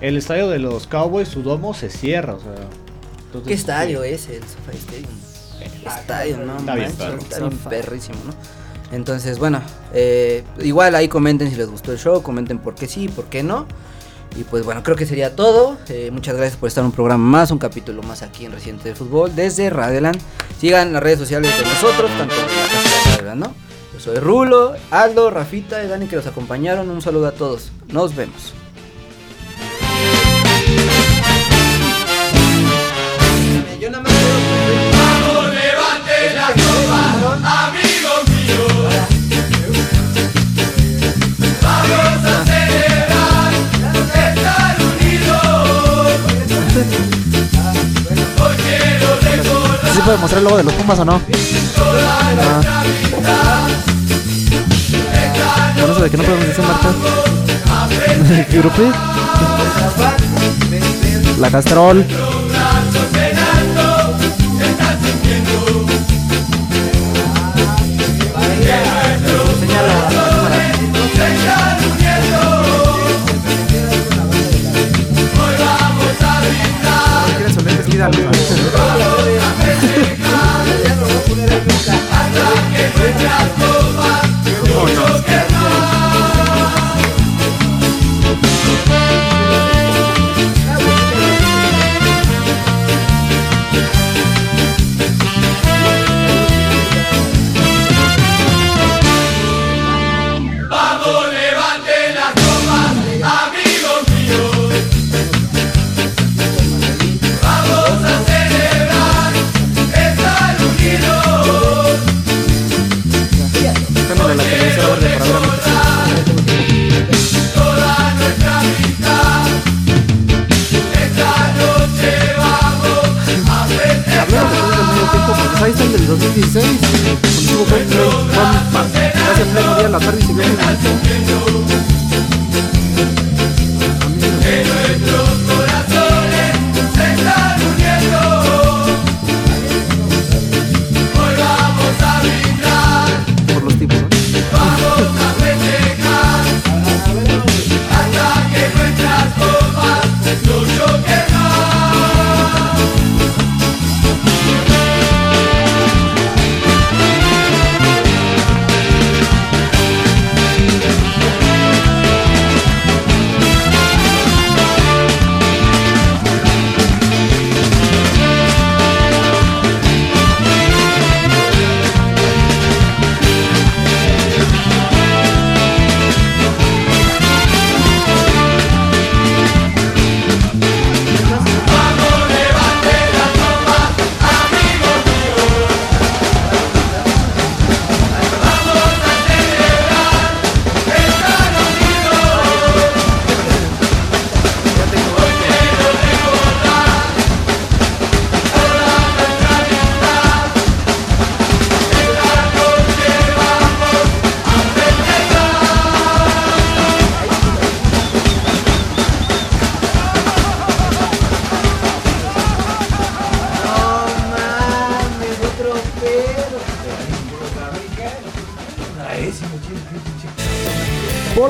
El 0.00 0.16
estadio 0.16 0.48
de 0.48 0.58
los 0.58 0.86
Cowboys, 0.86 1.28
su 1.28 1.42
domo 1.42 1.74
se 1.74 1.88
cierra, 1.90 2.34
o 2.34 2.40
sea. 2.40 2.50
entonces, 3.26 3.48
¿Qué 3.48 3.54
estadio 3.54 4.02
sí. 4.02 4.08
es 4.10 4.28
el 4.28 4.42
SoFi 4.42 4.76
Stadium? 4.76 5.10
Estadio, 5.86 6.36
no 6.38 6.56
Está 6.58 6.74
bien 6.74 6.92
perro. 6.92 7.18
está 7.18 7.38
bien 7.40 7.58
perrísimo, 7.58 8.18
¿no? 8.26 8.34
Entonces, 8.96 9.38
bueno, 9.38 9.60
eh, 9.92 10.44
igual 10.60 10.94
ahí 10.94 11.08
comenten 11.08 11.50
si 11.50 11.56
les 11.56 11.68
gustó 11.68 11.90
el 11.92 11.98
show, 11.98 12.22
comenten 12.22 12.58
por 12.58 12.74
qué 12.74 12.86
sí, 12.86 13.08
por 13.08 13.24
qué 13.26 13.42
no. 13.42 13.66
Y 14.36 14.44
pues 14.44 14.64
bueno, 14.64 14.82
creo 14.82 14.96
que 14.96 15.06
sería 15.06 15.36
todo. 15.36 15.76
Eh, 15.88 16.10
muchas 16.12 16.36
gracias 16.36 16.56
por 16.56 16.68
estar 16.68 16.82
en 16.82 16.86
un 16.86 16.92
programa 16.92 17.24
más, 17.24 17.50
un 17.50 17.58
capítulo 17.58 18.02
más 18.02 18.22
aquí 18.22 18.44
en 18.44 18.52
Residente 18.52 18.88
de 18.88 18.94
Fútbol 18.94 19.34
desde 19.34 19.70
Radioland. 19.70 20.20
Sigan 20.58 20.92
las 20.92 21.02
redes 21.02 21.18
sociales 21.18 21.56
de 21.56 21.64
nosotros, 21.64 22.10
tanto 22.18 22.34
en 22.34 22.40
la 22.40 22.46
de 22.46 23.10
Radioland, 23.16 23.40
¿no? 23.40 23.54
Yo 23.92 24.00
soy 24.00 24.16
Rulo, 24.16 24.74
Aldo, 24.90 25.30
Rafita 25.30 25.84
y 25.84 25.88
Dani 25.88 26.06
que 26.06 26.16
nos 26.16 26.26
acompañaron. 26.26 26.90
Un 26.90 27.00
saludo 27.00 27.28
a 27.28 27.32
todos. 27.32 27.70
Nos 27.88 28.16
vemos. 28.16 28.54
¿Sí 50.04 50.08
puede 50.08 50.18
mostrar 50.18 50.38
el 50.40 50.44
logo 50.44 50.58
de 50.58 50.64
los 50.64 50.72
Pumas 50.74 50.98
o 50.98 51.04
no? 51.06 51.18
Ah. 52.38 52.60
Por 55.80 55.90
eso 55.90 56.00
de 56.02 56.10
que 56.10 56.16
no 56.18 56.24
podemos 56.24 56.46
decir 56.46 56.62
marcha. 56.62 56.90
¿Qué 58.50 58.58
grupo? 58.58 58.82
La 61.40 61.50
Castrol 61.50 62.04
no. 80.96 81.06
Hasta 82.12 82.46
que 82.76 82.84
nuestras 82.98 83.48
copas 83.58 85.33